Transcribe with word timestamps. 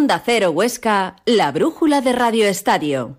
Onda 0.00 0.22
Cero 0.24 0.50
Huesca, 0.52 1.16
la 1.26 1.52
brújula 1.52 2.00
de 2.00 2.12
Radio 2.14 2.46
Estadio. 2.46 3.18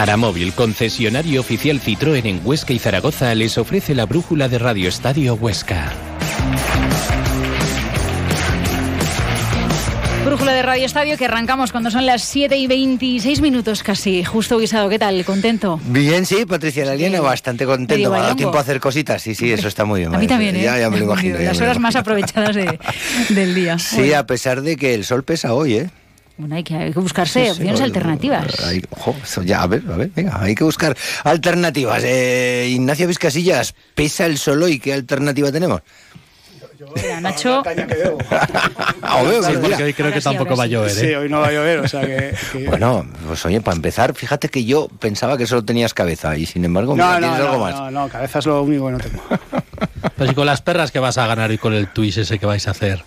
Aramóvil, 0.00 0.54
concesionario 0.54 1.42
oficial 1.42 1.78
Citroën 1.78 2.24
en 2.24 2.40
Huesca 2.42 2.72
y 2.72 2.78
Zaragoza, 2.78 3.34
les 3.34 3.58
ofrece 3.58 3.94
la 3.94 4.06
brújula 4.06 4.48
de 4.48 4.58
Radio 4.58 4.88
Estadio 4.88 5.34
Huesca. 5.34 5.92
Brújula 10.24 10.54
de 10.54 10.62
Radio 10.62 10.86
Estadio 10.86 11.18
que 11.18 11.26
arrancamos 11.26 11.70
cuando 11.70 11.90
son 11.90 12.06
las 12.06 12.22
7 12.22 12.56
y 12.56 12.66
26 12.66 13.42
minutos 13.42 13.82
casi. 13.82 14.24
Justo 14.24 14.58
guisado, 14.58 14.88
¿qué 14.88 14.98
tal? 14.98 15.22
¿Contento? 15.26 15.78
Bien, 15.84 16.24
sí, 16.24 16.46
Patricia 16.46 16.86
Laliana, 16.86 17.20
bastante 17.20 17.66
contento. 17.66 18.10
Me 18.10 18.16
ha 18.16 18.22
dado 18.22 18.36
tiempo 18.36 18.56
a 18.56 18.62
hacer 18.62 18.80
cositas. 18.80 19.20
Sí, 19.20 19.34
sí, 19.34 19.52
eso 19.52 19.68
está 19.68 19.84
muy 19.84 20.00
bien. 20.00 20.14
A 20.14 20.18
mí 20.18 20.26
también, 20.26 20.56
¿eh? 20.56 20.62
Ya, 20.62 20.78
ya 20.78 20.88
me 20.88 20.98
lo 20.98 21.04
imagino. 21.04 21.38
Las 21.38 21.60
horas 21.60 21.78
más 21.78 21.94
aprovechadas 21.94 22.56
del 23.28 23.54
día. 23.54 23.78
Sí, 23.78 24.14
a 24.14 24.24
pesar 24.26 24.62
de 24.62 24.76
que 24.76 24.94
el 24.94 25.04
sol 25.04 25.24
pesa 25.24 25.52
hoy, 25.52 25.74
¿eh? 25.74 25.90
Bueno, 26.40 26.54
hay 26.56 26.64
que, 26.64 26.74
hay 26.74 26.92
que 26.92 26.98
buscarse 27.00 27.50
opciones 27.50 27.80
alternativas. 27.82 28.58
Hay, 28.64 28.82
ojo, 28.90 29.14
ya, 29.44 29.62
a 29.62 29.66
ver, 29.66 29.82
a 29.92 29.96
ver, 29.96 30.10
venga, 30.16 30.40
hay 30.40 30.54
que 30.54 30.64
buscar 30.64 30.96
alternativas. 31.22 32.02
Eh, 32.02 32.68
Ignacio 32.70 33.06
Vizcasillas, 33.06 33.74
¿pesa 33.94 34.24
el 34.24 34.38
sol 34.38 34.62
hoy? 34.62 34.78
¿Qué 34.78 34.94
alternativa 34.94 35.52
tenemos? 35.52 35.82
Mira, 36.96 37.20
Nacho. 37.20 37.62
Sí, 37.62 37.70
porque 39.60 39.82
hoy 39.84 39.92
creo 39.92 40.12
que 40.12 40.20
tampoco 40.22 40.56
va 40.56 40.64
a 40.64 40.66
llover, 40.66 40.90
Sí, 40.90 41.06
¿eh? 41.08 41.16
hoy 41.18 41.28
no 41.28 41.40
va 41.40 41.48
a 41.48 41.52
llover, 41.52 41.80
o 41.80 41.88
sea 41.88 42.00
que... 42.00 42.34
que- 42.52 42.66
Bueno, 42.68 43.06
pues 43.26 43.44
oye, 43.44 43.60
para 43.60 43.76
empezar, 43.76 44.14
fíjate 44.14 44.48
que 44.48 44.64
yo 44.64 44.88
pensaba 44.88 45.36
que 45.36 45.46
solo 45.46 45.62
tenías 45.62 45.92
cabeza 45.92 46.36
y 46.38 46.46
sin 46.46 46.64
embargo 46.64 46.94
mira, 46.94 47.20
no, 47.20 47.26
tienes 47.28 47.38
no, 47.38 47.46
algo 47.50 47.58
más. 47.64 47.74
no, 47.74 47.90
no, 47.90 48.08
cabeza 48.08 48.38
es 48.38 48.46
lo 48.46 48.62
único 48.62 48.86
que 48.86 48.92
no 48.92 48.98
tengo. 48.98 49.22
Pues 50.16 50.32
y 50.32 50.34
con 50.34 50.44
las 50.46 50.60
perras 50.62 50.90
que 50.90 50.98
vas 50.98 51.16
a 51.18 51.26
ganar 51.26 51.50
y 51.52 51.56
con 51.58 51.72
el 51.74 51.88
twist 51.88 52.18
ese 52.18 52.38
que 52.38 52.44
vais 52.46 52.66
a 52.68 52.72
hacer. 52.72 53.02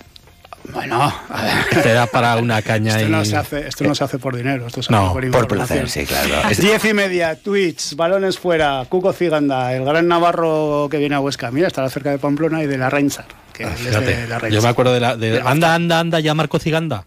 Bueno, 0.72 1.02
a 1.02 1.42
ver. 1.42 1.84
Te 1.84 1.94
da 1.94 2.06
para 2.08 2.38
una 2.38 2.62
caña 2.62 2.96
Esto 2.96 3.08
y... 3.08 3.12
no, 3.12 3.26
se 3.26 3.36
hace, 3.36 3.68
esto 3.68 3.84
no 3.84 3.94
se 3.96 4.04
hace 4.04 4.18
por 4.18 4.36
dinero, 4.36 4.68
esto 4.68 4.82
se 4.82 4.92
No, 4.92 5.08
hace 5.12 5.30
por 5.30 5.32
Por 5.32 5.48
placer, 5.50 5.90
sí, 5.90 6.06
claro. 6.06 6.50
Es- 6.50 6.58
Diez 6.62 6.84
y 6.86 6.94
media, 6.94 7.36
Twitch, 7.36 7.96
balones 7.96 8.40
fuera, 8.40 8.86
Cuco 8.88 9.12
Ciganda, 9.14 9.74
el 9.74 9.84
gran 9.84 10.08
Navarro 10.08 10.88
que 10.90 10.98
viene 10.98 11.16
a 11.16 11.20
Huesca. 11.20 11.52
Mira, 11.52 11.68
estará 11.68 11.90
cerca 11.90 12.12
de 12.12 12.18
Pamplona 12.18 12.64
y 12.64 12.68
de 12.68 12.78
la 12.78 12.90
Reinsar, 12.90 13.26
que 13.54 13.66
Ah, 13.66 13.74
es 13.76 13.84
de 13.84 13.92
la 13.92 14.00
Reinsar. 14.40 14.50
yo 14.52 14.62
me 14.62 14.70
acuerdo 14.70 14.94
de 14.94 15.00
la... 15.02 15.18
de- 15.18 15.32
De 15.32 15.42
anda, 15.42 15.76
anda, 15.76 16.00
anda, 16.00 16.20
ya 16.22 16.34
Marco 16.34 16.60
Ciganda. 16.60 17.06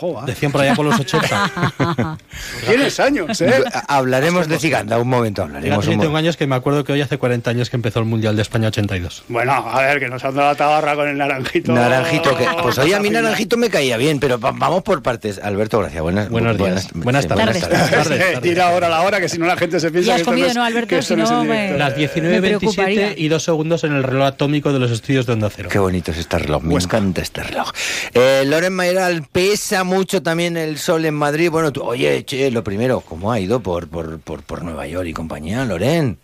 Joa, 0.00 0.24
Decían 0.24 0.50
por 0.50 0.62
allá 0.62 0.74
por 0.74 0.86
los 0.86 0.98
80. 0.98 1.52
Tienes 2.66 2.98
años, 3.00 3.38
¿eh? 3.42 3.62
Hablaremos 3.86 4.48
de 4.48 4.58
Ciganda, 4.58 4.98
un 4.98 5.08
momento 5.08 5.42
hablaremos. 5.42 5.86
un 5.86 6.00
tengo 6.00 6.16
años 6.16 6.36
que 6.38 6.46
me 6.46 6.56
acuerdo 6.56 6.84
que 6.84 6.92
hoy 6.92 7.02
hace 7.02 7.18
40 7.18 7.50
años 7.50 7.68
que 7.68 7.76
empezó 7.76 7.98
el 7.98 8.06
Mundial 8.06 8.34
de 8.36 8.42
España 8.42 8.68
82. 8.68 9.24
Bueno, 9.28 9.52
a 9.52 9.80
ver, 9.82 9.98
que 10.00 10.08
nos 10.08 10.24
han 10.24 10.34
dado 10.34 10.48
la 10.48 10.54
tabarra 10.54 10.94
con 10.94 11.06
el 11.08 11.18
naranjito. 11.18 11.72
Naranjito, 11.72 12.36
que, 12.36 12.46
pues 12.62 12.78
oye, 12.78 12.94
a 12.94 13.00
mí. 13.00 13.10
Naranjito 13.10 13.56
me 13.56 13.68
caía 13.68 13.96
bien, 13.96 14.20
pero 14.20 14.38
va- 14.40 14.52
vamos 14.52 14.82
por 14.82 15.02
partes. 15.02 15.38
Alberto, 15.42 15.78
gracias. 15.80 16.00
Buenas, 16.02 16.28
Buenos 16.30 16.56
días. 16.56 16.88
Buenas 16.94 17.26
tardes. 17.26 17.60
Tardes. 17.60 17.90
Tardes, 17.90 18.08
tardes. 18.08 18.44
Ir 18.44 18.60
ahora 18.60 18.86
a 18.86 18.90
la 18.90 19.02
hora, 19.02 19.20
que 19.20 19.28
si 19.28 19.36
no 19.38 19.46
la 19.46 19.56
gente 19.56 19.80
se 19.80 19.90
piensa 19.90 20.08
Ya 20.10 20.14
has 20.16 20.22
comido, 20.22 20.52
¿no, 20.54 20.62
Alberto? 20.64 21.02
Si 21.02 21.14
no. 21.16 21.44
Las 21.44 21.96
Me 21.96 22.06
19.27 22.08 22.40
preocuparía. 22.40 23.18
y 23.18 23.28
dos 23.28 23.42
segundos 23.42 23.84
en 23.84 23.92
el 23.92 24.02
reloj 24.02 24.26
atómico 24.28 24.72
de 24.72 24.78
los 24.78 24.90
estudios 24.90 25.26
de 25.26 25.32
Onda 25.34 25.50
Cero. 25.54 25.68
Qué 25.70 25.78
bonito 25.78 26.10
es 26.12 26.18
este 26.18 26.38
reloj, 26.38 26.62
me 26.62 26.74
encanta 26.74 27.20
este 27.20 27.42
reloj. 27.42 27.70
Eh, 28.14 28.44
Loren 28.46 28.72
Mayoral, 28.72 29.24
pesa 29.30 29.84
mucho 29.90 30.22
también 30.22 30.56
el 30.56 30.78
sol 30.78 31.04
en 31.04 31.14
Madrid. 31.14 31.50
Bueno, 31.50 31.72
tú- 31.72 31.82
oye, 31.82 32.24
che, 32.24 32.50
lo 32.50 32.62
primero, 32.64 33.00
¿cómo 33.00 33.30
ha 33.32 33.40
ido 33.40 33.60
por, 33.60 33.88
por, 33.88 34.20
por, 34.20 34.42
por 34.42 34.62
Nueva 34.62 34.86
York 34.86 35.06
y 35.08 35.12
compañía, 35.12 35.64
Loren? 35.64 36.16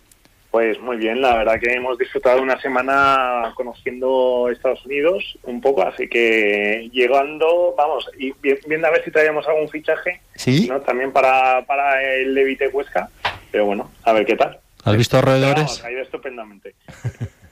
Pues 0.49 0.79
muy 0.79 0.95
bien, 0.97 1.21
la 1.21 1.35
verdad 1.35 1.59
que 1.59 1.73
hemos 1.73 1.97
disfrutado 1.97 2.41
una 2.41 2.59
semana 2.61 3.51
conociendo 3.55 4.49
Estados 4.49 4.83
Unidos 4.85 5.37
un 5.43 5.59
poco, 5.61 5.83
así 5.83 6.07
que 6.07 6.89
llegando, 6.93 7.75
vamos, 7.77 8.09
y 8.17 8.31
vi- 8.41 8.57
viendo 8.67 8.87
a 8.87 8.91
ver 8.91 9.03
si 9.03 9.11
traíamos 9.11 9.45
algún 9.47 9.67
fichaje, 9.69 10.21
¿Sí? 10.35 10.67
¿no? 10.67 10.79
También 10.79 11.11
para, 11.11 11.63
para 11.65 12.01
el 12.01 12.33
Levite 12.33 12.69
Huesca, 12.69 13.09
pero 13.51 13.65
bueno, 13.65 13.91
a 14.03 14.13
ver 14.13 14.25
qué 14.25 14.35
tal. 14.37 14.57
¿Has 14.85 14.95
visto 14.97 15.21
vamos, 15.21 15.83
ha 15.83 15.91
ido 15.91 16.01
estupendamente. 16.01 16.73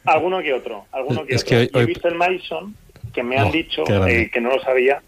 Alguno 0.05 0.41
que 0.41 0.53
otro, 0.53 0.85
alguno 0.91 1.25
que 1.25 1.35
Es 1.35 1.43
otro. 1.43 1.49
que 1.49 1.57
hoy- 1.63 1.69
Y 1.73 1.79
he 1.79 1.85
visto 1.85 2.07
el 2.07 2.15
Madison, 2.15 2.75
que 3.13 3.23
me 3.23 3.37
han 3.37 3.47
Oh, 3.49 3.51
dicho, 3.51 3.83
eh, 4.07 4.29
que 4.31 4.39
no 4.41 4.49
lo 4.51 4.61
sabía, 4.61 5.03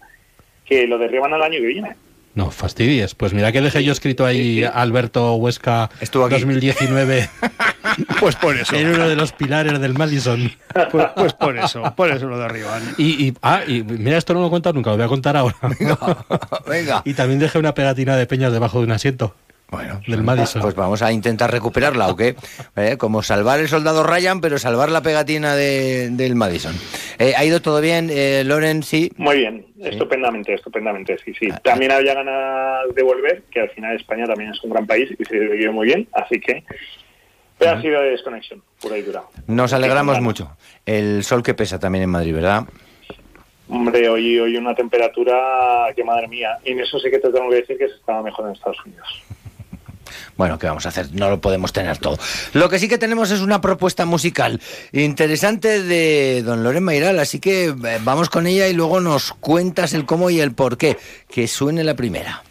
que 0.68 0.86
lo 0.86 0.98
derriban 0.98 1.32
al 1.34 1.42
año 1.42 1.58
que 1.60 1.66
viene. 1.66 1.96
No, 2.34 2.50
fastidies. 2.52 3.14
Pues 3.16 3.32
mira 3.32 3.50
que 3.50 3.60
dejé 3.60 3.82
yo 3.82 3.90
escrito 3.90 4.24
ahí 4.24 4.62
Alberto 4.62 5.34
Huesca 5.34 5.90
Estuvo 6.00 6.26
aquí. 6.26 6.34
2019 6.36 7.28
Pues 8.20 8.36
por 8.36 8.54
eso. 8.56 8.76
en 8.76 8.88
uno 8.88 9.08
de 9.08 9.16
los 9.16 9.32
pilares 9.32 9.80
del 9.80 9.94
Madison. 9.94 10.52
Pues, 10.92 11.06
pues 11.16 11.32
por 11.32 11.58
eso, 11.58 11.82
por 11.96 12.10
eso 12.10 12.26
lo 12.26 12.38
derriban. 12.38 12.82
Y, 12.96 13.26
y- 13.28 13.34
ah, 13.42 13.62
y 13.66 13.82
mira, 13.82 14.18
esto 14.18 14.34
no 14.34 14.40
lo 14.40 14.46
he 14.46 14.50
contado 14.50 14.74
nunca, 14.74 14.90
lo 14.90 14.96
voy 14.96 15.06
a 15.06 15.08
contar 15.08 15.36
ahora. 15.36 15.56
Venga. 16.68 17.02
y 17.04 17.14
también 17.14 17.40
dejé 17.40 17.58
una 17.58 17.74
pegatina 17.74 18.16
de 18.16 18.26
peñas 18.26 18.52
debajo 18.52 18.78
de 18.78 18.84
un 18.84 18.92
asiento. 18.92 19.34
Bueno, 19.70 20.00
Del 20.06 20.22
Madison. 20.22 20.62
Pues 20.62 20.74
vamos 20.74 21.02
a 21.02 21.12
intentar 21.12 21.50
recuperarla, 21.50 22.08
¿o 22.08 22.16
qué? 22.16 22.34
Eh, 22.76 22.96
Como 22.96 23.22
salvar 23.22 23.60
el 23.60 23.68
soldado 23.68 24.02
Ryan, 24.02 24.40
pero 24.40 24.58
salvar 24.58 24.88
la 24.90 25.02
pegatina 25.02 25.54
de- 25.54 26.08
del 26.10 26.34
Madison. 26.36 26.74
Eh, 27.18 27.34
¿Ha 27.36 27.44
ido 27.44 27.60
todo 27.60 27.80
bien, 27.80 28.08
eh, 28.10 28.44
Loren? 28.44 28.82
Sí. 28.82 29.10
Muy 29.16 29.38
bien, 29.38 29.66
estupendamente, 29.82 30.54
estupendamente, 30.54 31.18
sí, 31.24 31.34
sí. 31.38 31.48
También 31.62 31.92
había 31.92 32.14
ganas 32.14 32.94
de 32.94 33.02
volver, 33.02 33.42
que 33.50 33.60
al 33.60 33.70
final 33.70 33.96
España 33.96 34.24
también 34.26 34.52
es 34.52 34.62
un 34.64 34.70
gran 34.70 34.86
país 34.86 35.10
y 35.18 35.24
se 35.24 35.38
vive 35.38 35.70
muy 35.70 35.86
bien, 35.86 36.08
así 36.12 36.40
que... 36.40 36.64
Pero 37.58 37.72
ha 37.72 37.82
sido 37.82 38.00
de 38.00 38.10
desconexión, 38.10 38.62
pura 38.80 38.96
y 38.96 39.02
dura. 39.02 39.22
Nos 39.48 39.72
alegramos 39.72 40.20
mucho. 40.20 40.56
El 40.86 41.24
sol 41.24 41.42
que 41.42 41.54
pesa 41.54 41.80
también 41.80 42.04
en 42.04 42.10
Madrid, 42.10 42.32
¿verdad? 42.32 42.62
Hombre, 43.68 44.08
hoy, 44.08 44.38
hoy 44.38 44.56
una 44.56 44.74
temperatura 44.76 45.88
que 45.96 46.04
madre 46.04 46.28
mía. 46.28 46.56
Y 46.64 46.70
en 46.70 46.80
eso 46.80 46.98
sí 47.00 47.10
que 47.10 47.18
te 47.18 47.30
tengo 47.32 47.50
que 47.50 47.56
decir 47.56 47.76
que 47.76 47.88
se 47.88 47.96
estaba 47.96 48.22
mejor 48.22 48.46
en 48.46 48.52
Estados 48.52 48.78
Unidos. 48.86 49.22
Bueno, 50.38 50.56
¿qué 50.58 50.68
vamos 50.68 50.86
a 50.86 50.90
hacer? 50.90 51.12
No 51.12 51.28
lo 51.28 51.40
podemos 51.40 51.72
tener 51.72 51.98
todo. 51.98 52.16
Lo 52.52 52.68
que 52.70 52.78
sí 52.78 52.88
que 52.88 52.96
tenemos 52.96 53.32
es 53.32 53.40
una 53.40 53.60
propuesta 53.60 54.06
musical 54.06 54.60
interesante 54.92 55.82
de 55.82 56.42
don 56.44 56.62
Loren 56.62 56.84
Mayral, 56.84 57.18
así 57.18 57.40
que 57.40 57.64
eh, 57.64 57.98
vamos 58.04 58.30
con 58.30 58.46
ella 58.46 58.68
y 58.68 58.72
luego 58.72 59.00
nos 59.00 59.32
cuentas 59.32 59.94
el 59.94 60.06
cómo 60.06 60.30
y 60.30 60.40
el 60.40 60.52
por 60.52 60.78
qué. 60.78 60.96
Que 61.28 61.48
suene 61.48 61.82
la 61.82 61.94
primera. 61.94 62.44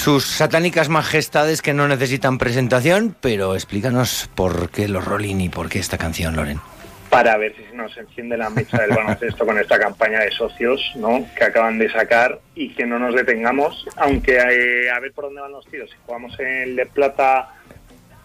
Sus 0.00 0.24
satánicas 0.24 0.88
majestades 0.88 1.60
que 1.60 1.74
no 1.74 1.86
necesitan 1.86 2.38
presentación, 2.38 3.14
pero 3.20 3.54
explícanos 3.54 4.30
por 4.34 4.70
qué 4.70 4.88
los 4.88 5.04
Rolling 5.04 5.40
y 5.40 5.48
por 5.50 5.68
qué 5.68 5.78
esta 5.78 5.98
canción, 5.98 6.34
Loren. 6.36 6.58
Para 7.10 7.36
ver 7.36 7.54
si 7.54 7.64
se 7.64 7.74
nos 7.74 7.94
enciende 7.98 8.38
la 8.38 8.48
mecha 8.48 8.80
del 8.80 8.92
baloncesto 8.92 9.44
con 9.44 9.58
esta 9.58 9.78
campaña 9.78 10.20
de 10.20 10.30
socios 10.30 10.80
¿no? 10.96 11.26
que 11.36 11.44
acaban 11.44 11.78
de 11.78 11.92
sacar 11.92 12.40
y 12.54 12.70
que 12.70 12.86
no 12.86 12.98
nos 12.98 13.14
detengamos, 13.14 13.86
aunque 13.96 14.38
eh, 14.38 14.90
a 14.90 14.98
ver 15.00 15.12
por 15.12 15.26
dónde 15.26 15.42
van 15.42 15.52
los 15.52 15.66
tiros. 15.66 15.90
Si 15.90 15.96
jugamos 16.06 16.32
en 16.40 16.46
el 16.46 16.76
de 16.76 16.86
plata 16.86 17.59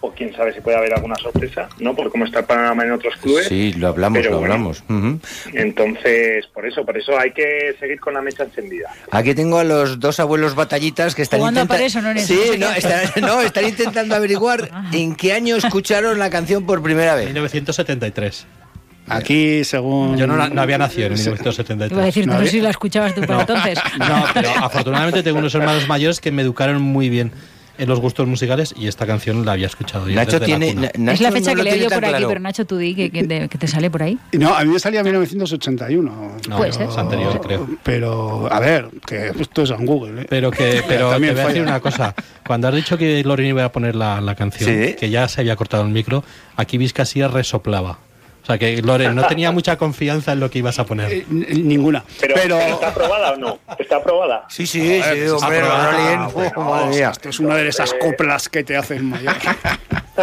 o 0.02 0.12
quién 0.12 0.36
sabe 0.36 0.54
si 0.54 0.62
puede 0.62 0.78
haber 0.78 0.94
alguna 0.94 1.16
sorpresa, 1.16 1.68
¿no? 1.80 1.96
Por 1.96 2.12
cómo 2.12 2.26
está 2.26 2.40
el 2.40 2.46
panorama 2.46 2.84
en 2.84 2.92
otros 2.92 3.16
clubes. 3.18 3.48
Sí, 3.48 3.74
lo 3.74 3.88
hablamos, 3.88 4.20
Pero 4.20 4.32
lo 4.32 4.40
bueno, 4.40 4.54
hablamos. 4.54 4.84
Ujú. 4.90 5.20
Entonces, 5.54 6.46
por 6.54 6.66
eso, 6.66 6.86
por 6.86 6.98
eso 6.98 7.18
hay 7.18 7.32
que 7.32 7.76
seguir 7.80 8.00
con 8.00 8.14
la 8.14 8.22
mecha 8.22 8.44
encendida. 8.44 8.90
Aquí 9.12 9.34
tengo 9.34 9.58
a 9.58 9.64
los 9.64 10.00
dos 10.00 10.20
abuelos 10.20 10.54
batallitas 10.56 11.16
que 11.16 11.24
están 11.24 11.40
intentando. 11.40 11.68
para 11.74 11.86
eso, 11.86 12.02
no 12.02 12.18
Sí, 12.20 12.40
no 12.60 12.70
están, 12.72 13.02
no, 13.22 13.42
están 13.42 13.66
intentando 13.66 14.16
averiguar 14.16 14.70
en 14.94 15.16
qué 15.16 15.34
año 15.34 15.56
escucharon 15.56 16.20
la 16.20 16.30
canción 16.30 16.66
por 16.66 16.84
primera 16.84 17.16
vez. 17.16 17.26
1973. 17.26 18.46
Aquí, 19.08 19.64
según. 19.64 20.18
Yo 20.18 20.26
no, 20.28 20.36
no 20.50 20.62
había 20.62 20.78
nacido 20.80 21.08
en 21.08 21.18
Sí. 21.18 21.26
1973. 21.30 21.92
Iba 21.92 22.02
a 22.02 22.06
decir, 22.06 22.26
no, 22.28 22.34
No, 22.34 22.40
sé 22.42 22.48
si 22.48 22.60
la 22.62 22.70
escuchabas 22.72 23.14
tú 23.14 23.22
para 23.22 23.42
entonces. 23.42 23.80
No, 24.00 24.26
pero 24.34 24.50
afortunadamente 24.62 25.22
tengo 25.24 25.40
unos 25.40 25.54
hermanos 25.56 25.88
mayores 25.88 26.20
que 26.20 26.32
me 26.32 26.42
educaron 26.42 26.82
muy 26.82 27.10
bien 27.10 27.32
en 27.78 27.90
los 27.90 28.00
gustos 28.00 28.28
musicales 28.28 28.74
y 28.78 28.88
esta 28.88 29.06
canción 29.06 29.46
la 29.46 29.54
había 29.54 29.68
escuchado 29.68 30.08
yo 30.10 30.16
Nacho 30.16 30.40
desde 30.40 30.54
la 30.54 30.60
tiene. 30.60 30.74
cuna. 30.74 30.92
Na- 30.98 31.12
es 31.14 31.22
la 31.22 31.30
Nacho 31.30 31.36
fecha 31.38 31.54
no 31.56 31.64
que 31.64 31.80
yo 31.80 31.90
tan 31.90 31.98
por 32.00 32.06
aquí, 32.06 32.12
claro. 32.14 32.28
pero 32.30 32.40
Nacho, 32.40 32.66
tú 32.66 32.78
di 32.78 32.96
que, 32.96 33.10
que 33.12 33.24
te, 33.24 33.50
que 33.50 33.58
te 33.58 33.68
sale 33.68 33.90
por 33.92 34.04
ahí. 34.04 34.18
No, 34.34 34.56
a 34.56 34.64
mí 34.64 34.72
me 34.74 34.80
salía 34.80 35.04
1981. 35.04 36.38
No, 36.50 36.58
Puede 36.58 36.72
ser. 36.74 36.90
es 36.90 36.98
anterior, 36.98 37.40
creo. 37.42 37.68
Pero, 37.84 38.48
a 38.52 38.60
ver, 38.60 38.90
que 39.06 39.32
esto 39.40 39.64
es 39.64 39.70
en 39.72 39.86
Google. 39.86 40.22
¿eh? 40.22 40.26
Pero 40.30 40.52
que, 40.52 40.84
pero 40.88 41.08
te 41.08 41.14
También 41.14 41.34
voy 41.36 41.44
a 41.44 41.48
decir 41.48 41.62
una 41.62 41.80
cosa. 41.80 42.14
Cuando 42.46 42.68
has 42.68 42.76
dicho 42.76 42.98
que 42.98 43.24
Loren 43.24 43.48
iba 43.48 43.64
a 43.66 43.72
poner 43.72 43.96
la, 43.96 44.22
la 44.22 44.36
canción, 44.36 44.70
Sí. 44.70 44.96
que 45.00 45.10
ya 45.10 45.28
se 45.28 45.42
había 45.42 45.56
cortado 45.56 45.84
el 45.84 45.90
micro, 45.92 46.24
aquí 46.56 46.78
Vizcasía 46.78 47.28
resoplaba. 47.28 48.00
O 48.46 48.48
sea 48.48 48.60
que 48.60 48.80
Loren 48.80 49.16
no 49.16 49.26
tenía 49.26 49.52
mucha 49.52 49.76
confianza 49.76 50.34
en 50.34 50.40
lo 50.40 50.52
que 50.52 50.60
ibas 50.60 50.78
a 50.78 50.86
poner. 50.86 51.12
Eh, 51.12 51.26
ninguna. 51.30 52.04
Pero, 52.22 52.36
Pero. 52.36 52.60
¿está 52.60 52.90
aprobada 52.90 53.32
o 53.32 53.38
no? 53.38 53.58
¿Está 53.80 53.96
aprobada? 53.96 54.46
Sí, 54.50 54.68
sí, 54.68 55.02
sí, 55.02 55.20
hombre, 55.30 55.62
Ah, 55.64 56.30
madre 56.56 56.88
mía. 56.96 57.10
esto 57.10 57.30
es 57.30 57.40
una 57.40 57.56
de 57.56 57.68
esas 57.68 57.92
coplas 57.96 58.48
que 58.48 58.64
te 58.64 58.78
hacen 58.78 59.10
mayor. 59.10 59.34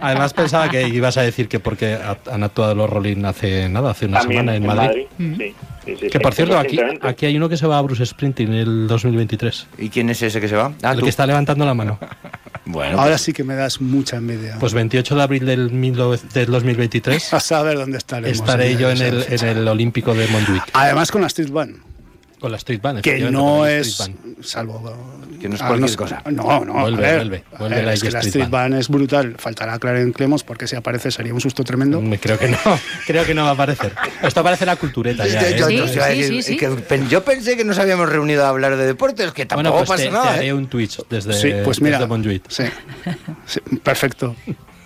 Además 0.00 0.34
pensaba 0.34 0.68
que 0.68 0.86
ibas 0.88 1.16
a 1.16 1.22
decir 1.22 1.48
que 1.48 1.58
porque 1.58 1.94
ha- 1.94 2.18
han 2.30 2.42
actuado 2.44 2.74
los 2.74 2.88
Rolling 2.90 3.24
hace 3.24 3.68
nada, 3.70 3.90
hace 3.92 4.06
una 4.06 4.20
También 4.20 4.40
semana 4.42 4.56
en 4.56 4.66
Madrid. 4.66 5.06
Sí, 5.18 5.54
sí, 5.86 5.96
sí, 6.00 6.08
Que 6.10 6.20
por 6.20 6.34
cierto, 6.34 6.58
aquí, 6.58 6.78
aquí 7.00 7.26
hay 7.26 7.36
uno 7.36 7.48
que 7.48 7.56
se 7.56 7.66
va 7.66 7.78
a 7.78 7.82
Bruce 7.82 8.04
Sprinting 8.04 8.48
en 8.48 8.54
el 8.54 8.86
2023. 8.88 9.66
¿Y 9.78 9.88
quién 9.88 10.10
es 10.10 10.20
ese 10.22 10.40
que 10.40 10.48
se 10.48 10.56
va? 10.56 10.72
Ah, 10.82 10.90
el 10.92 10.98
tú. 10.98 11.04
que 11.04 11.10
está 11.10 11.26
levantando 11.26 11.64
la 11.64 11.72
mano. 11.74 11.98
Bueno, 12.66 13.00
Ahora 13.00 13.18
sí 13.18 13.32
que 13.32 13.44
me 13.44 13.54
das 13.54 13.80
mucha 13.80 14.16
envidia. 14.16 14.56
Pues 14.58 14.72
28 14.72 15.14
de 15.16 15.22
abril 15.22 15.46
del, 15.46 15.68
19 15.68 16.18
del 16.32 16.46
2023 16.46 17.34
a 17.34 17.40
saber 17.40 17.76
dónde 17.76 17.98
estaremos. 17.98 18.38
estaré 18.38 18.76
yo 18.76 18.90
en 18.90 19.02
el, 19.02 19.24
en 19.28 19.46
el 19.46 19.68
Olímpico 19.68 20.14
de 20.14 20.26
Montjuic 20.28 20.62
Además 20.72 21.10
con 21.10 21.20
la 21.20 21.26
Street 21.26 21.50
Band, 21.50 21.76
con 22.40 22.50
la 22.50 22.56
Street 22.58 22.80
Band. 22.82 23.00
que 23.00 23.18
no 23.30 23.66
es, 23.66 24.10
salvo... 24.42 24.92
Que 25.40 25.48
no 25.48 25.56
es 25.56 25.62
ah, 25.62 25.66
cualquier 25.66 25.90
sé- 25.90 25.96
cosa. 25.96 26.22
No, 26.30 26.64
no, 26.64 26.72
Vuelve, 26.80 27.06
a 27.06 27.10
ver, 27.10 27.16
vuelve, 27.18 27.44
a 27.52 27.58
vuelve 27.58 27.76
ver, 27.76 27.84
la 27.84 27.92
es 27.92 28.02
que 28.02 28.10
la 28.10 28.20
Street 28.20 28.44
Band. 28.48 28.52
Band 28.52 28.74
es 28.80 28.88
brutal. 28.88 29.34
Faltará 29.38 29.78
Clarence 29.78 30.12
Clemos 30.14 30.42
porque 30.42 30.66
si 30.66 30.74
aparece 30.74 31.10
sería 31.10 31.34
un 31.34 31.40
susto 31.40 31.64
tremendo. 31.64 32.00
Me 32.00 32.18
creo 32.18 32.38
que 32.38 32.48
no, 32.48 32.56
creo 33.06 33.24
que 33.26 33.34
no 33.34 33.42
va 33.44 33.50
a 33.50 33.52
aparecer. 33.52 33.92
Esto 34.22 34.42
parece 34.42 34.64
la 34.64 34.76
cultureta 34.76 35.26
ya. 35.26 35.42
Yo- 35.42 35.68
¿eh? 35.68 35.76
yo- 35.76 35.86
Sí, 35.88 35.96
yo- 35.96 36.04
sí, 36.04 36.24
sí, 36.24 36.42
sí. 36.42 36.56
que 36.56 36.70
yo 37.10 37.24
pensé 37.24 37.56
que 37.58 37.64
nos 37.64 37.78
habíamos 37.78 38.08
reunido 38.08 38.44
a 38.44 38.48
hablar 38.48 38.76
de 38.76 38.86
deportes, 38.86 39.32
que 39.32 39.44
tampoco 39.44 39.70
Bueno, 39.70 39.86
pues 39.86 39.88
pasa 39.88 40.02
te, 40.02 40.08
te 40.08 40.12
nada. 40.14 40.34
haré 40.34 40.46
¿eh? 40.46 40.54
un 40.54 40.66
Twitch 40.66 41.00
desde, 41.10 41.34
sí, 41.34 41.52
pues 41.62 41.80
mira. 41.82 41.98
desde 41.98 42.08
Montjuic. 42.08 42.44
Sí, 42.48 42.64
perfecto, 43.82 44.34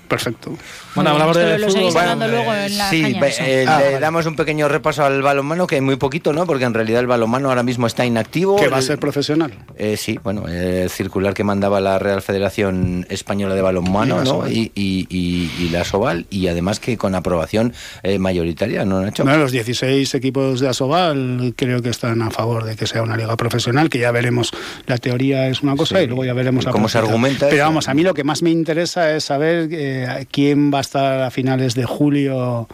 perfecto. 0.08 0.56
Bueno, 0.94 1.10
hablamos 1.10 1.36
de 1.36 1.58
fútbol. 1.58 1.92
bueno, 1.92 2.28
luego 2.28 2.52
eh, 2.54 2.66
en 2.66 2.78
la 2.78 2.90
Sí, 2.90 3.02
caña, 3.02 3.20
eh, 3.40 3.64
Ah, 3.68 3.80
le 3.90 4.00
damos 4.00 4.26
un 4.26 4.34
pequeño 4.34 4.68
repaso 4.68 5.04
al 5.04 5.22
balonmano, 5.22 5.66
que 5.66 5.76
hay 5.76 5.80
muy 5.80 5.96
poquito, 5.96 6.32
¿no? 6.32 6.46
Porque 6.46 6.64
en 6.64 6.74
realidad 6.74 7.00
el 7.00 7.06
balonmano 7.06 7.48
ahora 7.50 7.62
mismo 7.62 7.86
está 7.86 8.04
inactivo. 8.04 8.56
Que 8.56 8.68
va 8.68 8.78
a 8.78 8.82
ser 8.82 8.98
profesional. 8.98 9.52
Eh, 9.76 9.96
sí, 9.96 10.18
bueno, 10.24 10.48
el 10.48 10.90
circular 10.90 11.34
que 11.34 11.44
mandaba 11.44 11.80
la 11.80 11.98
Real 11.98 12.22
Federación 12.22 13.06
Española 13.08 13.54
de 13.54 13.62
Balonmano, 13.62 14.16
la 14.18 14.24
¿no? 14.24 14.30
Soval. 14.30 14.52
Y, 14.52 14.72
y- 14.74 15.06
y- 15.10 15.50
y 15.64 15.68
la 15.68 15.84
Soval, 15.84 16.26
y 16.30 16.48
además 16.48 16.80
que 16.80 16.96
con 16.96 17.14
aprobación 17.14 17.72
eh, 18.02 18.18
mayoritaria, 18.18 18.84
¿no, 18.84 19.00
Nacho? 19.02 19.24
No, 19.24 19.36
los 19.36 19.52
16 19.52 20.14
equipos 20.14 20.60
de 20.60 20.68
Asobal 20.68 21.52
creo 21.56 21.82
que 21.82 21.90
están 21.90 22.22
a 22.22 22.30
favor 22.30 22.64
de 22.64 22.74
que 22.76 22.86
sea 22.86 23.02
una 23.02 23.16
liga 23.16 23.36
profesional, 23.36 23.88
que 23.90 23.98
ya 23.98 24.10
veremos, 24.10 24.50
la 24.86 24.98
teoría 24.98 25.46
es 25.48 25.62
una 25.62 25.76
cosa 25.76 25.98
Sí. 25.98 26.04
y 26.04 26.06
luego 26.06 26.24
ya 26.24 26.32
veremos 26.32 26.64
¿Y 26.64 26.66
la 26.66 26.72
cómo 26.72 26.88
se 26.88 26.98
argumenta 26.98 27.46
Pero 27.46 27.56
eso? 27.62 27.64
vamos, 27.64 27.88
a 27.88 27.94
mí 27.94 28.02
lo 28.02 28.14
que 28.14 28.24
más 28.24 28.42
me 28.42 28.50
interesa 28.50 29.14
es 29.14 29.24
saber 29.24 29.68
eh, 30.04 30.28
quién 30.30 30.72
va 30.72 30.78
a 30.78 30.80
estar 30.80 31.22
a 31.22 31.30
finales 31.30 31.74
de 31.74 31.84
julio 31.84 32.68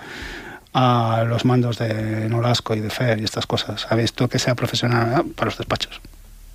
a 0.73 1.25
los 1.27 1.45
mandos 1.45 1.79
de 1.79 2.29
Nolasco 2.29 2.75
y 2.75 2.81
de 2.81 2.91
FER 2.91 3.21
y 3.21 3.25
estas 3.25 3.47
cosas. 3.47 3.83
¿Sabes? 3.83 4.07
Esto 4.07 4.29
que 4.29 4.39
sea 4.39 4.55
profesional 4.55 5.21
¿eh? 5.21 5.33
para 5.35 5.47
los 5.47 5.59
despachos. 5.59 6.01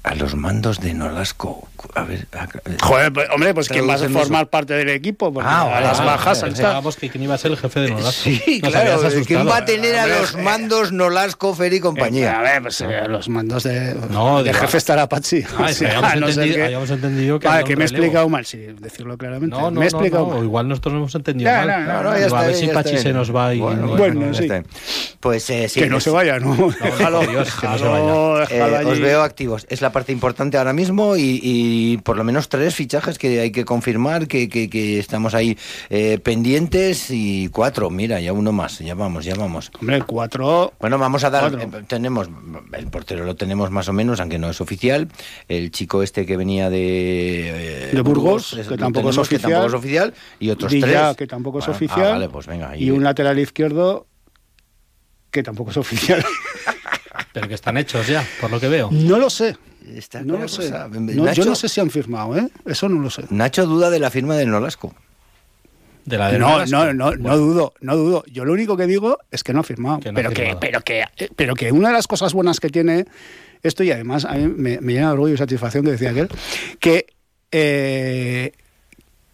A 0.04 0.16
los 0.16 0.36
mandos 0.36 0.80
de 0.80 0.94
Nolasco. 0.94 1.68
A 1.95 2.03
ver, 2.03 2.27
a- 2.33 2.47
Joder, 2.85 3.13
pues, 3.13 3.27
hombre, 3.33 3.53
pues 3.53 3.69
quién 3.69 3.87
va 3.87 3.95
a 3.95 3.97
formar 3.97 4.41
eso. 4.43 4.49
parte 4.49 4.73
del 4.73 4.89
equipo, 4.89 5.31
porque 5.33 5.47
Ah, 5.49 5.77
a 5.77 5.81
las 5.81 5.97
vale, 5.99 6.11
bajas 6.11 6.37
está. 6.37 6.47
Pensábamos 6.47 6.95
que 6.97 7.09
quién 7.09 7.23
iba 7.23 7.35
a 7.35 7.37
ser 7.37 7.51
el 7.51 7.57
jefe 7.57 7.79
de 7.79 7.89
Nolasco. 7.91 8.11
Sí, 8.23 8.59
Nos 8.63 8.71
claro. 8.71 8.99
¿Quién 9.25 9.47
va 9.47 9.57
a 9.57 9.65
tener 9.65 9.95
a 9.97 10.07
los 10.07 10.35
eh, 10.35 10.41
mandos 10.41 10.91
Nolasco, 10.91 11.53
Fer 11.55 11.73
y 11.73 11.79
compañía? 11.79 12.31
Eh, 12.31 12.35
a 12.35 12.41
ver, 12.41 12.61
pues 12.63 12.81
eh, 12.81 13.07
los 13.07 13.29
mandos 13.29 13.63
de, 13.63 13.95
No, 14.09 14.43
de 14.43 14.53
jefe 14.53 14.77
estará 14.77 15.07
Pachi. 15.09 15.43
Ah, 15.57 15.67
habíamos, 15.79 16.03
a 16.03 16.15
no 16.15 16.27
entendido, 16.29 16.55
que- 16.55 16.63
habíamos 16.63 16.89
entendido 16.89 17.39
que 17.39 17.47
Vale, 17.47 17.63
que 17.63 17.75
me 17.75 17.83
he 17.83 17.87
explicado 17.87 18.29
mal, 18.29 18.45
sí, 18.45 18.57
decirlo 18.79 19.17
claramente. 19.17 19.55
No, 19.55 19.71
no, 19.71 19.79
me 19.79 19.87
he 19.87 19.89
no, 19.89 19.97
explicado 19.97 20.27
no, 20.27 20.35
mal. 20.35 20.43
igual 20.43 20.67
nosotros 20.67 20.93
nos 20.93 20.99
hemos 21.01 21.15
entendido 21.15 21.51
mal. 21.51 21.67
no, 21.67 21.79
no, 21.79 21.93
No, 21.93 22.03
no, 22.03 22.09
a 22.37 22.41
ver 22.45 22.55
si 22.55 22.67
Pachi 22.67 22.97
se 22.97 23.13
nos 23.13 23.33
va 23.35 23.53
y... 23.53 23.59
Bueno, 23.59 24.33
sí. 24.33 24.47
Pues 25.19 25.49
eh, 25.49 25.67
sí. 25.69 25.79
que 25.81 25.87
no 25.89 25.99
se 25.99 26.09
vaya, 26.09 26.39
¿no? 26.39 26.55
déjalo, 26.81 27.23
no 27.23 28.41
Eh, 28.49 28.83
os 28.85 28.99
veo 28.99 29.21
activos. 29.21 29.65
Es 29.69 29.81
la 29.81 29.91
parte 29.91 30.11
importante 30.11 30.57
ahora 30.57 30.73
mismo 30.73 31.15
y, 31.17 31.39
y 31.69 31.98
por 31.98 32.18
lo 32.18 32.24
menos 32.24 32.50
tres 32.50 32.74
fichajes 32.75 33.18
que 33.19 33.39
hay 33.39 33.51
que 33.51 33.63
confirmar, 33.66 34.27
que, 34.27 34.50
que- 34.50 34.69
que 34.69 34.98
estamos 35.00 35.33
ahí 35.36 35.57
eh, 35.89 36.18
pendientes 36.18 37.07
y 37.12 37.50
cuatro. 37.50 37.89
Mira, 37.89 38.19
ya 38.19 38.33
uno 38.33 38.51
más. 38.51 38.80
Ya 38.80 38.95
vamos, 38.95 39.25
ya 39.25 39.36
vamos. 39.36 39.71
Hombre, 39.80 40.01
cuatro. 40.01 40.74
Bueno, 40.80 40.98
vamos 40.98 41.24
a 41.24 41.30
dar. 41.30 41.54
Eh, 41.54 41.68
tenemos. 41.88 42.30
El 42.74 42.88
portero 42.88 43.24
lo 43.25 43.36
tenemos 43.36 43.69
más 43.71 43.88
o 43.89 43.94
menos, 43.94 44.19
aunque 44.19 44.39
no 44.39 44.50
es 44.50 44.60
oficial. 44.62 45.07
El 45.48 45.71
chico 45.71 46.01
este 46.01 46.25
que 46.25 46.38
venía 46.38 46.69
de. 46.69 47.89
eh, 47.89 47.92
De 47.94 48.01
Burgos, 48.01 48.56
que 48.68 48.77
tampoco 48.77 49.10
es 49.10 49.16
que 49.16 49.21
oficial. 49.21 49.42
tampoco 49.51 49.68
es 49.68 49.74
oficial. 49.74 50.13
Y 50.39 50.50
otros 50.50 50.71
Dilla, 50.71 51.06
tres. 51.10 51.18
que 51.18 51.27
tampoco 51.27 51.60
es 51.60 51.66
Bueno, 51.68 51.74
ah, 51.74 51.86
oficial. 51.86 52.12
vale, 52.13 52.30
pues 52.30 52.48
venga. 52.48 52.75
Y 52.77 52.89
un 52.89 53.04
lateral 53.04 53.38
izquierdo 53.39 54.07
que 55.31 55.44
tampoco 55.44 55.71
es 55.71 55.77
oficial. 55.77 56.24
Pero 57.39 57.50
que 57.50 57.56
están 57.56 57.77
hechos 57.77 58.07
ya, 58.07 58.25
por 58.41 58.51
lo 58.51 58.59
que 58.59 58.68
veo. 58.68 58.89
no 58.91 59.18
lo 59.18 59.30
sé. 59.30 59.57
Está 59.95 60.21
No 60.21 60.38
lo 60.38 60.47
sé. 60.47 60.71
yo 61.33 61.45
no 61.45 61.56
sé 61.56 61.68
si 61.69 61.81
han 61.81 61.89
firmado, 61.89 62.38
¿eh? 62.38 62.47
Eso 62.65 62.88
no 62.89 63.01
lo 63.01 63.09
sé. 63.09 63.24
Nacho 63.30 63.65
duda 63.65 63.89
de 63.89 64.00
la 64.00 64.12
firma 64.12 64.36
del 64.36 64.51
Nolasco. 64.51 64.94
De 66.06 66.18
la 66.18 66.31
de 66.31 66.38
No, 66.39 66.50
Nolasco. 66.50 66.75
no, 66.77 66.94
no, 66.94 67.12
no 67.12 67.18
Bueno, 67.18 67.38
dudo, 67.38 67.74
no 67.81 67.95
dudo. 67.95 68.24
Yo 68.31 68.45
lo 68.45 68.53
único 68.53 68.77
que 68.77 68.86
digo 68.86 69.18
es 69.31 69.44
que 69.44 69.53
no 69.53 69.62
ha 69.62 69.63
firmado. 69.63 70.00
Que 70.00 70.12
no 70.12 70.19
ha 70.19 70.21
pero, 70.21 70.30
que, 70.31 70.57
pero, 70.59 70.81
que, 70.81 71.03
pero 71.36 71.56
que 71.56 71.71
una 71.71 71.88
de 71.89 71.94
las 71.95 72.07
cosas 72.07 72.33
buenas 72.33 72.59
que 72.59 72.69
tiene 72.69 73.06
esto, 73.63 73.83
y 73.83 73.92
además 73.92 74.25
a 74.25 74.33
mí 74.33 74.47
me, 74.47 74.80
me 74.80 74.94
llena 74.94 75.07
de 75.07 75.13
orgullo 75.13 75.33
y 75.33 75.38
satisfacción 75.38 75.83
que 75.83 75.92
decía 75.92 76.12
aquel, 76.12 76.30
que, 76.80 77.07
eh, 77.51 78.51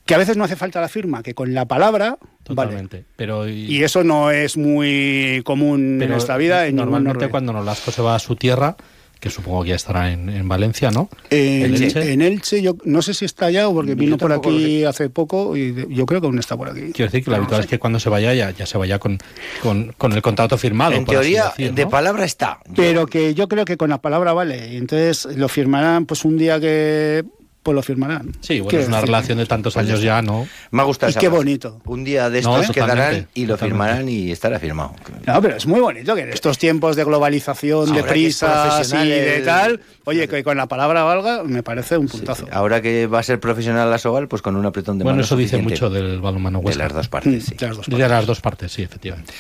que 0.05 0.13
a 0.15 0.17
veces 0.17 0.37
no 0.37 0.43
hace 0.43 0.55
falta 0.55 0.79
la 0.81 0.87
firma, 0.89 1.23
que 1.23 1.33
con 1.33 1.53
la 1.53 1.65
palabra 1.65 2.17
vale. 2.19 2.35
Totalmente. 2.43 3.05
Pero, 3.15 3.47
Y 3.49 3.83
eso 3.83 4.03
no 4.03 4.29
es 4.31 4.55
muy 4.55 5.41
común 5.45 5.97
pero 5.99 6.13
en 6.13 6.17
esta 6.19 6.37
vida. 6.37 6.67
en 6.67 6.75
normalmente 6.75 7.27
cuando 7.29 7.51
Nolasco 7.53 7.91
se 7.91 8.01
va 8.01 8.15
a 8.15 8.19
su 8.19 8.35
tierra, 8.35 8.75
que 9.19 9.31
supongo 9.31 9.63
que 9.63 9.69
ya 9.69 9.75
estará 9.75 10.11
en, 10.11 10.29
en 10.29 10.47
Valencia, 10.47 10.91
¿no? 10.91 11.09
En, 11.31 11.63
¿El 11.73 11.81
Elche? 11.83 12.13
en 12.13 12.21
Elche, 12.21 12.61
yo 12.61 12.75
no 12.83 13.01
sé 13.01 13.15
si 13.15 13.25
está 13.25 13.47
allá 13.47 13.67
o 13.67 13.73
porque 13.73 13.95
vino 13.95 14.17
por 14.19 14.31
aquí 14.31 14.83
hace 14.83 15.09
poco 15.09 15.55
y 15.57 15.71
de- 15.71 15.87
yo 15.89 16.05
creo 16.05 16.21
que 16.21 16.27
aún 16.27 16.37
está 16.37 16.55
por 16.55 16.69
aquí. 16.69 16.91
Quiero 16.93 17.09
decir 17.09 17.23
que 17.23 17.31
lo 17.31 17.37
habitual 17.37 17.61
es 17.61 17.67
que 17.67 17.79
cuando 17.79 17.99
se 17.99 18.09
vaya 18.09 18.31
ya, 18.35 18.51
ya 18.51 18.67
se 18.67 18.77
vaya 18.77 18.99
con, 18.99 19.17
con, 19.63 19.93
con 19.97 20.11
el 20.13 20.21
contrato 20.21 20.55
firmado. 20.59 20.93
en 20.93 21.05
por 21.05 21.15
así 21.15 21.33
teoría, 21.33 21.71
de 21.73 21.87
palabra 21.87 22.25
está. 22.25 22.59
Pero 22.75 23.07
que 23.07 23.33
yo 23.33 23.47
creo 23.47 23.65
que 23.65 23.77
con 23.77 23.89
la 23.89 23.99
palabra 24.01 24.33
vale. 24.33 24.73
Y 24.73 24.77
entonces 24.77 25.25
lo 25.35 25.47
firmarán 25.49 26.05
pues 26.05 26.23
un 26.25 26.37
día 26.37 26.59
que 26.59 27.23
pues 27.65 27.73
lo 27.75 27.81
firmarán. 27.81 28.31
Sí, 28.41 28.59
bueno, 28.59 28.77
es 28.79 28.87
una 28.87 28.97
decir, 28.97 29.07
relación 29.09 29.37
de 29.39 29.47
tantos 29.47 29.75
años 29.75 29.99
ya, 29.99 30.21
¿no? 30.21 30.47
Me 30.69 30.83
ha 30.83 30.85
gustado 30.85 31.09
Y 31.09 31.11
esa 31.11 31.19
qué 31.19 31.25
frase. 31.25 31.37
bonito. 31.39 31.81
Un 31.85 32.03
día 32.03 32.29
de 32.29 32.43
No, 32.43 32.59
estos 32.59 32.75
totalmente, 32.75 33.01
quedarán 33.01 33.27
y 33.33 33.45
lo 33.47 33.55
totalmente. 33.55 33.65
firmarán 33.85 34.09
y 34.09 34.31
estará 34.31 34.59
firmado. 34.59 34.93
No, 35.25 35.41
pero 35.41 35.55
es 35.57 35.65
muy 35.65 35.79
bonito 35.79 36.13
que 36.13 36.21
en 36.21 36.29
estos 36.29 36.59
tiempos 36.59 36.95
de 36.95 37.03
globalización, 37.03 37.85
de 37.85 37.91
Ahora 38.01 38.01
es 38.01 38.07
prisas 38.11 38.93
y 38.93 39.07
de 39.09 39.37
el- 39.37 39.45
tal, 39.45 39.81
oye, 40.03 40.27
que 40.27 40.43
con 40.43 40.57
la 40.57 40.67
palabra 40.67 41.01
valga, 41.03 41.43
me 41.43 41.63
parece 41.63 41.97
un 41.97 42.07
puntazo. 42.07 42.43
sí. 42.45 42.51
Ahora 42.53 42.83
que 42.83 43.07
va 43.07 43.17
a 43.19 43.23
ser 43.23 43.39
profesional 43.39 43.89
la 43.89 43.97
Soval, 43.97 44.27
pues 44.27 44.43
con 44.43 44.55
un 44.55 44.65
apretón 44.67 44.99
de 44.99 45.03
Bueno, 45.03 45.15
mano 45.15 45.25
eso 45.25 45.35
dice 45.35 45.57
mucho 45.57 45.89
del 45.89 46.21
balonmano 46.21 46.59
de 46.59 46.65
Huesca. 46.67 46.83
las 46.83 46.93
dos 46.93 47.07
Mm, 47.07 47.09
partes. 47.09 47.45
sí. 47.45 47.55
de 47.55 47.67
las 47.67 47.77
dos 47.77 47.87
De 47.87 47.97
las 48.07 48.25
dos 48.27 48.41
partes, 48.41 48.71
sí, 48.71 48.83
efectivamente. 48.83 49.33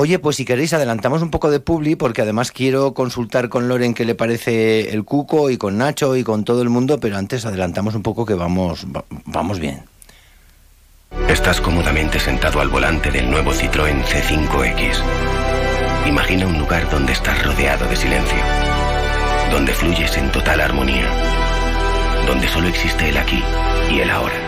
Oye, 0.00 0.20
pues 0.20 0.36
si 0.36 0.44
queréis 0.44 0.72
adelantamos 0.74 1.22
un 1.22 1.30
poco 1.30 1.50
de 1.50 1.58
Publi, 1.58 1.96
porque 1.96 2.22
además 2.22 2.52
quiero 2.52 2.94
consultar 2.94 3.48
con 3.48 3.66
Loren 3.66 3.94
qué 3.94 4.04
le 4.04 4.14
parece 4.14 4.90
el 4.90 5.04
Cuco 5.04 5.50
y 5.50 5.56
con 5.58 5.76
Nacho 5.76 6.14
y 6.14 6.22
con 6.22 6.44
todo 6.44 6.62
el 6.62 6.68
mundo, 6.68 7.00
pero 7.00 7.16
antes 7.16 7.44
adelantamos 7.44 7.96
un 7.96 8.02
poco 8.04 8.24
que 8.24 8.34
vamos, 8.34 8.86
va- 8.94 9.04
vamos 9.24 9.58
bien. 9.58 9.82
Estás 11.28 11.60
cómodamente 11.60 12.20
sentado 12.20 12.60
al 12.60 12.68
volante 12.68 13.10
del 13.10 13.28
nuevo 13.28 13.52
Citroën 13.52 14.00
C5X. 14.04 15.02
Imagina 16.06 16.46
un 16.46 16.58
lugar 16.60 16.88
donde 16.90 17.12
estás 17.12 17.44
rodeado 17.44 17.84
de 17.88 17.96
silencio, 17.96 18.38
donde 19.50 19.72
fluyes 19.72 20.16
en 20.16 20.30
total 20.30 20.60
armonía, 20.60 21.08
donde 22.28 22.46
solo 22.46 22.68
existe 22.68 23.08
el 23.08 23.16
aquí 23.16 23.42
y 23.90 23.98
el 23.98 24.10
ahora. 24.10 24.47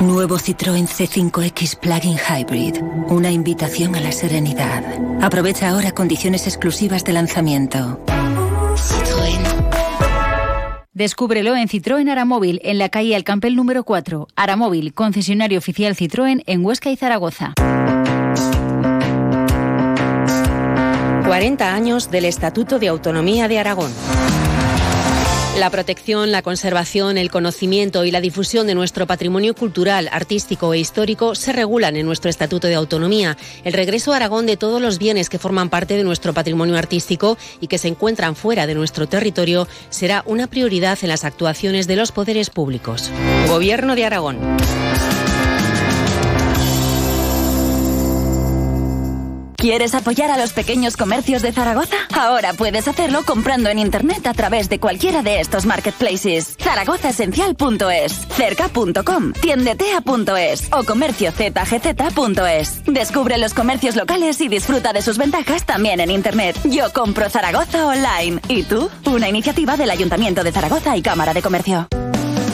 Nuevo 0.00 0.38
Citroën 0.38 0.86
C5X 0.86 1.76
Plug-in 1.76 2.16
Hybrid. 2.18 2.82
Una 3.08 3.30
invitación 3.30 3.94
a 3.94 4.00
la 4.00 4.12
serenidad. 4.12 4.82
Aprovecha 5.22 5.70
ahora 5.70 5.92
condiciones 5.92 6.46
exclusivas 6.46 7.04
de 7.04 7.12
lanzamiento. 7.12 8.00
Citroën. 8.76 9.40
Descúbrelo 10.92 11.56
en 11.56 11.68
Citroën 11.68 12.10
Aramóvil, 12.10 12.60
en 12.64 12.78
la 12.78 12.88
calle 12.88 13.16
Alcampel 13.16 13.56
número 13.56 13.84
4. 13.84 14.28
Aramóvil, 14.36 14.94
concesionario 14.94 15.58
oficial 15.58 15.96
Citroën 15.96 16.42
en 16.46 16.64
Huesca 16.64 16.90
y 16.90 16.96
Zaragoza. 16.96 17.54
40 21.26 21.74
años 21.74 22.10
del 22.10 22.26
Estatuto 22.26 22.78
de 22.78 22.88
Autonomía 22.88 23.48
de 23.48 23.58
Aragón. 23.58 23.90
La 25.58 25.70
protección, 25.70 26.32
la 26.32 26.42
conservación, 26.42 27.16
el 27.16 27.30
conocimiento 27.30 28.04
y 28.04 28.10
la 28.10 28.20
difusión 28.20 28.66
de 28.66 28.74
nuestro 28.74 29.06
patrimonio 29.06 29.54
cultural, 29.54 30.08
artístico 30.10 30.74
e 30.74 30.80
histórico 30.80 31.36
se 31.36 31.52
regulan 31.52 31.96
en 31.96 32.06
nuestro 32.06 32.28
Estatuto 32.28 32.66
de 32.66 32.74
Autonomía. 32.74 33.36
El 33.62 33.72
regreso 33.72 34.12
a 34.12 34.16
Aragón 34.16 34.46
de 34.46 34.56
todos 34.56 34.82
los 34.82 34.98
bienes 34.98 35.28
que 35.28 35.38
forman 35.38 35.70
parte 35.70 35.96
de 35.96 36.02
nuestro 36.02 36.34
patrimonio 36.34 36.76
artístico 36.76 37.38
y 37.60 37.68
que 37.68 37.78
se 37.78 37.86
encuentran 37.86 38.34
fuera 38.34 38.66
de 38.66 38.74
nuestro 38.74 39.06
territorio 39.06 39.68
será 39.90 40.24
una 40.26 40.48
prioridad 40.48 40.98
en 41.02 41.08
las 41.08 41.24
actuaciones 41.24 41.86
de 41.86 41.96
los 41.96 42.10
poderes 42.10 42.50
públicos. 42.50 43.10
Gobierno 43.46 43.94
de 43.94 44.06
Aragón. 44.06 44.38
¿Quieres 49.64 49.94
apoyar 49.94 50.30
a 50.30 50.36
los 50.36 50.52
pequeños 50.52 50.94
comercios 50.94 51.40
de 51.40 51.50
Zaragoza? 51.50 51.96
Ahora 52.12 52.52
puedes 52.52 52.86
hacerlo 52.86 53.24
comprando 53.24 53.70
en 53.70 53.78
internet 53.78 54.26
a 54.26 54.34
través 54.34 54.68
de 54.68 54.78
cualquiera 54.78 55.22
de 55.22 55.40
estos 55.40 55.64
marketplaces. 55.64 56.54
zaragozaesencial.es, 56.58 58.12
cerca.com, 58.36 59.32
tiendetea.es 59.32 60.68
o 60.70 60.84
comerciozgz.es. 60.84 62.84
Descubre 62.84 63.38
los 63.38 63.54
comercios 63.54 63.96
locales 63.96 64.38
y 64.42 64.48
disfruta 64.48 64.92
de 64.92 65.00
sus 65.00 65.16
ventajas 65.16 65.64
también 65.64 66.00
en 66.00 66.10
internet. 66.10 66.60
Yo 66.64 66.92
compro 66.92 67.30
Zaragoza 67.30 67.86
online. 67.86 68.42
¿Y 68.48 68.64
tú? 68.64 68.90
Una 69.06 69.30
iniciativa 69.30 69.78
del 69.78 69.88
Ayuntamiento 69.88 70.44
de 70.44 70.52
Zaragoza 70.52 70.94
y 70.94 71.00
Cámara 71.00 71.32
de 71.32 71.40
Comercio. 71.40 71.88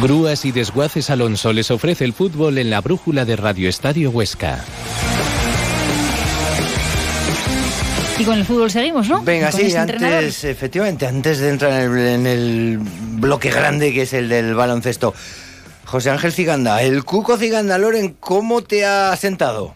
Grúas 0.00 0.44
y 0.44 0.52
Desguaces 0.52 1.10
Alonso 1.10 1.52
les 1.52 1.72
ofrece 1.72 2.04
el 2.04 2.12
fútbol 2.12 2.58
en 2.58 2.70
la 2.70 2.80
brújula 2.80 3.24
de 3.24 3.34
Radio 3.34 3.68
Estadio 3.68 4.10
Huesca. 4.10 4.64
Y 8.16 8.24
con 8.24 8.38
el 8.38 8.44
fútbol 8.44 8.70
seguimos, 8.70 9.08
¿no? 9.08 9.22
Venga, 9.22 9.50
sí, 9.50 9.74
entrenador. 9.74 10.18
antes, 10.18 10.44
efectivamente, 10.44 11.06
antes 11.06 11.40
de 11.40 11.48
entrar 11.48 11.72
en 11.82 11.90
el, 11.90 11.98
en 11.98 12.26
el 12.26 12.78
bloque 13.18 13.50
grande 13.50 13.92
que 13.92 14.02
es 14.02 14.12
el 14.12 14.28
del 14.28 14.54
baloncesto. 14.54 15.14
José 15.84 16.10
Ángel 16.10 16.30
Ciganda, 16.30 16.80
el 16.82 17.04
Cuco 17.04 17.36
Ciganda 17.36 17.76
Loren, 17.76 18.14
¿cómo 18.20 18.62
te 18.62 18.84
ha 18.84 19.16
sentado? 19.16 19.74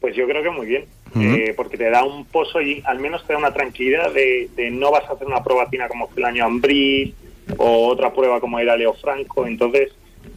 Pues 0.00 0.16
yo 0.16 0.26
creo 0.26 0.42
que 0.42 0.50
muy 0.50 0.66
bien, 0.66 0.86
eh, 1.14 1.54
porque 1.56 1.76
te 1.76 1.88
da 1.88 2.02
un 2.02 2.24
pozo 2.24 2.60
y 2.60 2.82
al 2.84 2.98
menos 2.98 3.24
te 3.26 3.34
da 3.34 3.38
una 3.38 3.52
tranquilidad 3.52 4.12
de, 4.12 4.48
de 4.56 4.70
no 4.70 4.90
vas 4.90 5.08
a 5.08 5.12
hacer 5.12 5.26
una 5.26 5.44
probatina 5.44 5.86
como 5.86 6.08
fue 6.08 6.22
el 6.22 6.24
año 6.24 6.44
Ambril 6.46 7.14
o 7.58 7.88
otra 7.88 8.12
prueba 8.12 8.40
como 8.40 8.58
era 8.58 8.76
Leo 8.76 8.94
Franco. 8.94 9.46
Entonces, 9.46 9.92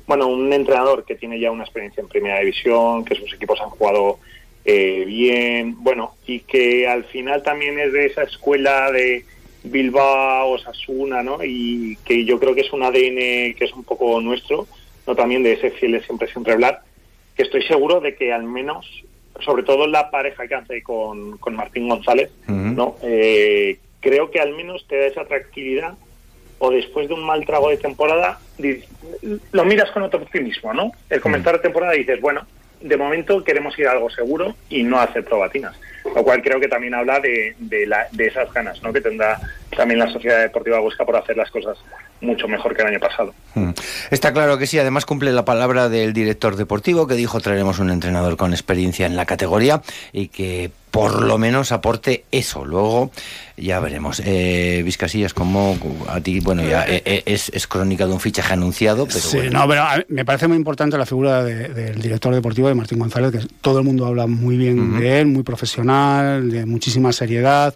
bueno, 0.07 0.27
un 0.27 0.51
entrenador 0.51 1.05
que 1.05 1.15
tiene 1.15 1.39
ya 1.39 1.51
una 1.51 1.63
experiencia 1.63 2.01
en 2.01 2.07
primera 2.07 2.39
división, 2.39 3.05
que 3.05 3.15
sus 3.15 3.33
equipos 3.33 3.59
han 3.61 3.69
jugado 3.69 4.19
eh, 4.65 5.03
bien, 5.05 5.75
bueno, 5.83 6.15
y 6.25 6.39
que 6.39 6.87
al 6.87 7.03
final 7.05 7.43
también 7.43 7.79
es 7.79 7.91
de 7.91 8.05
esa 8.05 8.23
escuela 8.23 8.91
de 8.91 9.25
Bilbao, 9.63 10.51
Osasuna, 10.51 11.23
¿no? 11.23 11.43
Y 11.43 11.97
que 12.05 12.25
yo 12.25 12.39
creo 12.39 12.55
que 12.55 12.61
es 12.61 12.73
un 12.73 12.83
ADN 12.83 13.55
que 13.55 13.65
es 13.65 13.73
un 13.73 13.83
poco 13.83 14.21
nuestro, 14.21 14.67
¿no? 15.07 15.15
También 15.15 15.43
de 15.43 15.53
ese 15.53 15.71
fiel 15.71 16.01
siempre, 16.03 16.29
siempre 16.29 16.53
hablar, 16.53 16.81
que 17.35 17.43
estoy 17.43 17.63
seguro 17.63 17.99
de 17.99 18.15
que 18.15 18.31
al 18.31 18.43
menos, 18.43 18.85
sobre 19.39 19.63
todo 19.63 19.87
la 19.87 20.11
pareja 20.11 20.47
que 20.47 20.55
hace 20.55 20.83
con, 20.83 21.37
con 21.37 21.55
Martín 21.55 21.89
González, 21.89 22.29
¿no? 22.47 22.95
Eh, 23.01 23.79
creo 23.99 24.31
que 24.31 24.39
al 24.39 24.53
menos 24.53 24.85
te 24.87 24.97
da 24.97 25.05
esa 25.07 25.25
tranquilidad 25.25 25.95
o 26.65 26.71
después 26.71 27.09
de 27.09 27.13
un 27.13 27.25
mal 27.25 27.45
trago 27.45 27.69
de 27.69 27.75
temporada 27.77 28.39
lo 29.51 29.65
miras 29.65 29.91
con 29.91 30.03
otro 30.03 30.21
optimismo, 30.21 30.73
¿no? 30.73 30.91
El 31.09 31.19
comenzar 31.19 31.55
la 31.55 31.61
temporada 31.61 31.91
dices, 31.93 32.21
bueno, 32.21 32.45
de 32.79 32.95
momento 32.97 33.43
queremos 33.43 33.77
ir 33.77 33.87
a 33.87 33.91
algo 33.91 34.09
seguro 34.09 34.55
y 34.69 34.83
no 34.83 34.97
hacer 34.99 35.25
probatinas, 35.25 35.75
lo 36.15 36.23
cual 36.23 36.41
creo 36.41 36.59
que 36.61 36.67
también 36.69 36.93
habla 36.93 37.19
de, 37.19 37.55
de, 37.59 37.85
la- 37.85 38.07
de 38.11 38.27
esas 38.27 38.51
ganas, 38.53 38.81
¿no? 38.81 38.93
Que 38.93 39.01
tendrá 39.01 39.39
también 39.75 39.99
la 39.99 40.11
Sociedad 40.11 40.39
Deportiva 40.41 40.79
Huesca 40.81 41.05
por 41.05 41.15
hacer 41.15 41.37
las 41.37 41.49
cosas 41.51 41.77
mucho 42.21 42.47
mejor 42.47 42.75
que 42.75 42.81
el 42.83 42.87
año 42.89 42.99
pasado. 42.99 43.33
Mm. 43.55 43.71
Está 44.11 44.31
claro 44.33 44.57
que 44.57 44.65
sí, 44.67 44.79
además 44.79 45.05
cumple 45.05 45.31
la 45.33 45.43
palabra 45.45 45.89
del 45.89 46.13
director 46.13 46.55
deportivo 46.55 47.05
que 47.07 47.15
dijo 47.15 47.39
traeremos 47.41 47.79
un 47.79 47.89
entrenador 47.89 48.37
con 48.37 48.53
experiencia 48.53 49.05
en 49.05 49.15
la 49.15 49.25
categoría 49.25 49.81
y 50.13 50.29
que 50.29 50.71
por 50.89 51.23
lo 51.23 51.37
menos 51.39 51.71
aporte 51.71 52.23
eso. 52.31 52.63
Luego 52.65 53.11
ya 53.57 53.79
veremos. 53.79 54.21
Eh, 54.23 54.83
Vizcasillas, 54.85 55.33
como 55.33 55.75
a 56.07 56.21
ti, 56.21 56.39
bueno, 56.39 56.63
ya 56.63 56.85
eh, 56.87 57.01
eh, 57.03 57.23
es, 57.25 57.49
es 57.49 57.65
crónica 57.67 58.05
de 58.05 58.13
un 58.13 58.19
fichaje 58.19 58.53
anunciado, 58.53 59.05
pero 59.07 59.19
Sí, 59.19 59.37
bueno. 59.37 59.59
no, 59.61 59.67
pero 59.67 59.81
a 59.81 59.99
me 60.07 60.23
parece 60.23 60.47
muy 60.47 60.55
importante 60.55 60.97
la 60.97 61.05
figura 61.07 61.43
de- 61.43 61.69
del 61.69 61.99
director 61.99 62.33
deportivo 62.33 62.67
de 62.67 62.75
Martín 62.75 62.99
González, 62.99 63.31
que 63.31 63.39
todo 63.61 63.79
el 63.79 63.85
mundo 63.85 64.05
habla 64.05 64.27
muy 64.27 64.55
bien 64.55 64.99
de 64.99 65.19
él, 65.19 65.25
muy 65.25 65.43
profesional, 65.43 66.49
de 66.51 66.65
muchísima 66.65 67.11
seriedad. 67.11 67.75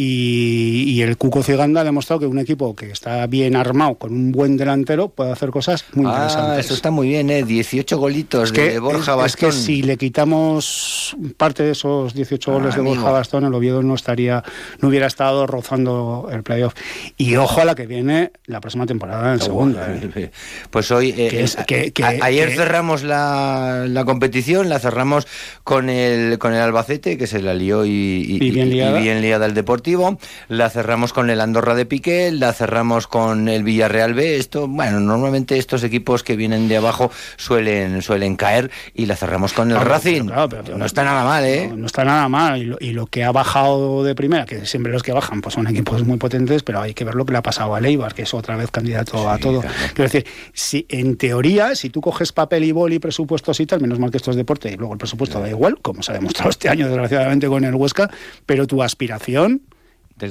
Y, 0.00 0.84
y 0.92 1.02
el 1.02 1.16
Cuco 1.16 1.42
Ciganda 1.42 1.80
ha 1.80 1.84
demostrado 1.84 2.20
que 2.20 2.26
un 2.28 2.38
equipo 2.38 2.76
que 2.76 2.88
está 2.92 3.26
bien 3.26 3.56
armado, 3.56 3.96
con 3.96 4.12
un 4.12 4.30
buen 4.30 4.56
delantero, 4.56 5.08
puede 5.08 5.32
hacer 5.32 5.50
cosas 5.50 5.84
muy 5.92 6.06
Ah, 6.06 6.10
interesantes. 6.12 6.66
eso 6.66 6.74
está 6.74 6.92
muy 6.92 7.08
bien, 7.08 7.28
¿eh? 7.30 7.42
18 7.42 7.98
golitos 7.98 8.44
Es 8.44 8.52
que, 8.52 8.70
de 8.70 8.78
Borja 8.78 9.16
es- 9.24 9.26
es 9.32 9.36
que 9.36 9.46
Bastón. 9.46 9.62
si 9.64 9.82
le 9.82 9.96
quitamos 9.96 11.16
parte 11.36 11.64
de 11.64 11.72
esos 11.72 12.14
18 12.14 12.52
goles 12.52 12.74
de 12.76 12.80
amigo. 12.80 12.94
Borja 12.94 13.10
Bastón, 13.10 13.44
el 13.44 13.52
Oviedo 13.52 13.82
no 13.82 13.96
estaría, 13.96 14.44
no 14.80 14.86
hubiera 14.88 15.08
estado 15.08 15.48
rozando 15.48 16.28
el 16.32 16.44
playoff. 16.44 16.74
Y 17.16 17.34
ojo 17.34 17.60
a 17.60 17.64
la 17.64 17.74
que 17.74 17.88
viene 17.88 18.30
la 18.46 18.60
próxima 18.60 18.86
temporada 18.86 19.32
en 19.34 19.40
segunda. 19.40 19.84
¿eh? 20.14 20.30
Pues 20.70 20.92
hoy, 20.92 21.08
eh, 21.18 21.26
Que 21.28 21.42
es- 21.42 21.56
eh, 21.58 21.64
que- 21.66 21.90
que- 21.92 22.04
a- 22.04 22.14
ayer 22.22 22.52
cerramos 22.52 23.02
la, 23.02 23.84
la 23.88 24.04
competición, 24.04 24.68
la 24.68 24.78
cerramos 24.78 25.26
con 25.64 25.88
el, 25.90 26.38
con 26.38 26.54
el 26.54 26.60
Albacete, 26.60 27.18
que 27.18 27.26
se 27.26 27.42
la 27.42 27.52
lió 27.52 27.84
y, 27.84 27.90
y- 27.90 28.36
Y 28.46 28.50
bien 28.52 28.68
y- 28.68 28.70
y 28.70 28.74
liada. 28.74 29.00
bien 29.00 29.20
liada 29.20 29.44
el 29.46 29.54
Deportivo, 29.88 30.18
la 30.48 30.68
cerramos 30.68 31.12
con 31.14 31.30
el 31.30 31.40
Andorra 31.40 31.74
de 31.74 31.86
Piqué, 31.86 32.30
la 32.30 32.52
cerramos 32.52 33.06
con 33.06 33.48
el 33.48 33.62
Villarreal 33.62 34.12
B. 34.12 34.36
Esto, 34.36 34.68
bueno, 34.68 35.00
normalmente 35.00 35.56
estos 35.56 35.82
equipos 35.82 36.22
que 36.22 36.36
vienen 36.36 36.68
de 36.68 36.76
abajo 36.76 37.10
suelen, 37.38 38.02
suelen 38.02 38.36
caer 38.36 38.70
y 38.94 39.06
la 39.06 39.16
cerramos 39.16 39.54
con 39.54 39.70
el 39.70 39.76
Claro, 39.76 39.90
Racing. 39.90 40.12
pero 40.26 40.26
claro, 40.26 40.48
pero- 40.64 40.76
no 40.78 40.84
está 40.84 41.04
nada 41.04 41.24
mal, 41.24 41.44
¿eh? 41.44 41.68
No, 41.70 41.76
no 41.76 41.86
está 41.86 42.04
nada 42.04 42.28
mal. 42.28 42.60
Y 42.60 42.64
lo, 42.66 42.76
y 42.80 42.90
lo 42.92 43.06
que 43.06 43.24
ha 43.24 43.32
bajado 43.32 44.04
de 44.04 44.14
primera, 44.14 44.44
que 44.44 44.66
siempre 44.66 44.92
los 44.92 45.02
que 45.02 45.12
bajan 45.12 45.40
pues 45.40 45.54
son 45.54 45.66
equipos 45.68 46.04
muy 46.04 46.18
potentes, 46.18 46.62
pero 46.62 46.80
hay 46.82 46.92
que 46.92 47.04
ver 47.04 47.14
lo 47.14 47.24
que 47.24 47.32
le 47.32 47.38
ha 47.38 47.42
pasado 47.42 47.74
a 47.74 47.80
Leibar, 47.80 48.12
que 48.14 48.22
es 48.22 48.34
otra 48.34 48.56
vez 48.56 48.70
candidato 48.70 49.28
a 49.30 49.38
todo. 49.38 49.62
Quiero 49.94 50.10
decir, 50.10 50.26
si 50.52 50.84
en 50.90 51.16
teoría, 51.16 51.74
si 51.74 51.88
tú 51.88 52.02
coges 52.02 52.32
papel 52.32 52.64
y 52.64 52.72
boli, 52.72 52.98
presupuestos 52.98 53.58
y 53.60 53.64
tal, 53.66 53.80
menos 53.80 53.98
mal 53.98 54.10
que 54.10 54.18
esto 54.18 54.30
es 54.32 54.36
deporte, 54.36 54.70
y 54.70 54.76
luego 54.76 54.92
el 54.92 54.98
presupuesto 54.98 55.40
da 55.40 55.48
igual, 55.48 55.78
como 55.80 56.02
se 56.02 56.12
ha 56.12 56.14
demostrado 56.14 56.50
este 56.50 56.68
año, 56.68 56.86
desgraciadamente, 56.88 57.46
con 57.48 57.64
el 57.64 57.74
Huesca, 57.74 58.10
pero 58.44 58.66
tu 58.66 58.82
aspiración 58.82 59.62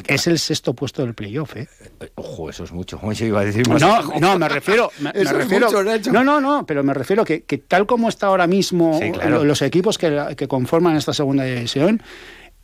es 0.08 0.28
el 0.28 0.40
sexto 0.40 0.74
puesto 0.74 1.04
del 1.04 1.14
playoff, 1.14 1.56
¿eh? 1.56 1.68
Ojo, 2.16 2.50
eso 2.50 2.64
es 2.64 2.72
mucho. 2.72 3.00
Yo 3.14 3.26
iba 3.26 3.42
a 3.42 3.46
decir 3.46 3.68
más. 3.70 3.82
No, 3.82 4.02
no, 4.20 4.38
me 4.40 4.50
refiero. 4.50 4.92
Me, 5.00 5.12
me 5.14 5.22
Eso 5.22 5.32
es 5.32 5.38
refiero 5.38 5.68
mucho, 5.68 5.84
Nacho. 5.84 6.12
no, 6.12 6.24
no, 6.24 6.42
no, 6.42 6.66
pero 6.66 6.84
me 6.84 6.94
refiero 6.94 7.24
que, 7.26 7.44
que 7.44 7.58
tal 7.58 7.86
como 7.86 8.10
está 8.10 8.28
ahora 8.28 8.48
mismo 8.48 9.00
Sí, 9.02 9.12
claro. 9.12 9.30
lo- 9.38 9.44
los 9.46 9.62
equipos 9.62 9.98
que 9.98 10.48
conforman 10.48 10.96
esta 10.98 11.14
segunda 11.14 11.44
división, 11.44 12.02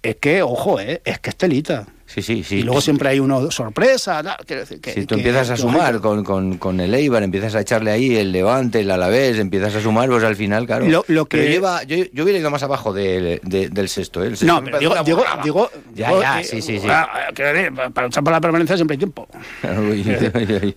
es 0.04 0.18
que, 0.18 0.42
ojo, 0.44 0.80
eh, 0.80 1.02
es 1.04 1.20
que 1.20 1.30
es 1.32 1.36
telita. 1.36 1.88
Sí, 2.06 2.22
sí, 2.22 2.44
sí. 2.44 2.58
Y 2.58 2.62
luego 2.64 2.80
siempre 2.80 3.10
hay 3.10 3.20
uno 3.20 3.50
sorpresa, 3.50 4.22
tal, 4.22 4.36
quiero 4.46 4.60
decir 4.62 4.80
que... 4.80 4.94
Si 4.94 5.06
tú 5.08 5.16
que- 5.16 5.22
empiezas 5.22 5.50
a 5.50 5.58
sumar 5.58 6.00
con, 6.00 6.24
con, 6.24 6.58
con 6.60 6.80
el 6.80 6.94
Eibar, 6.94 7.24
empiezas 7.24 7.56
a 7.56 7.62
echarle 7.62 7.90
ahí 7.90 8.16
el 8.16 8.32
Levante, 8.32 8.82
el 8.82 8.92
Alavés, 8.92 9.40
empiezas 9.40 9.74
a 9.74 9.82
sumar, 9.82 10.10
pues 10.10 10.24
al 10.24 10.36
final, 10.36 10.68
claro. 10.68 10.86
Lo- 10.86 11.06
lo 11.08 11.26
Pero 11.26 11.44
que- 11.44 11.50
lleva, 11.50 11.82
yo, 11.86 11.96
yo 12.14 12.24
hubiera 12.24 12.38
ido 12.38 12.52
más 12.52 12.62
abajo 12.62 12.94
de- 12.94 13.40
de- 13.42 13.70
del 13.70 13.90
sexto, 13.90 14.24
¿eh? 14.24 14.28
El 14.28 14.38
sexto 14.38 14.54
No, 14.54 14.64
pero 14.64 14.78
digo, 14.78 14.94
digo, 15.04 15.24
digo, 15.44 15.72
Ya, 15.96 16.10
digo, 16.10 16.22
ya, 16.22 16.42
eh, 16.42 16.44
sí, 16.44 16.62
sí, 16.62 16.80
sí. 16.80 16.88
ah, 16.88 17.10
quiero 17.34 17.54
decir, 17.54 17.74
para 17.94 18.06
luchar 18.08 18.24
por 18.24 18.34
la 18.34 18.42
permanencia 18.42 18.76
siempre 18.76 18.94
hay 18.94 19.00
tiempo. 19.00 19.28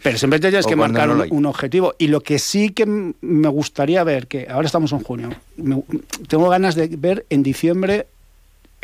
Pero 0.03 0.19
siempre 0.19 0.39
tienes 0.41 0.67
que 0.67 0.77
marcar 0.77 1.09
no 1.09 1.25
un, 1.31 1.47
objetivo. 1.47 1.95
Y 1.99 2.07
lo 2.09 2.21
que 2.23 2.39
sí 2.39 2.71
que 2.71 2.87
me 2.87 3.49
gustaría 3.49 4.03
ver, 4.05 4.27
que 4.27 4.47
ahora 4.49 4.67
estamos 4.67 4.93
en 4.93 5.01
junio, 5.01 5.31
me- 5.57 5.83
tengo 6.29 6.49
ganas 6.49 6.75
de 6.77 6.89
ver 6.89 7.27
en 7.31 7.43
diciembre 7.43 8.07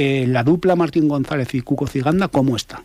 eh, 0.03 0.27
la 0.27 0.43
dupla 0.43 0.77
Martín 0.77 1.09
González 1.09 1.55
y 1.55 1.61
Cuco 1.61 1.87
Ciganda 1.87 2.29
cómo 2.29 2.57
está 2.57 2.83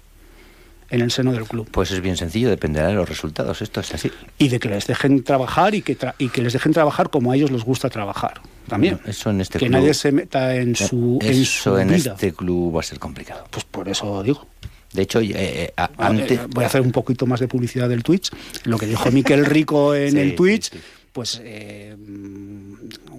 en 0.90 1.02
el 1.02 1.12
seno 1.12 1.34
del 1.34 1.44
club. 1.44 1.68
Pues 1.72 1.92
es 1.92 2.00
bien 2.00 2.16
sencillo, 2.16 2.50
dependerá 2.50 2.88
de 2.88 2.94
los 2.94 3.10
resultados. 3.10 3.62
Esto 3.62 3.82
es 3.82 3.94
así. 3.94 4.10
Y 4.38 4.48
de 4.48 4.58
que 4.60 4.70
les 4.70 4.88
dejen 4.88 5.22
trabajar 5.24 5.76
y 5.76 5.82
que, 5.82 5.98
tra- 5.98 6.16
y 6.18 6.30
que 6.30 6.42
les 6.42 6.54
dejen 6.54 6.72
trabajar 6.72 7.10
como 7.10 7.32
a 7.32 7.36
ellos 7.36 7.52
les 7.52 7.64
gusta 7.66 7.90
trabajar. 7.90 8.40
También. 8.70 9.00
Eso 9.06 9.30
en 9.30 9.42
este 9.42 9.60
que 9.60 9.66
club. 9.68 9.80
nadie 9.80 9.94
se 9.94 10.12
meta 10.14 10.56
en 10.56 10.76
su, 10.76 11.20
en 11.22 11.30
Eso 11.42 11.72
su 11.74 11.78
en 11.78 11.88
vida. 11.90 12.14
este 12.14 12.32
club 12.34 12.76
va 12.78 12.80
a 12.80 12.84
ser 12.84 13.00
complicado. 13.00 13.46
Pues 13.52 13.66
por 13.66 13.90
eso 13.90 14.24
digo. 14.24 14.48
De 14.94 15.02
hecho, 15.02 15.20
eh, 15.20 15.32
eh, 15.36 15.74
a- 15.76 15.90
Ah, 15.98 16.08
antes. 16.08 16.40
voy 16.50 16.64
a 16.64 16.68
hacer 16.68 16.80
un 16.80 16.94
poquito 16.94 17.26
más 17.26 17.42
de 17.42 17.50
publicidad 17.50 17.90
del 17.90 18.02
Twitch. 18.04 18.32
Lo 18.64 18.78
que 18.78 18.86
dijo 18.86 19.12
Miquel 19.12 19.46
Rico 19.46 19.94
en 19.94 20.12
Sí, 20.14 20.20
el 20.20 20.36
Twitch, 20.36 20.72
sí, 20.72 20.78
sí. 20.78 20.84
pues 21.12 21.42
eh, 21.44 21.94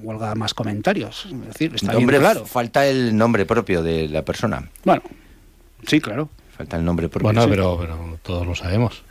huelga 0.02 0.34
más 0.34 0.54
comentarios. 0.54 1.26
Es 1.26 1.46
decir, 1.48 1.72
está 1.74 1.92
bien 1.92 2.02
Hombre, 2.04 2.18
claro. 2.18 2.44
falta 2.46 2.86
el 2.86 3.16
nombre 3.16 3.46
propio 3.46 3.82
de 3.82 4.08
la 4.08 4.22
persona. 4.24 4.68
Bueno, 4.84 5.02
sí, 5.86 6.00
claro. 6.00 6.28
Falta 6.56 6.76
el 6.76 6.84
nombre 6.84 7.08
propio. 7.08 7.24
Bueno, 7.24 7.42
Sí. 7.44 7.48
pero, 7.50 7.78
pero 7.80 8.18
todos 8.22 8.46
lo 8.46 8.54
sabemos. 8.54 9.02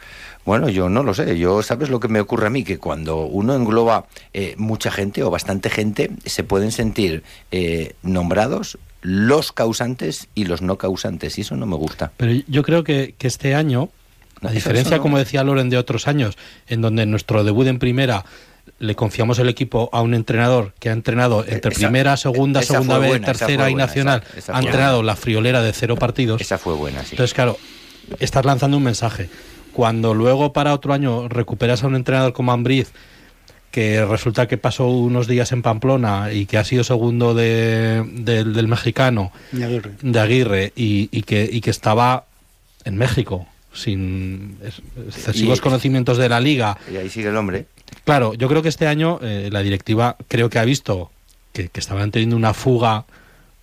Bueno, 0.45 0.69
yo 0.69 0.89
no 0.89 1.03
lo 1.03 1.13
sé. 1.13 1.37
Yo, 1.37 1.61
¿sabes 1.61 1.89
lo 1.89 1.99
que 1.99 2.07
me 2.07 2.19
ocurre 2.21 2.47
a 2.47 2.49
mí? 2.49 2.63
Que 2.63 2.77
cuando 2.77 3.25
uno 3.25 3.53
engloba 3.55 4.05
eh, 4.33 4.55
mucha 4.57 4.91
gente 4.91 5.23
o 5.23 5.29
bastante 5.29 5.69
gente, 5.69 6.11
se 6.25 6.43
pueden 6.43 6.71
sentir 6.71 7.23
eh, 7.51 7.95
nombrados 8.01 8.77
los 9.01 9.51
causantes 9.51 10.27
y 10.35 10.45
los 10.45 10.61
no 10.61 10.77
causantes. 10.77 11.37
Y 11.37 11.41
eso 11.41 11.55
no 11.57 11.65
me 11.65 11.75
gusta. 11.75 12.11
Pero 12.17 12.31
yo 12.47 12.63
creo 12.63 12.83
que, 12.85 13.15
que 13.17 13.27
este 13.27 13.55
año, 13.55 13.89
No, 14.41 14.49
a 14.49 14.51
diferencia, 14.53 14.89
eso 14.95 14.97
no. 14.97 15.01
como 15.03 15.17
decía 15.17 15.43
Loren, 15.43 15.69
de 15.69 15.77
otros 15.77 16.07
años, 16.07 16.37
en 16.67 16.81
donde 16.81 17.05
nuestro 17.05 17.43
debut 17.43 17.67
en 17.67 17.79
primera 17.79 18.23
le 18.79 18.95
confiamos 18.95 19.39
el 19.39 19.49
equipo 19.49 19.89
a 19.93 20.01
un 20.01 20.13
entrenador 20.13 20.73
que 20.79 20.89
ha 20.89 20.93
entrenado 20.93 21.43
entre 21.47 21.71
esa- 21.71 21.79
primera, 21.79 22.17
segunda, 22.17 22.59
esa 22.61 22.73
segunda 22.73 22.95
fue 22.95 23.01
vez, 23.01 23.09
buena, 23.11 23.25
tercera 23.25 23.69
y 23.69 23.73
buena, 23.73 23.85
nacional, 23.87 24.23
esa- 24.29 24.37
esa 24.39 24.55
ha 24.55 24.59
entrenado 24.59 24.97
buena. 24.97 25.07
la 25.13 25.15
friolera 25.15 25.61
de 25.61 25.73
cero 25.73 25.95
partidos. 25.95 26.41
Esa 26.41 26.57
fue 26.57 26.73
buena, 26.75 27.01
sí. 27.03 27.09
Entonces, 27.11 27.33
claro, 27.33 27.57
estás 28.19 28.45
lanzando 28.45 28.77
un 28.77 28.83
mensaje. 28.83 29.29
Cuando 29.73 30.13
luego 30.13 30.53
para 30.53 30.73
otro 30.73 30.93
año 30.93 31.27
recuperas 31.29 31.83
a 31.83 31.87
un 31.87 31.95
entrenador 31.95 32.33
como 32.33 32.51
Ambriz, 32.51 32.91
que 33.71 34.03
resulta 34.05 34.47
que 34.47 34.57
pasó 34.57 34.87
unos 34.87 35.27
días 35.27 35.51
en 35.51 35.61
Pamplona 35.61 36.31
y 36.31 36.45
que 36.47 36.57
ha 36.57 36.63
sido 36.63 36.83
segundo 36.83 37.33
de- 37.35 38.03
del- 38.13 38.53
del 38.53 38.67
mexicano, 38.67 39.31
Aguirre. 39.53 39.91
de 40.01 40.19
Aguirre 40.19 40.73
y, 40.75 41.09
y 41.11 41.21
que, 41.23 41.47
y 41.51 41.61
que 41.61 41.69
estaba 41.69 42.25
en 42.85 42.95
México 42.97 43.45
sin 43.77 44.57
es- 44.63 44.81
excesivos 45.07 45.59
Y- 45.59 45.61
conocimientos 45.61 46.17
de 46.17 46.29
la 46.29 46.39
liga. 46.39 46.77
Y 46.91 46.97
ahí 46.97 47.09
sigue 47.09 47.29
el 47.29 47.37
hombre. 47.37 47.65
Claro, 48.03 48.33
yo 48.33 48.47
creo 48.47 48.61
que 48.61 48.69
este 48.69 48.87
año 48.87 49.19
eh, 49.21 49.49
la 49.51 49.61
directiva 49.61 50.17
creo 50.27 50.49
que 50.49 50.59
ha 50.59 50.65
visto 50.65 51.11
que, 51.53 51.69
que 51.69 51.79
estaban 51.79 52.11
teniendo 52.11 52.35
una 52.35 52.53
fuga 52.53 53.05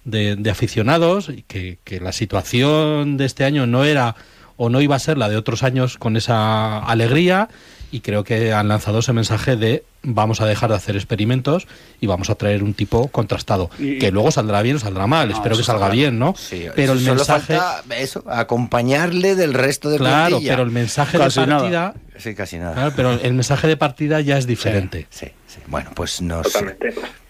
de, 0.04 0.36
de 0.36 0.50
aficionados 0.50 1.28
y 1.30 1.42
que, 1.42 1.78
que 1.84 2.00
la 2.00 2.12
situación 2.12 3.16
de 3.16 3.24
este 3.24 3.44
año 3.44 3.66
no 3.66 3.84
era 3.84 4.16
o 4.56 4.68
no 4.70 4.80
iba 4.80 4.96
a 4.96 4.98
ser 4.98 5.18
la 5.18 5.28
de 5.28 5.36
otros 5.36 5.62
años 5.62 5.98
con 5.98 6.16
esa 6.16 6.78
alegría 6.78 7.48
y 7.90 8.00
creo 8.00 8.24
que 8.24 8.52
han 8.52 8.66
lanzado 8.68 8.98
ese 8.98 9.12
mensaje 9.12 9.54
de 9.56 9.84
vamos 10.02 10.40
a 10.40 10.46
dejar 10.46 10.70
de 10.70 10.76
hacer 10.76 10.96
experimentos 10.96 11.66
y 12.00 12.06
vamos 12.06 12.28
a 12.28 12.34
traer 12.34 12.62
un 12.64 12.74
tipo 12.74 13.06
contrastado 13.08 13.70
Y- 13.78 13.98
que 13.98 14.10
luego 14.10 14.30
saldrá 14.32 14.62
bien 14.62 14.76
o 14.76 14.78
saldrá 14.80 15.06
mal 15.06 15.28
No, 15.28 15.34
espero 15.34 15.56
que 15.56 15.62
salga 15.62 15.88
bien 15.90 16.18
no 16.18 16.34
Sí, 16.36 16.66
pero 16.74 16.92
el 16.94 16.98
solo 17.00 17.14
mensaje 17.16 17.56
falta 17.56 17.84
eso, 17.96 18.24
acompañarle 18.28 19.34
del 19.36 19.54
resto 19.54 19.90
de 19.90 19.98
claro 19.98 20.28
plantilla. 20.30 20.52
pero 20.52 20.62
el 20.64 20.70
mensaje 20.70 21.18
Casi 21.18 21.40
de 21.40 21.46
nada. 21.46 21.60
partida 21.60 21.94
Sí, 22.18 22.34
casi 22.34 22.58
nada. 22.58 22.74
claro, 22.74 22.92
pero 22.96 23.12
el 23.12 23.34
mensaje 23.34 23.66
de 23.68 23.76
partida 23.76 24.20
ya 24.20 24.38
es 24.38 24.46
diferente 24.46 25.06
Sí, 25.10 25.26
sí. 25.46 25.58
Bueno, 25.68 25.90
pues 25.94 26.20
no 26.22 26.42
sé. 26.44 26.76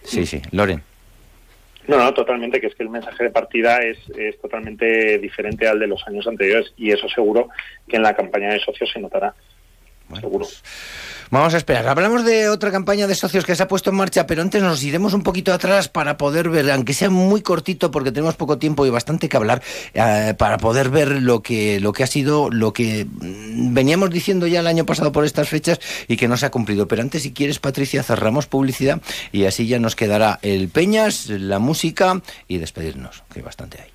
Sí, 0.03 0.25
sí. 0.25 0.41
Loren. 0.51 0.81
No, 1.87 1.97
no, 1.97 2.13
totalmente, 2.13 2.59
que 2.59 2.67
es 2.67 2.75
que 2.75 2.83
el 2.83 2.89
mensaje 2.89 3.25
de 3.25 3.29
partida 3.29 3.77
es, 3.79 3.97
es 4.17 4.39
totalmente 4.39 5.19
diferente 5.19 5.67
al 5.67 5.79
de 5.79 5.87
los 5.87 6.05
años 6.07 6.25
anteriores 6.27 6.73
y 6.77 6.91
eso 6.91 7.07
seguro 7.09 7.49
que 7.87 7.97
en 7.97 8.03
la 8.03 8.15
campaña 8.15 8.51
de 8.51 8.59
socios 8.59 8.89
se 8.91 8.99
notará. 8.99 9.35
Bueno, 10.07 10.21
seguro. 10.21 10.45
pues 10.45 10.63
vamos 11.29 11.53
a 11.53 11.57
esperar. 11.57 11.87
Hablamos 11.87 12.25
de 12.25 12.49
otra 12.49 12.71
campaña 12.71 13.07
de 13.07 13.15
socios 13.15 13.45
que 13.45 13.55
se 13.55 13.63
ha 13.63 13.67
puesto 13.67 13.89
en 13.89 13.95
marcha, 13.95 14.27
pero 14.27 14.41
antes 14.41 14.61
nos 14.61 14.83
iremos 14.83 15.13
un 15.13 15.23
poquito 15.23 15.53
atrás 15.53 15.89
para 15.89 16.17
poder 16.17 16.49
ver, 16.49 16.69
aunque 16.71 16.93
sea 16.93 17.09
muy 17.09 17.41
cortito, 17.41 17.91
porque 17.91 18.11
tenemos 18.11 18.35
poco 18.35 18.57
tiempo 18.57 18.85
y 18.85 18.89
bastante 18.89 19.29
que 19.29 19.37
hablar, 19.37 19.61
eh, 19.93 20.33
para 20.37 20.57
poder 20.57 20.89
ver 20.89 21.21
lo 21.21 21.41
que, 21.41 21.79
lo 21.79 21.93
que 21.93 22.03
ha 22.03 22.07
sido, 22.07 22.49
lo 22.49 22.73
que 22.73 23.05
mm, 23.05 23.73
veníamos 23.73 24.09
diciendo 24.09 24.47
ya 24.47 24.59
el 24.59 24.67
año 24.67 24.85
pasado 24.85 25.11
por 25.11 25.25
estas 25.25 25.49
fechas 25.49 25.79
y 26.07 26.17
que 26.17 26.27
no 26.27 26.37
se 26.37 26.45
ha 26.45 26.51
cumplido. 26.51 26.87
Pero 26.87 27.01
antes, 27.01 27.23
si 27.23 27.33
quieres, 27.33 27.59
Patricia, 27.59 28.03
cerramos 28.03 28.47
publicidad 28.47 29.01
y 29.31 29.45
así 29.45 29.67
ya 29.67 29.79
nos 29.79 29.95
quedará 29.95 30.39
el 30.41 30.69
Peñas, 30.69 31.27
la 31.29 31.59
música 31.59 32.21
y 32.47 32.57
despedirnos, 32.57 33.23
que 33.33 33.41
bastante 33.41 33.81
hay. 33.81 33.94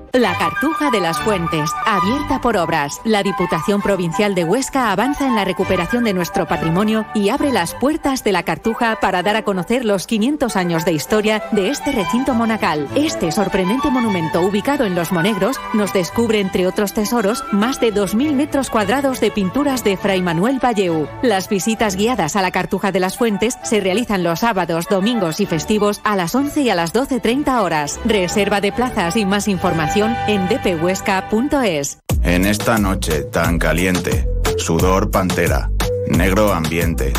La 0.13 0.37
Cartuja 0.37 0.91
de 0.91 0.99
las 0.99 1.17
Fuentes, 1.19 1.71
abierta 1.85 2.41
por 2.41 2.57
obras. 2.57 2.99
La 3.05 3.23
Diputación 3.23 3.81
Provincial 3.81 4.35
de 4.35 4.43
Huesca 4.43 4.91
avanza 4.91 5.25
en 5.25 5.35
la 5.35 5.45
recuperación 5.45 6.03
de 6.03 6.13
nuestro 6.13 6.45
patrimonio 6.45 7.05
y 7.13 7.29
abre 7.29 7.53
las 7.53 7.73
puertas 7.75 8.21
de 8.25 8.33
la 8.33 8.43
Cartuja 8.43 8.97
para 8.99 9.23
dar 9.23 9.37
a 9.37 9.43
conocer 9.43 9.85
los 9.85 10.07
500 10.07 10.57
años 10.57 10.83
de 10.83 10.91
historia 10.91 11.41
de 11.53 11.69
este 11.69 11.93
recinto 11.93 12.33
monacal. 12.33 12.89
Este 12.93 13.31
sorprendente 13.31 13.89
monumento 13.89 14.41
ubicado 14.41 14.83
en 14.83 14.95
Los 14.95 15.13
Monegros 15.13 15.55
nos 15.73 15.93
descubre, 15.93 16.41
entre 16.41 16.67
otros 16.67 16.93
tesoros, 16.93 17.45
más 17.53 17.79
de 17.79 17.93
2.000 17.93 18.33
metros 18.33 18.69
cuadrados 18.69 19.21
de 19.21 19.31
pinturas 19.31 19.85
de 19.85 19.95
Fray 19.95 20.21
Manuel 20.21 20.59
Valleu. 20.61 21.07
Las 21.21 21.47
visitas 21.47 21.95
guiadas 21.95 22.35
a 22.35 22.41
la 22.41 22.51
Cartuja 22.51 22.91
de 22.91 22.99
las 22.99 23.17
Fuentes 23.17 23.57
se 23.63 23.79
realizan 23.79 24.23
los 24.23 24.41
sábados, 24.41 24.87
domingos 24.89 25.39
y 25.39 25.45
festivos 25.45 26.01
a 26.03 26.17
las 26.17 26.35
11 26.35 26.63
y 26.63 26.69
a 26.69 26.75
las 26.75 26.93
12.30 26.93 27.61
horas. 27.61 27.97
Reserva 28.03 28.59
de 28.59 28.73
plazas 28.73 29.15
y 29.15 29.25
más 29.25 29.47
información 29.47 30.00
en 30.27 30.47
dphuesca.es. 30.47 31.99
En 32.23 32.45
esta 32.45 32.77
noche 32.77 33.23
tan 33.23 33.57
caliente, 33.57 34.27
sudor 34.57 35.11
pantera, 35.11 35.69
negro 36.07 36.53
ambiente, 36.53 37.13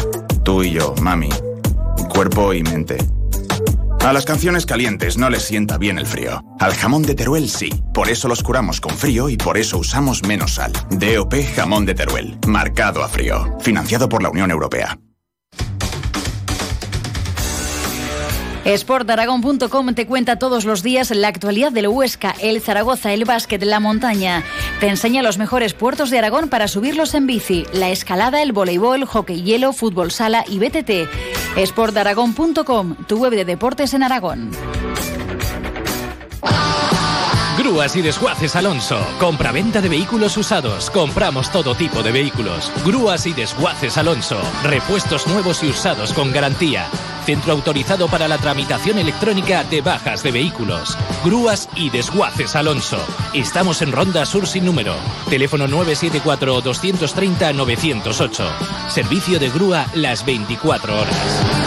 tú 0.45 0.63
y 0.63 0.73
yo, 0.73 0.95
mami, 1.01 1.29
cuerpo 2.09 2.53
y 2.53 2.63
mente. 2.63 2.99
A 4.05 4.13
las 4.13 4.25
canciones 4.25 4.67
calientes 4.67 5.17
no 5.17 5.31
les 5.31 5.45
sienta 5.45 5.79
bien 5.79 5.97
el 5.97 6.07
frío. 6.07 6.43
Al 6.59 6.75
jamón 6.75 7.03
de 7.03 7.15
Teruel 7.15 7.49
sí. 7.49 7.71
Por 7.95 8.09
eso 8.09 8.27
los 8.27 8.43
curamos 8.43 8.81
con 8.81 8.97
frío 8.97 9.29
y 9.29 9.37
por 9.37 9.57
eso 9.57 9.79
usamos 9.79 10.25
menos 10.25 10.55
sal. 10.55 10.73
DOP 10.91 11.35
Jamón 11.55 11.87
de 11.87 11.95
Teruel. 11.95 12.37
Marcado 12.49 13.05
a 13.05 13.09
frío. 13.09 13.57
Financiado 13.61 14.09
por 14.09 14.23
la 14.23 14.31
Unión 14.31 14.51
Europea. 14.51 14.99
Sportaragón.com 18.65 19.95
te 19.95 20.07
cuenta 20.07 20.39
todos 20.39 20.65
los 20.65 20.83
días 20.83 21.11
la 21.11 21.29
actualidad 21.29 21.73
del 21.73 21.89
Huesca, 21.89 22.35
el 22.41 22.61
Zaragoza, 22.61 23.13
el 23.13 23.25
básquet, 23.25 23.63
la 23.65 23.81
montaña. 23.81 24.45
Te 24.81 24.89
enseña 24.89 25.23
los 25.23 25.37
mejores 25.37 25.75
puertos 25.75 26.11
de 26.11 26.19
Aragón 26.19 26.49
para 26.49 26.69
subirlos 26.69 27.15
en 27.15 27.27
bici, 27.27 27.67
la 27.73 27.91
escalada, 27.91 28.41
el 28.43 28.53
voleibol, 28.53 29.05
hockey 29.05 29.43
hielo, 29.43 29.73
fútbol 29.73 30.13
sala 30.13 30.45
y 30.47 30.59
BTT. 30.59 31.09
Sportaragón.com, 31.67 32.97
tu 33.07 33.19
web 33.19 33.33
de 33.33 33.45
deportes 33.45 33.95
en 33.95 34.05
Aragón. 34.05 34.51
Grúas 37.59 37.95
y 37.97 38.03
desguaces 38.03 38.57
Alonso. 38.57 38.99
Compra-venta 39.21 39.81
de 39.81 39.89
vehículos 39.89 40.37
usados. 40.37 40.91
Compramos 40.91 41.51
todo 41.53 41.75
tipo 41.75 42.03
de 42.03 42.11
vehículos. 42.11 42.73
Grúas 42.85 43.27
y 43.27 43.33
desguaces 43.33 43.99
Alonso. 43.99 44.41
Repuestos 44.65 45.27
nuevos 45.27 45.63
y 45.63 45.69
usados 45.69 46.13
con 46.13 46.33
garantía. 46.33 46.87
Centro 47.25 47.53
autorizado 47.53 48.09
para 48.09 48.27
la 48.29 48.39
tramitación 48.39 48.99
electrónica 48.99 49.65
de 49.65 49.81
bajas 49.81 50.23
de 50.23 50.31
vehículos. 50.33 50.99
Grúas 51.25 51.69
y 51.77 51.91
desguaces 51.91 52.57
Alonso. 52.57 52.99
Estamos 53.35 53.83
en 53.83 53.93
Ronda 53.93 54.25
Sur 54.27 54.47
sin 54.47 54.65
número. 54.65 54.95
Teléfono 55.31 55.69
974-230-908. 55.69 58.45
Servicio 58.89 59.39
de 59.39 59.51
grúa 59.51 59.87
las 59.95 60.25
24 60.25 61.01
horas. 61.01 61.62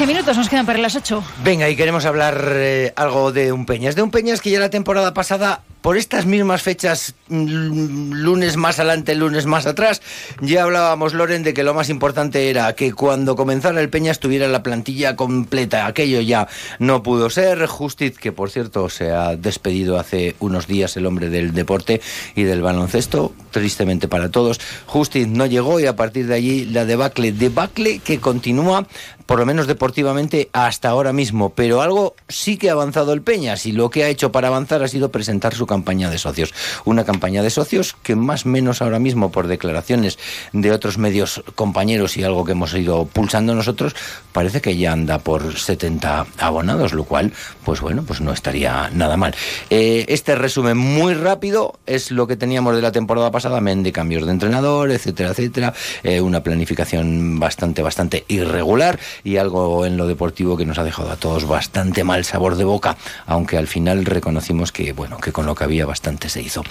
15 0.00 0.14
minutos 0.14 0.38
nos 0.38 0.48
quedan 0.48 0.64
para 0.64 0.78
las 0.78 0.96
8. 0.96 1.22
Venga, 1.44 1.68
y 1.68 1.76
queremos 1.76 2.06
hablar 2.06 2.42
eh, 2.54 2.94
algo 2.96 3.32
de 3.32 3.52
un 3.52 3.66
Peñas. 3.66 3.94
De 3.94 4.00
un 4.00 4.10
Peñas 4.10 4.40
que 4.40 4.48
ya 4.48 4.58
la 4.58 4.70
temporada 4.70 5.12
pasada 5.12 5.60
por 5.82 5.98
estas 5.98 6.24
mismas 6.24 6.62
fechas, 6.62 7.14
mm, 7.28 8.12
lunes 8.14 8.56
más 8.56 8.78
adelante, 8.78 9.14
lunes 9.14 9.44
más 9.44 9.66
atrás, 9.66 10.00
ya 10.40 10.62
hablábamos, 10.62 11.12
Loren, 11.12 11.42
de 11.42 11.52
que 11.52 11.64
lo 11.64 11.74
más 11.74 11.90
importante 11.90 12.48
era 12.48 12.72
que 12.74 12.94
cuando 12.94 13.36
comenzara 13.36 13.78
el 13.78 13.90
Peña 13.90 14.10
estuviera 14.10 14.48
la 14.48 14.62
plantilla 14.62 15.16
completa. 15.16 15.84
Aquello 15.84 16.22
ya 16.22 16.48
no 16.78 17.02
pudo 17.02 17.28
ser. 17.28 17.66
Justiz, 17.66 18.16
que 18.16 18.32
por 18.32 18.50
cierto 18.50 18.88
se 18.88 19.10
ha 19.10 19.36
despedido 19.36 19.98
hace 19.98 20.34
unos 20.38 20.66
días 20.66 20.96
el 20.96 21.04
hombre 21.04 21.28
del 21.28 21.52
deporte 21.52 22.00
y 22.34 22.44
del 22.44 22.62
baloncesto, 22.62 23.34
tristemente 23.50 24.08
para 24.08 24.30
todos. 24.30 24.60
Justiz 24.86 25.26
no 25.26 25.46
llegó 25.46 25.80
y 25.80 25.86
a 25.86 25.96
partir 25.96 26.26
de 26.26 26.34
allí 26.34 26.64
la 26.66 26.84
debacle, 26.84 27.32
debacle 27.32 27.98
que 27.98 28.18
continúa 28.18 28.86
por 29.30 29.38
lo 29.38 29.46
menos 29.46 29.68
deportivamente, 29.68 30.50
hasta 30.52 30.88
ahora 30.88 31.12
mismo. 31.12 31.50
Pero 31.50 31.82
algo 31.82 32.16
sí 32.28 32.56
que 32.56 32.68
ha 32.68 32.72
avanzado 32.72 33.12
el 33.12 33.22
Peñas 33.22 33.64
y 33.64 33.70
lo 33.70 33.88
que 33.88 34.02
ha 34.02 34.08
hecho 34.08 34.32
para 34.32 34.48
avanzar 34.48 34.82
ha 34.82 34.88
sido 34.88 35.12
presentar 35.12 35.54
su 35.54 35.68
campaña 35.68 36.10
de 36.10 36.18
socios. 36.18 36.52
Una 36.84 37.04
campaña 37.04 37.40
de 37.40 37.50
socios 37.50 37.94
que 38.02 38.16
más 38.16 38.44
o 38.44 38.48
menos 38.48 38.82
ahora 38.82 38.98
mismo, 38.98 39.30
por 39.30 39.46
declaraciones 39.46 40.18
de 40.52 40.72
otros 40.72 40.98
medios 40.98 41.44
compañeros 41.54 42.16
y 42.16 42.24
algo 42.24 42.44
que 42.44 42.52
hemos 42.52 42.74
ido 42.74 43.04
pulsando 43.04 43.54
nosotros, 43.54 43.94
parece 44.32 44.60
que 44.60 44.76
ya 44.76 44.90
anda 44.90 45.20
por 45.20 45.56
70 45.56 46.26
abonados, 46.38 46.92
lo 46.92 47.04
cual, 47.04 47.32
pues 47.64 47.80
bueno, 47.80 48.02
pues 48.04 48.20
no 48.20 48.32
estaría 48.32 48.90
nada 48.92 49.16
mal. 49.16 49.36
Eh, 49.70 50.06
este 50.08 50.34
resumen 50.34 50.76
muy 50.76 51.14
rápido 51.14 51.78
es 51.86 52.10
lo 52.10 52.26
que 52.26 52.34
teníamos 52.34 52.74
de 52.74 52.82
la 52.82 52.90
temporada 52.90 53.30
pasada, 53.30 53.39
men 53.60 53.82
de 53.82 53.92
cambios 53.92 54.26
de 54.26 54.32
entrenador, 54.32 54.90
etcétera, 54.90 55.30
etcétera. 55.30 55.74
Eh, 56.02 56.20
una 56.20 56.42
planificación 56.42 57.38
bastante, 57.38 57.82
bastante 57.82 58.24
irregular 58.28 58.98
y 59.24 59.36
algo 59.36 59.86
en 59.86 59.96
lo 59.96 60.06
deportivo 60.06 60.56
que 60.56 60.66
nos 60.66 60.78
ha 60.78 60.84
dejado 60.84 61.10
a 61.10 61.16
todos 61.16 61.46
bastante 61.46 62.04
mal 62.04 62.24
sabor 62.24 62.56
de 62.56 62.64
boca, 62.64 62.96
aunque 63.26 63.56
al 63.56 63.66
final 63.66 64.04
reconocimos 64.04 64.72
que, 64.72 64.92
bueno, 64.92 65.18
que 65.18 65.32
con 65.32 65.46
lo 65.46 65.54
que 65.54 65.64
había 65.64 65.86
bastante 65.86 66.28
se 66.28 66.42
hizo. 66.42 66.62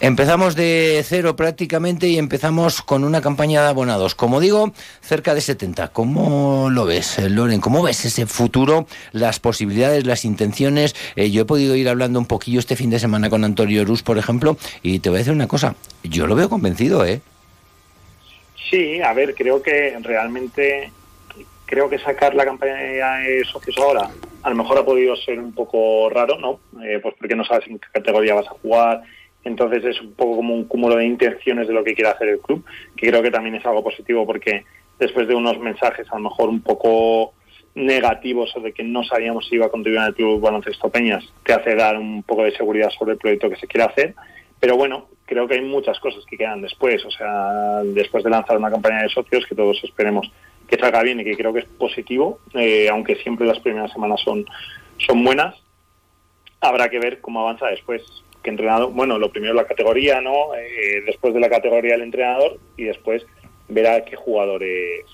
Empezamos 0.00 0.54
de 0.54 1.04
cero 1.06 1.36
prácticamente 1.36 2.08
y 2.08 2.18
empezamos 2.18 2.82
con 2.82 3.04
una 3.04 3.20
campaña 3.20 3.62
de 3.62 3.68
abonados. 3.68 4.14
Como 4.14 4.40
digo, 4.40 4.72
cerca 5.00 5.34
de 5.34 5.40
70. 5.40 5.88
¿Cómo 5.88 6.68
lo 6.70 6.84
ves, 6.84 7.18
Loren? 7.18 7.60
¿Cómo 7.60 7.82
ves 7.82 8.04
ese 8.04 8.26
futuro, 8.26 8.86
las 9.12 9.40
posibilidades, 9.40 10.06
las 10.06 10.24
intenciones? 10.24 10.94
Eh, 11.16 11.30
yo 11.30 11.42
he 11.42 11.44
podido 11.44 11.76
ir 11.76 11.88
hablando 11.88 12.18
un 12.18 12.26
poquillo 12.26 12.60
este 12.60 12.76
fin 12.76 12.90
de 12.90 12.98
semana 12.98 13.30
con 13.30 13.44
Antonio 13.44 13.84
Rus, 13.84 14.02
por 14.02 14.18
ejemplo, 14.18 14.56
y 14.82 14.98
te 14.98 15.08
voy 15.08 15.16
a 15.16 15.18
decir 15.20 15.32
una 15.32 15.48
cosa. 15.48 15.74
Yo 16.04 16.26
lo 16.26 16.34
veo 16.34 16.48
convencido, 16.48 17.04
¿eh? 17.04 17.20
Sí, 18.70 19.00
a 19.00 19.12
ver, 19.12 19.34
creo 19.34 19.62
que 19.62 19.96
realmente 20.00 20.90
creo 21.66 21.88
que 21.88 21.98
sacar 21.98 22.34
la 22.34 22.44
campaña 22.44 22.74
de 23.18 23.44
socios 23.44 23.76
ahora 23.78 24.10
a 24.44 24.50
lo 24.50 24.56
mejor 24.56 24.78
ha 24.78 24.84
podido 24.84 25.16
ser 25.16 25.38
un 25.38 25.52
poco 25.52 26.10
raro, 26.10 26.38
¿no? 26.38 26.60
Eh, 26.84 27.00
pues 27.02 27.14
porque 27.18 27.34
no 27.34 27.44
sabes 27.44 27.66
en 27.66 27.78
qué 27.78 27.88
categoría 27.92 28.34
vas 28.34 28.46
a 28.46 28.58
jugar, 28.60 29.02
entonces 29.42 29.82
es 29.84 30.00
un 30.02 30.12
poco 30.12 30.36
como 30.36 30.54
un 30.54 30.64
cúmulo 30.64 30.96
de 30.96 31.06
intenciones 31.06 31.66
de 31.66 31.72
lo 31.72 31.82
que 31.82 31.94
quiere 31.94 32.10
hacer 32.10 32.28
el 32.28 32.40
club, 32.40 32.62
que 32.94 33.08
creo 33.08 33.22
que 33.22 33.30
también 33.30 33.54
es 33.54 33.64
algo 33.64 33.82
positivo 33.82 34.26
porque 34.26 34.64
después 34.98 35.26
de 35.26 35.34
unos 35.34 35.58
mensajes 35.58 36.06
a 36.10 36.16
lo 36.16 36.28
mejor 36.28 36.50
un 36.50 36.60
poco 36.60 37.32
negativos 37.74 38.54
o 38.54 38.60
de 38.60 38.72
que 38.72 38.84
no 38.84 39.02
sabíamos 39.02 39.48
si 39.48 39.54
iba 39.54 39.66
a 39.66 39.70
contribuir 39.70 40.02
el 40.08 40.14
club 40.14 40.40
baloncesto 40.40 40.90
Peñas, 40.90 41.24
te 41.42 41.54
hace 41.54 41.74
dar 41.74 41.96
un 41.98 42.22
poco 42.22 42.44
de 42.44 42.54
seguridad 42.54 42.90
sobre 42.90 43.12
el 43.12 43.18
proyecto 43.18 43.48
que 43.48 43.56
se 43.56 43.66
quiere 43.66 43.86
hacer. 43.90 44.14
Pero 44.60 44.76
bueno, 44.76 45.08
creo 45.26 45.46
que 45.48 45.54
hay 45.54 45.62
muchas 45.62 45.98
cosas 46.00 46.24
que 46.26 46.36
quedan 46.36 46.62
después, 46.62 47.04
o 47.04 47.10
sea, 47.10 47.82
después 47.84 48.24
de 48.24 48.30
lanzar 48.30 48.56
una 48.56 48.70
campaña 48.70 49.02
de 49.02 49.08
socios 49.08 49.46
que 49.46 49.54
todos 49.54 49.82
esperemos 49.82 50.30
que 50.66 50.78
salga 50.78 51.02
bien 51.02 51.20
y 51.20 51.24
que 51.24 51.36
creo 51.36 51.52
que 51.52 51.60
es 51.60 51.66
positivo, 51.66 52.38
eh, 52.54 52.88
aunque 52.88 53.16
siempre 53.16 53.46
las 53.46 53.60
primeras 53.60 53.92
semanas 53.92 54.20
son, 54.22 54.44
son 54.98 55.24
buenas. 55.24 55.54
Habrá 56.60 56.88
que 56.88 56.98
ver 56.98 57.20
cómo 57.20 57.40
avanza 57.40 57.66
después. 57.66 58.02
Que 58.42 58.50
entrenado, 58.50 58.90
bueno, 58.90 59.18
lo 59.18 59.30
primero 59.30 59.54
la 59.54 59.66
categoría, 59.66 60.20
¿no? 60.20 60.54
Eh, 60.54 61.02
después 61.06 61.32
de 61.32 61.40
la 61.40 61.48
categoría 61.48 61.94
el 61.94 62.02
entrenador 62.02 62.58
y 62.76 62.84
después 62.84 63.26
verá 63.68 64.04
qué 64.04 64.16
jugadores 64.16 65.06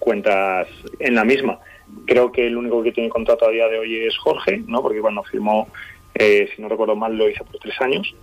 cuentas 0.00 0.68
en 0.98 1.14
la 1.14 1.24
misma. 1.24 1.60
Creo 2.06 2.32
que 2.32 2.46
el 2.46 2.56
único 2.56 2.82
que 2.82 2.90
tiene 2.90 3.08
contrato 3.08 3.46
a 3.46 3.52
día 3.52 3.68
de 3.68 3.78
hoy 3.78 4.06
es 4.06 4.16
Jorge, 4.18 4.62
¿no? 4.66 4.82
Porque 4.82 5.00
cuando 5.00 5.22
firmó, 5.22 5.68
eh, 6.14 6.48
si 6.54 6.60
no 6.60 6.68
recuerdo 6.68 6.96
mal, 6.96 7.16
lo 7.16 7.28
hizo 7.28 7.44
por 7.44 7.58
tres 7.60 7.80
años 7.80 8.14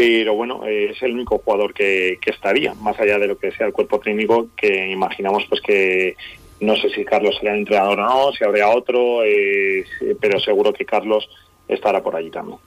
pero 0.00 0.32
bueno, 0.32 0.64
eh, 0.64 0.92
es 0.92 1.02
el 1.02 1.12
único 1.12 1.36
jugador 1.44 1.74
que, 1.74 2.18
estaría, 2.24 2.72
más 2.72 2.98
allá 2.98 3.18
de 3.18 3.26
lo 3.26 3.36
que 3.36 3.52
sea 3.52 3.66
el 3.66 3.74
cuerpo 3.74 4.00
técnico, 4.00 4.48
que 4.56 4.90
imaginamos 4.90 5.44
pues 5.46 5.60
que 5.60 6.16
no 6.58 6.74
sé 6.76 6.88
si 6.88 7.04
Carlos 7.04 7.36
será 7.38 7.52
el 7.52 7.60
entrenador 7.60 8.00
o 8.00 8.02
no, 8.02 8.32
si 8.32 8.42
habría 8.42 8.70
otro, 8.70 9.22
eh, 9.24 9.84
pero 10.18 10.40
seguro 10.40 10.72
que 10.72 10.86
Carlos 10.86 11.28
estará 11.68 12.02
por 12.02 12.16
allí 12.16 12.30
también. 12.30 12.58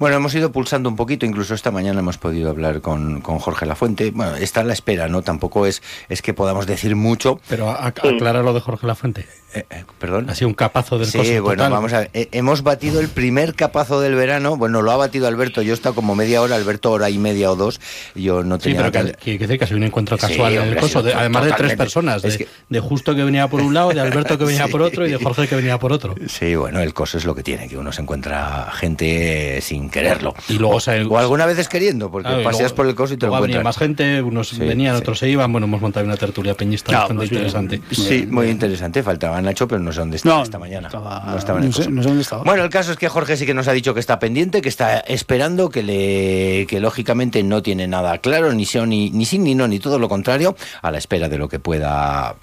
Bueno, 0.00 0.16
hemos 0.16 0.34
ido 0.34 0.50
pulsando 0.50 0.88
un 0.88 0.96
poquito, 0.96 1.24
incluso 1.24 1.54
esta 1.54 1.70
mañana 1.70 2.00
hemos 2.00 2.18
podido 2.18 2.50
hablar 2.50 2.80
con, 2.80 3.20
con 3.20 3.38
Jorge 3.38 3.64
Lafuente. 3.64 4.10
Bueno, 4.10 4.34
está 4.34 4.60
a 4.62 4.64
la 4.64 4.72
espera, 4.72 5.06
¿no? 5.08 5.22
Tampoco 5.22 5.64
es, 5.64 5.80
es 6.08 6.22
que 6.22 6.34
podamos 6.34 6.66
decir 6.66 6.96
mucho. 6.96 7.40
Pero 7.48 7.70
aclara 7.70 8.42
lo 8.42 8.52
de 8.52 8.60
Jorge 8.60 8.86
Lafuente. 8.86 9.26
Eh, 9.54 9.64
eh, 9.70 9.84
perdón. 9.98 10.28
Ha 10.28 10.34
sido 10.34 10.48
un 10.48 10.54
capazo 10.54 10.98
del 10.98 11.08
Sí, 11.08 11.38
bueno, 11.38 11.70
vamos 11.70 11.92
a 11.94 12.00
ver. 12.00 12.10
Eh, 12.12 12.28
hemos 12.32 12.62
batido 12.62 13.00
el 13.00 13.08
primer 13.08 13.54
capazo 13.54 13.98
del 14.00 14.14
verano. 14.14 14.56
Bueno, 14.58 14.82
lo 14.82 14.92
ha 14.92 14.96
batido 14.96 15.26
Alberto. 15.26 15.62
Yo 15.62 15.72
he 15.72 15.74
estado 15.74 15.94
como 15.94 16.14
media 16.14 16.42
hora, 16.42 16.56
Alberto 16.56 16.92
hora 16.92 17.08
y 17.08 17.16
media 17.18 17.50
o 17.50 17.56
dos. 17.56 17.80
Yo 18.14 18.44
no 18.44 18.58
tenía. 18.58 18.84
Sí, 18.84 18.90
pero 18.92 19.14
que, 19.16 19.38
que, 19.38 19.38
decir 19.38 19.58
que 19.58 19.64
ha 19.64 19.66
sido 19.66 19.78
un 19.78 19.84
encuentro 19.84 20.18
casual 20.18 20.54
en 20.54 20.62
el 20.68 20.76
coso. 20.76 20.98
además 20.98 21.46
de 21.46 21.52
tres 21.52 21.76
personas. 21.76 22.22
De, 22.22 22.46
de, 22.68 22.80
Justo 22.80 23.14
que 23.14 23.24
venía 23.24 23.48
por 23.48 23.62
un 23.62 23.72
lado, 23.72 23.90
de 23.90 24.00
Alberto 24.00 24.36
que 24.36 24.44
venía 24.44 24.68
por 24.68 24.82
otro 24.82 25.06
y 25.06 25.10
de 25.10 25.16
Jorge 25.16 25.48
que 25.48 25.56
venía 25.56 25.78
por 25.78 25.92
otro. 25.92 26.14
Sí, 26.28 26.54
bueno, 26.54 26.80
el 26.80 26.92
coso 26.92 27.16
es 27.16 27.24
lo 27.24 27.34
que 27.34 27.42
tiene, 27.42 27.68
que 27.68 27.76
uno 27.76 27.90
se 27.90 28.02
encuentra 28.02 28.70
gente 28.72 29.60
sin 29.62 29.90
quererlo. 29.90 30.34
Y 30.48 30.54
luego, 30.58 30.76
o, 30.76 31.18
alguna 31.18 31.46
vez 31.46 31.58
es 31.58 31.68
queriendo, 31.68 32.10
porque 32.10 32.42
paseas 32.44 32.72
por 32.72 32.86
el 32.86 32.94
coso 32.94 33.14
y 33.14 33.16
te 33.16 33.26
lo 33.26 33.34
encuentras. 33.34 33.64
más 33.64 33.78
gente, 33.78 34.20
unos 34.22 34.58
venían, 34.58 34.94
otros 34.96 35.18
se 35.18 35.28
iban. 35.28 35.50
Bueno, 35.50 35.66
hemos 35.66 35.80
montado 35.80 36.04
una 36.04 36.16
tertulia 36.16 36.54
peñista 36.54 36.92
bastante 36.92 37.20
pues 37.20 37.32
interesante. 37.32 37.80
Sí, 37.90 38.26
muy 38.30 38.48
interesante. 38.48 39.02
Faltaba 39.02 39.37
Nacho, 39.42 39.68
pero 39.68 39.80
no 39.80 39.92
sé 39.92 40.00
dónde 40.00 40.20
no, 40.24 40.42
esta 40.42 40.58
mañana. 40.58 40.88
no, 40.92 41.36
estaba 41.36 41.60
en 41.60 41.66
el 41.66 42.26
Bueno, 42.44 42.64
el 42.64 42.70
caso 42.70 42.92
es 42.92 42.98
que 42.98 43.08
Jorge 43.08 43.36
sí 43.36 43.46
que 43.46 43.54
nos 43.54 43.68
ha 43.68 43.72
dicho 43.72 43.94
que 43.94 44.00
está 44.00 44.18
pendiente, 44.18 44.60
que 44.62 44.68
está 44.68 44.98
esperando, 45.00 45.70
que 45.70 45.82
le 45.82 46.66
que 46.66 46.80
lógicamente 46.80 47.42
no 47.42 47.62
tiene 47.62 47.86
nada 47.86 48.18
claro, 48.18 48.52
ni 48.52 48.66
sí, 48.66 48.78
ni, 48.80 49.10
ni 49.10 49.24
sí, 49.24 49.38
ni 49.38 49.54
no, 49.54 49.68
ni 49.68 49.78
todo 49.78 49.98
lo 49.98 50.08
contrario, 50.08 50.56
a 50.82 50.90
la 50.90 50.98
espera 50.98 51.28
de 51.28 51.38
lo 51.38 51.48
que 51.48 51.58
pueda 51.58 52.36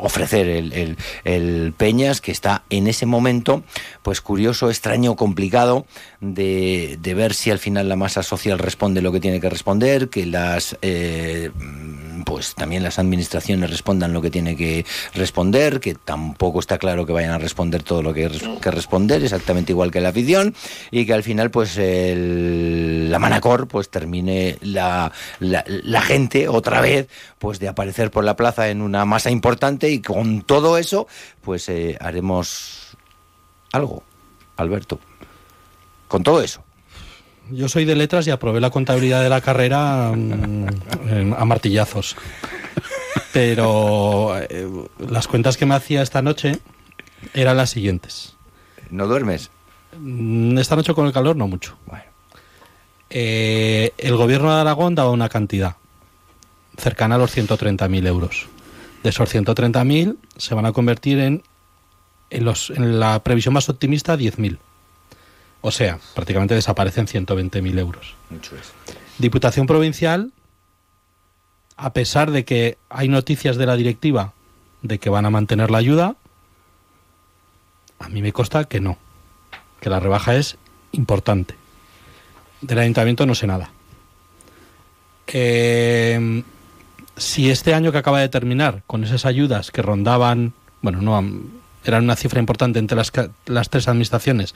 ofrecer 0.00 0.48
el, 0.48 0.96
el, 1.24 1.72
Peñas, 1.76 2.20
que 2.20 2.32
está 2.32 2.62
en 2.70 2.86
ese 2.86 3.06
momento, 3.06 3.62
pues 4.02 4.20
curioso, 4.20 4.70
extraño, 4.70 5.16
complicado 5.16 5.86
de, 6.20 6.98
de, 7.00 7.14
ver 7.14 7.34
si 7.34 7.50
al 7.50 7.58
final 7.58 7.88
la 7.88 7.96
masa 7.96 8.22
social 8.22 8.58
responde 8.58 9.02
lo 9.02 9.12
que 9.12 9.20
tiene 9.20 9.40
que 9.40 9.50
responder, 9.50 10.08
que 10.08 10.26
las 10.26 10.76
eh, 10.82 11.50
pues 12.28 12.54
también 12.54 12.82
las 12.82 12.98
administraciones 12.98 13.70
respondan 13.70 14.12
lo 14.12 14.20
que 14.20 14.30
tiene 14.30 14.54
que 14.54 14.84
responder, 15.14 15.80
que 15.80 15.94
tampoco 15.94 16.60
está 16.60 16.76
claro 16.76 17.06
que 17.06 17.14
vayan 17.14 17.30
a 17.30 17.38
responder 17.38 17.82
todo 17.82 18.02
lo 18.02 18.12
que 18.12 18.26
hay 18.26 18.58
que 18.60 18.70
responder, 18.70 19.24
exactamente 19.24 19.72
igual 19.72 19.90
que 19.90 20.02
la 20.02 20.10
afición, 20.10 20.54
y 20.90 21.06
que 21.06 21.14
al 21.14 21.22
final 21.22 21.50
pues 21.50 21.78
el, 21.78 23.10
la 23.10 23.18
Manacor 23.18 23.66
pues 23.66 23.88
termine 23.88 24.58
la, 24.60 25.10
la, 25.40 25.64
la 25.66 26.02
gente 26.02 26.48
otra 26.48 26.82
vez 26.82 27.08
pues 27.38 27.60
de 27.60 27.68
aparecer 27.68 28.10
por 28.10 28.24
la 28.24 28.36
plaza 28.36 28.68
en 28.68 28.82
una 28.82 29.06
masa 29.06 29.30
importante 29.30 29.88
y 29.88 30.02
con 30.02 30.42
todo 30.42 30.76
eso 30.76 31.08
pues 31.40 31.66
eh, 31.70 31.96
haremos 31.98 32.94
algo, 33.72 34.02
Alberto. 34.58 35.00
Con 36.08 36.22
todo 36.22 36.42
eso 36.42 36.62
yo 37.50 37.68
soy 37.68 37.84
de 37.84 37.94
letras 37.94 38.26
y 38.26 38.30
aprobé 38.30 38.60
la 38.60 38.70
contabilidad 38.70 39.22
de 39.22 39.28
la 39.28 39.40
carrera 39.40 40.12
mm, 40.14 41.34
a 41.36 41.44
martillazos. 41.44 42.16
Pero 43.32 44.38
eh, 44.38 44.68
las 45.10 45.28
cuentas 45.28 45.56
que 45.56 45.66
me 45.66 45.74
hacía 45.74 46.02
esta 46.02 46.22
noche 46.22 46.58
eran 47.34 47.56
las 47.56 47.70
siguientes. 47.70 48.34
¿No 48.90 49.06
duermes? 49.06 49.50
Mm, 49.98 50.58
esta 50.58 50.76
noche 50.76 50.94
con 50.94 51.06
el 51.06 51.12
calor 51.12 51.36
no 51.36 51.48
mucho. 51.48 51.76
Eh, 53.10 53.92
el 53.96 54.16
gobierno 54.16 54.54
de 54.54 54.60
Aragón 54.60 54.94
daba 54.94 55.10
una 55.10 55.30
cantidad 55.30 55.76
cercana 56.76 57.14
a 57.14 57.18
los 57.18 57.36
130.000 57.36 58.06
euros. 58.06 58.46
De 59.02 59.10
esos 59.10 59.34
130.000 59.34 60.16
se 60.36 60.54
van 60.54 60.66
a 60.66 60.72
convertir 60.72 61.18
en, 61.18 61.42
en, 62.30 62.44
los, 62.44 62.70
en 62.70 63.00
la 63.00 63.22
previsión 63.22 63.54
más 63.54 63.68
optimista 63.68 64.16
10.000. 64.16 64.58
O 65.60 65.70
sea, 65.70 65.98
prácticamente 66.14 66.54
desaparecen 66.54 67.06
120.000 67.06 67.78
euros. 67.78 68.14
Mucho 68.30 68.56
es. 68.56 68.72
Diputación 69.18 69.66
Provincial, 69.66 70.32
a 71.76 71.92
pesar 71.92 72.30
de 72.30 72.44
que 72.44 72.78
hay 72.88 73.08
noticias 73.08 73.56
de 73.56 73.66
la 73.66 73.76
directiva 73.76 74.32
de 74.82 74.98
que 74.98 75.10
van 75.10 75.26
a 75.26 75.30
mantener 75.30 75.70
la 75.70 75.78
ayuda, 75.78 76.16
a 77.98 78.08
mí 78.08 78.22
me 78.22 78.32
consta 78.32 78.64
que 78.64 78.80
no, 78.80 78.98
que 79.80 79.90
la 79.90 79.98
rebaja 80.00 80.36
es 80.36 80.56
importante. 80.92 81.56
Del 82.60 82.78
ayuntamiento 82.78 83.26
no 83.26 83.34
sé 83.34 83.46
nada. 83.46 83.70
Eh, 85.26 86.42
si 87.16 87.50
este 87.50 87.74
año 87.74 87.92
que 87.92 87.98
acaba 87.98 88.20
de 88.20 88.28
terminar, 88.28 88.82
con 88.86 89.04
esas 89.04 89.26
ayudas 89.26 89.70
que 89.70 89.82
rondaban, 89.82 90.54
bueno, 90.80 91.02
no 91.02 91.18
eran 91.84 92.04
una 92.04 92.16
cifra 92.16 92.40
importante 92.40 92.78
entre 92.78 92.96
las, 92.96 93.12
las 93.46 93.70
tres 93.70 93.88
administraciones, 93.88 94.54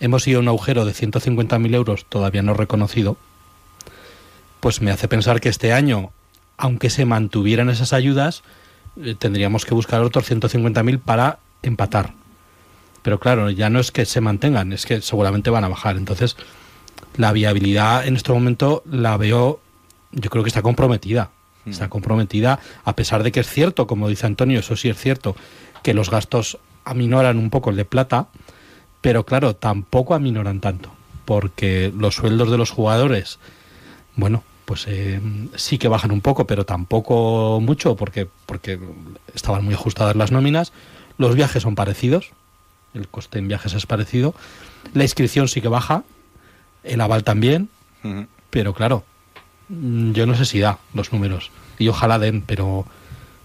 hemos 0.00 0.26
ido 0.26 0.38
a 0.38 0.42
un 0.42 0.48
agujero 0.48 0.84
de 0.84 0.92
150.000 0.92 1.74
euros 1.74 2.04
todavía 2.06 2.42
no 2.42 2.54
reconocido, 2.54 3.16
pues 4.60 4.80
me 4.80 4.90
hace 4.90 5.08
pensar 5.08 5.40
que 5.40 5.48
este 5.48 5.72
año, 5.72 6.10
aunque 6.56 6.90
se 6.90 7.04
mantuvieran 7.04 7.70
esas 7.70 7.92
ayudas, 7.92 8.42
eh, 9.02 9.14
tendríamos 9.18 9.64
que 9.64 9.74
buscar 9.74 10.02
otros 10.02 10.30
150.000 10.30 10.98
para 11.00 11.38
empatar. 11.62 12.12
Pero 13.02 13.20
claro, 13.20 13.50
ya 13.50 13.70
no 13.70 13.78
es 13.78 13.92
que 13.92 14.04
se 14.04 14.20
mantengan, 14.20 14.72
es 14.72 14.86
que 14.86 15.00
seguramente 15.00 15.50
van 15.50 15.64
a 15.64 15.68
bajar. 15.68 15.96
Entonces, 15.96 16.36
la 17.16 17.32
viabilidad 17.32 18.06
en 18.06 18.16
este 18.16 18.32
momento 18.32 18.82
la 18.90 19.16
veo, 19.16 19.60
yo 20.12 20.30
creo 20.30 20.42
que 20.42 20.48
está 20.48 20.62
comprometida. 20.62 21.30
Está 21.66 21.88
comprometida, 21.88 22.60
a 22.84 22.94
pesar 22.94 23.24
de 23.24 23.32
que 23.32 23.40
es 23.40 23.48
cierto, 23.48 23.88
como 23.88 24.08
dice 24.08 24.26
Antonio, 24.26 24.60
eso 24.60 24.76
sí 24.76 24.88
es 24.88 24.96
cierto, 24.98 25.34
que 25.82 25.94
los 25.94 26.10
gastos 26.10 26.58
aminoran 26.84 27.38
un 27.38 27.50
poco 27.50 27.70
el 27.70 27.76
de 27.76 27.84
plata, 27.84 28.28
pero 29.00 29.24
claro, 29.24 29.54
tampoco 29.54 30.14
aminoran 30.14 30.60
tanto, 30.60 30.90
porque 31.24 31.92
los 31.96 32.16
sueldos 32.16 32.50
de 32.50 32.58
los 32.58 32.70
jugadores, 32.70 33.38
bueno, 34.16 34.42
pues 34.66 34.84
eh, 34.88 35.20
sí 35.54 35.78
que 35.78 35.88
bajan 35.88 36.10
un 36.10 36.20
poco, 36.20 36.46
pero 36.46 36.66
tampoco 36.66 37.60
mucho, 37.60 37.96
porque, 37.96 38.28
porque 38.46 38.78
estaban 39.32 39.64
muy 39.64 39.74
ajustadas 39.74 40.16
las 40.16 40.32
nóminas. 40.32 40.72
Los 41.18 41.36
viajes 41.36 41.62
son 41.62 41.76
parecidos, 41.76 42.30
el 42.92 43.08
coste 43.08 43.38
en 43.38 43.48
viajes 43.48 43.72
es 43.74 43.86
parecido. 43.86 44.34
La 44.92 45.04
inscripción 45.04 45.46
sí 45.48 45.60
que 45.60 45.68
baja, 45.68 46.02
el 46.82 47.00
aval 47.00 47.22
también, 47.22 47.68
pero 48.50 48.74
claro, 48.74 49.04
mm, 49.68 50.12
yo 50.12 50.26
no 50.26 50.34
sé 50.34 50.44
si 50.44 50.58
da 50.58 50.78
los 50.94 51.12
números. 51.12 51.50
Y 51.78 51.88
ojalá 51.88 52.18
den, 52.18 52.42
pero 52.42 52.86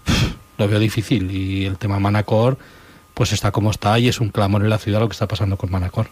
pff, 0.04 0.34
lo 0.58 0.68
veo 0.68 0.80
difícil. 0.80 1.30
Y 1.30 1.66
el 1.66 1.78
tema 1.78 2.00
Manacor, 2.00 2.58
pues 3.14 3.32
está 3.32 3.50
como 3.50 3.70
está 3.70 3.98
y 3.98 4.08
es 4.08 4.20
un 4.20 4.30
clamor 4.30 4.62
en 4.62 4.70
la 4.70 4.78
ciudad 4.78 5.00
lo 5.00 5.08
que 5.08 5.12
está 5.12 5.28
pasando 5.28 5.56
con 5.56 5.70
Manacor. 5.70 6.08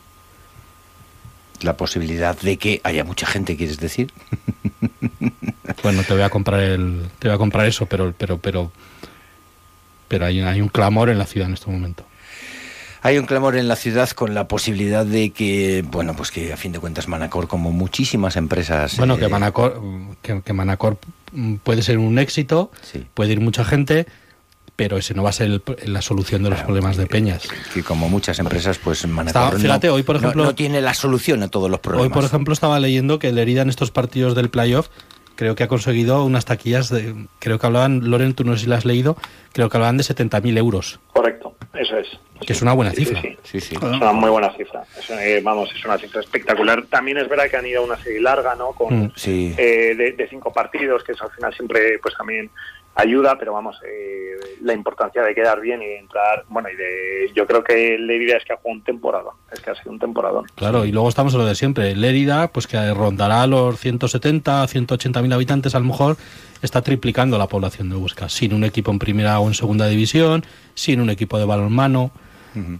La 1.62 1.76
posibilidad 1.76 2.38
de 2.38 2.56
que 2.56 2.80
haya 2.84 3.04
mucha 3.04 3.26
gente, 3.26 3.56
¿quieres 3.56 3.78
decir? 3.78 4.12
Bueno, 5.82 6.02
te 6.02 6.12
voy 6.12 6.22
a 6.22 6.28
comprar 6.28 6.60
el, 6.60 7.06
te 7.18 7.28
voy 7.28 7.34
a 7.34 7.38
comprar 7.38 7.64
eso, 7.64 7.86
pero, 7.86 8.12
pero, 8.16 8.38
pero, 8.38 8.70
pero 10.08 10.26
hay, 10.26 10.40
hay 10.40 10.60
un 10.60 10.68
clamor 10.68 11.08
en 11.08 11.16
la 11.18 11.24
ciudad 11.24 11.48
en 11.48 11.54
este 11.54 11.70
momento. 11.70 12.04
Hay 13.02 13.16
un 13.16 13.24
clamor 13.24 13.56
en 13.56 13.66
la 13.66 13.76
ciudad 13.76 14.10
con 14.10 14.34
la 14.34 14.46
posibilidad 14.46 15.06
de 15.06 15.30
que, 15.30 15.82
bueno, 15.86 16.14
pues 16.14 16.30
que 16.30 16.52
a 16.52 16.58
fin 16.58 16.72
de 16.72 16.80
cuentas 16.80 17.08
Manacor, 17.08 17.48
como 17.48 17.72
muchísimas 17.72 18.36
empresas... 18.36 18.98
Bueno, 18.98 19.16
que 19.16 19.24
eh, 19.24 19.28
Manacor, 19.28 19.80
que, 20.20 20.42
que 20.42 20.52
Manacor 20.52 20.98
puede 21.62 21.82
ser 21.82 21.96
un 21.96 22.18
éxito, 22.18 22.70
puede 23.14 23.32
ir 23.32 23.40
mucha 23.40 23.64
gente, 23.64 24.06
pero 24.80 24.96
ese 24.96 25.12
no 25.12 25.22
va 25.22 25.28
a 25.28 25.32
ser 25.34 25.48
el- 25.48 25.62
la 25.92 26.00
solución 26.00 26.42
de 26.42 26.48
los 26.48 26.60
problemas 26.60 26.96
de 26.96 27.04
Peñas. 27.06 27.46
que 27.74 27.82
como 27.82 28.08
muchas 28.08 28.38
empresas, 28.38 28.78
pues 28.78 29.06
Manacor 29.06 29.60
fíjate, 29.60 29.88
no, 29.88 29.92
hoy, 29.92 30.02
por 30.04 30.16
ejemplo- 30.16 30.42
no, 30.42 30.54
tiene 30.54 30.80
la 30.80 30.94
solución 30.94 31.42
a 31.42 31.48
todos 31.48 31.70
los 31.70 31.80
problemas. 31.80 32.06
Hoy, 32.06 32.14
por 32.14 32.24
ejemplo, 32.24 32.54
estaba 32.54 32.80
leyendo 32.80 33.18
que 33.18 33.28
el 33.28 33.36
Herida 33.38 33.60
en 33.60 33.68
estos 33.68 33.90
partidos 33.90 34.34
del 34.34 34.48
playoff 34.48 34.88
creo 35.36 35.54
que 35.54 35.64
ha 35.64 35.68
conseguido 35.68 36.24
unas 36.24 36.46
taquillas 36.46 36.88
de, 36.88 37.26
creo 37.40 37.58
que 37.58 37.66
hablaban, 37.66 38.08
Loren, 38.08 38.32
tú 38.32 38.42
no 38.44 38.54
sé 38.56 38.60
si 38.60 38.66
la 38.68 38.76
has 38.76 38.86
leído, 38.86 39.18
creo 39.52 39.68
que 39.68 39.76
hablaban 39.76 39.98
de 39.98 40.02
70.000 40.04 40.56
euros, 40.56 40.98
Correcto, 41.12 41.49
eso 41.74 41.98
es. 41.98 42.08
que 42.46 42.52
es 42.52 42.62
una 42.62 42.72
buena 42.72 42.90
Sí, 42.92 43.04
sí, 43.04 43.14
cifra. 43.14 43.22
sí. 43.42 43.60
Sí, 43.60 43.74
Es 43.76 43.82
una 43.82 44.12
muy 44.12 44.30
buena 44.30 44.50
cifra. 44.56 44.82
Es, 44.98 45.10
eh, 45.10 45.40
vamos, 45.42 45.70
es 45.74 45.84
una 45.84 45.98
cifra 45.98 46.20
espectacular. 46.20 46.84
También 46.86 47.18
es 47.18 47.28
verdad 47.28 47.48
que 47.50 47.56
han 47.56 47.66
ido 47.66 47.82
a 47.82 47.84
una 47.84 47.96
serie 48.02 48.20
larga, 48.20 48.54
¿no? 48.54 48.72
Con, 48.72 49.04
Mm, 49.04 49.12
sí. 49.16 49.54
eh, 49.56 49.94
de, 49.96 50.12
de 50.12 50.28
cinco 50.28 50.52
partidos, 50.52 51.04
que 51.04 51.12
eso 51.12 51.24
al 51.24 51.30
final 51.32 51.54
siempre, 51.54 51.98
pues 52.02 52.14
también 52.16 52.50
ayuda, 52.96 53.38
pero 53.38 53.52
vamos, 53.52 53.76
eh, 53.86 54.32
la 54.62 54.74
importancia 54.74 55.22
de 55.22 55.32
quedar 55.34 55.60
bien 55.60 55.80
y 55.80 55.86
de 55.86 55.98
entrar, 56.00 56.44
bueno, 56.48 56.68
y 56.68 56.76
de, 56.76 57.30
yo 57.34 57.46
creo 57.46 57.62
que 57.62 57.96
la 57.98 58.12
idea 58.14 58.36
es 58.36 58.44
que 58.44 58.52
ha 58.52 58.56
jugado 58.56 58.74
un 58.78 58.84
temporada, 58.84 59.30
es 59.52 59.60
que 59.60 59.70
ha 59.70 59.74
sido 59.76 59.92
un 59.92 59.98
temporadón. 60.00 60.44
Claro, 60.56 60.84
y 60.84 60.90
luego 60.92 61.08
estamos 61.08 61.32
en 61.32 61.38
lo 61.38 61.46
de 61.46 61.54
siempre. 61.54 61.94
Lérida, 61.94 62.48
pues 62.48 62.66
que 62.66 62.92
rondará 62.92 63.46
los 63.46 63.78
170, 63.78 64.66
180 64.66 65.22
mil 65.22 65.32
habitantes, 65.32 65.74
a 65.74 65.78
lo 65.78 65.86
mejor 65.86 66.16
está 66.62 66.82
triplicando 66.82 67.38
la 67.38 67.46
población 67.46 67.88
de 67.88 67.96
Huesca, 67.96 68.28
sin 68.28 68.52
un 68.52 68.64
equipo 68.64 68.90
en 68.90 68.98
primera 68.98 69.38
o 69.38 69.46
en 69.46 69.54
segunda 69.54 69.86
división, 69.86 70.44
sin 70.80 71.00
un 71.00 71.10
equipo 71.10 71.38
de 71.38 71.44
balonmano. 71.44 72.10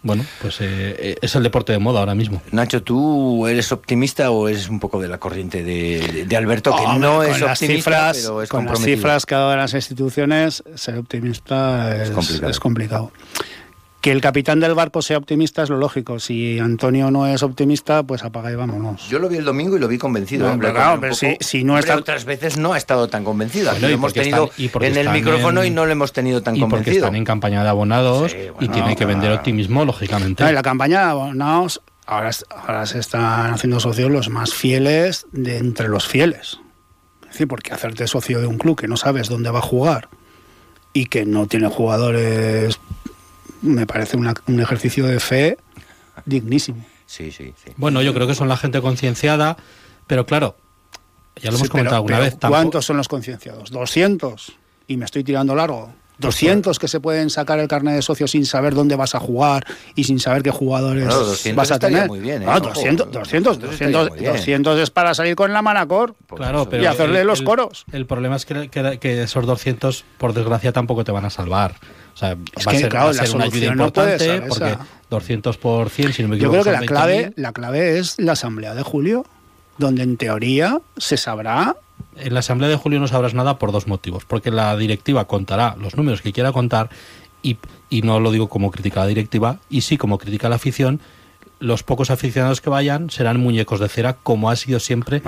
Bueno, 0.03 0.25
pues 0.43 0.61
eh, 0.63 0.97
eh, 0.99 1.17
es 1.23 1.37
el 1.37 1.45
deporte 1.45 1.71
de 1.73 1.79
moda 1.79 2.01
ahora 2.01 2.17
mismo. 2.17 2.43
Nacho, 2.51 2.83
¿tú 2.83 3.47
eres 3.47 3.71
optimista 3.71 4.33
o 4.33 4.49
eres 4.49 4.69
un 4.69 4.81
poco 4.81 5.01
de 5.01 5.07
la 5.07 5.19
corriente 5.19 5.63
de, 5.63 6.01
de- 6.13 6.25
de 6.25 6.37
Alberto, 6.37 6.75
que 6.75 6.83
Hombre, 6.83 6.99
no 7.09 7.17
con 7.19 7.27
es 7.27 7.41
las 7.41 7.63
optimista, 7.63 8.13
cifras, 8.13 8.17
pero 8.21 8.43
es 8.43 8.49
con 8.49 8.67
las 8.67 8.81
cifras 8.81 9.27
que 9.27 9.35
dado 9.37 9.55
las 9.57 9.73
instituciones, 9.75 10.65
ser 10.75 10.99
optimista 10.99 12.03
es, 12.03 12.11
complicado. 12.11 12.51
es 12.51 12.59
complicado. 12.59 13.13
Que 14.01 14.13
el 14.13 14.23
capitán 14.23 14.61
del 14.61 14.75
barco 14.75 15.03
sea 15.03 15.19
optimista 15.19 15.63
es 15.63 15.69
lo 15.69 15.77
lógico. 15.77 16.19
Si 16.21 16.59
Antonio 16.59 17.11
no 17.11 17.27
es 17.27 17.43
optimista, 17.43 18.03
pues 18.03 18.25
apaga 18.25 18.51
y 18.51 18.55
vámonos. 18.55 19.07
Yo 19.11 19.19
lo 19.19 19.29
vi 19.29 19.37
el 19.37 19.45
domingo 19.45 19.77
y 19.77 19.79
lo 19.79 19.89
vi 19.89 19.99
convencido. 19.99 20.47
No, 20.47 20.55
hombre, 20.55 20.73
claro, 20.73 20.99
pero 21.03 21.15
si- 21.15 21.37
si 21.41 21.65
no 21.65 21.79
está- 21.79 21.97
otras 21.97 22.25
veces 22.25 22.57
no 22.57 22.73
ha 22.73 22.79
estado 22.79 23.09
tan 23.09 23.25
convencido. 23.25 23.71
Aquí 23.71 23.81
Bueno, 23.81 23.89
lo 23.89 23.91
y 23.91 23.95
hemos 23.95 24.13
tenido 24.15 24.45
están- 24.57 24.83
y 24.83 24.87
en 24.87 24.97
el 24.97 25.11
micrófono 25.11 25.61
en- 25.63 25.67
y 25.73 25.75
no 25.75 25.85
lo 25.85 25.93
hemos 25.93 26.15
tenido 26.15 26.43
tan 26.43 26.57
y 26.57 26.61
porque 26.61 26.77
convencido. 26.77 27.05
están 27.05 27.17
en 27.17 27.25
campaña 27.27 27.63
de 27.63 27.69
abonados 27.69 28.33
y 28.33 28.49
bueno, 28.49 28.73
tiene 28.73 28.97
que 28.97 29.05
vender 29.05 29.33
optimismo, 29.33 29.85
lógicamente. 29.85 30.43
No, 30.45 30.49
en 30.49 30.55
la 30.55 30.63
campaña 30.63 31.01
de 31.01 31.05
abonados, 31.11 31.83
ahora, 32.07 32.31
ahora 32.57 32.87
se 32.87 33.01
están 33.01 33.53
haciendo 33.53 33.81
socios 33.81 34.11
los 34.11 34.31
más 34.31 34.55
fieles 34.55 35.27
de 35.33 35.59
entre 35.59 35.89
los 35.89 36.07
fieles. 36.09 36.59
Es 37.25 37.33
decir, 37.33 37.49
porque 37.49 37.75
hacerte 37.75 38.07
socio 38.09 38.41
de 38.41 38.47
un 38.47 38.57
club 38.57 38.81
que 38.81 38.89
no 38.89 38.97
sabes 38.97 39.29
dónde 39.29 39.51
va 39.51 39.59
a 39.59 39.63
jugar 39.63 40.09
y 40.95 41.05
que 41.05 41.27
no 41.27 41.47
tiene 41.47 41.69
jugadores, 41.69 42.81
me 43.63 43.87
parece 43.87 44.17
una- 44.17 44.35
un 44.47 44.61
ejercicio 44.61 45.07
de 45.07 45.21
fe 45.21 45.59
dignísimo. 46.25 46.85
Sí, 47.07 47.31
sí, 47.33 47.53
sí. 47.65 47.73
Bueno, 47.77 48.03
yo 48.03 48.15
creo 48.15 48.27
que 48.27 48.35
son 48.35 48.49
la 48.49 48.57
gente 48.57 48.81
concienciada, 48.81 49.57
pero 50.07 50.27
claro, 50.27 50.57
ya 51.37 51.51
lo 51.51 51.57
hemos 51.57 51.67
Sí, 51.67 51.69
comentado 51.71 51.91
pero- 51.91 51.97
alguna 51.97 52.17
pero 52.17 52.25
vez. 52.25 52.33
tampoco- 52.39 52.51
¿Cuántos 52.61 52.87
son 52.87 52.97
los 52.97 53.09
concienciados? 53.09 53.71
¿200? 53.73 54.53
Y 54.87 54.97
me 54.97 55.05
estoy 55.05 55.25
tirando 55.25 55.55
largo. 55.55 55.93
200 56.19 56.79
que 56.79 56.87
se 56.87 57.01
pueden 57.01 57.31
sacar 57.31 57.59
el 57.61 57.67
carnet 57.67 57.95
de 57.95 58.03
socio 58.03 58.29
sin 58.29 58.45
saber 58.45 58.75
dónde 58.75 58.95
vas 58.95 59.15
a 59.15 59.21
jugar 59.21 59.65
y 59.95 60.05
sin 60.05 60.21
saber 60.21 60.43
qué 60.43 60.51
jugadores 60.51 61.07
Bueno, 61.07 61.21
200 61.21 61.57
vas 61.57 61.71
a 61.75 61.79
tener. 61.79 62.09
muy 62.09 62.21
bien, 62.21 62.43
¿eh? 62.43 62.47
Ah, 62.47 62.59
Ojo, 62.59 62.69
200, 62.75 63.11
200, 63.11 63.59
200 63.59 63.73
estaría 63.73 63.97
200, 63.97 64.11
muy 64.11 64.19
bien. 64.21 64.33
200 64.37 64.79
es 64.81 64.91
para 64.91 65.15
salir 65.15 65.35
con 65.35 65.51
la 65.55 65.63
Manacor. 65.63 66.15
Claro, 66.37 66.69
pero 66.69 66.83
y 66.83 66.87
hacerle 66.87 67.23
el- 67.23 67.27
los 67.27 67.39
el- 67.41 67.47
coros. 67.47 67.87
El 67.91 68.05
problema 68.05 68.37
es 68.37 68.45
que, 68.45 68.69
que- 68.69 68.99
que 69.01 69.23
esos 69.23 69.47
200, 69.47 70.05
por 70.19 70.35
desgracia, 70.35 70.73
tampoco 70.73 71.05
te 71.05 71.13
van 71.13 71.25
a 71.25 71.31
salvar. 71.31 71.77
O 72.15 72.17
sea, 72.17 72.33
Es 72.57 72.67
va 72.67 72.71
a 72.71 72.75
que, 72.75 72.81
ser, 72.81 72.89
claro, 72.89 73.07
va 73.07 73.11
a 73.11 73.15
la 73.15 73.27
ser 73.27 73.37
una 73.37 73.45
ayuda 73.45 73.67
no 73.75 73.85
importante 73.87 74.19
ser 74.19 74.49
porque 74.49 74.71
esa. 74.71 74.87
200 75.11 75.57
por 75.59 75.91
100, 75.91 76.13
si 76.13 76.23
no 76.23 76.29
me 76.29 76.39
Yo 76.39 76.49
equivoco, 76.49 76.63
creo 76.63 76.75
que 76.75 76.81
la 76.81 76.87
clave, 76.87 77.27
20.000. 77.31 77.33
la 77.37 77.53
clave 77.53 77.99
es 77.99 78.19
la 78.19 78.33
asamblea 78.33 78.75
de 78.75 78.83
julio, 78.83 79.27
donde 79.79 80.03
en 80.03 80.17
teoría 80.17 80.81
se 80.97 81.17
sabrá 81.17 81.77
En 82.17 82.35
la 82.35 82.41
Asamblea 82.41 82.69
de 82.69 82.77
Julio 82.77 83.01
no 83.01 83.09
sabrás 83.09 83.35
nada 83.35 83.59
por 83.59 83.73
dos 83.73 83.87
motivos. 83.87 84.25
Porque 84.25 84.51
la 84.51 84.77
directiva 84.77 85.27
contará 85.27 85.77
los 85.81 85.97
números 85.97 86.21
que 86.23 86.33
quiera 86.33 86.53
contar 86.53 86.91
y, 87.43 87.57
y 87.89 88.03
no 88.03 88.21
lo 88.21 88.31
digo 88.31 88.49
como 88.49 88.71
crítica 88.71 89.01
a 89.01 89.05
la 89.05 89.09
directiva, 89.09 89.59
y 89.71 89.81
sí 89.81 89.97
como 89.97 90.19
crítica 90.19 90.49
a 90.49 90.51
la 90.51 90.57
afición, 90.57 91.01
los 91.61 91.83
pocos 91.83 92.11
aficionados 92.11 92.61
que 92.61 92.71
vayan 92.71 93.11
serán 93.11 93.39
muñecos 93.39 93.79
de 93.81 93.89
cera, 93.89 94.15
como 94.23 94.51
ha 94.51 94.57
sido 94.57 94.81
siempre 94.81 95.21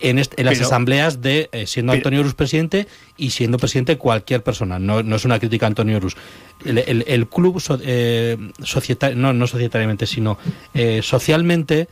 en, 0.00 0.18
est- 0.18 0.38
en 0.38 0.44
las 0.46 0.54
pero- 0.58 0.66
asambleas 0.66 1.20
de 1.22 1.48
eh, 1.50 1.66
siendo 1.66 1.92
Antonio 1.92 2.22
Rus 2.22 2.34
presidente 2.34 2.86
y 3.16 3.30
siendo 3.30 3.58
presidente 3.58 3.96
cualquier 3.98 4.42
persona. 4.42 4.78
No, 4.78 5.02
no 5.02 5.16
es 5.16 5.24
una 5.24 5.38
crítica 5.38 5.66
a 5.66 5.68
Antonio 5.68 5.98
Rus. 5.98 6.16
El, 6.64 6.78
el- 6.78 7.04
el 7.08 7.26
club, 7.28 7.60
so- 7.60 7.78
eh, 7.82 8.36
no, 9.16 9.32
no 9.32 9.46
societariamente, 9.46 10.06
sino 10.06 10.38
eh, 10.74 11.00
socialmente, 11.02 11.88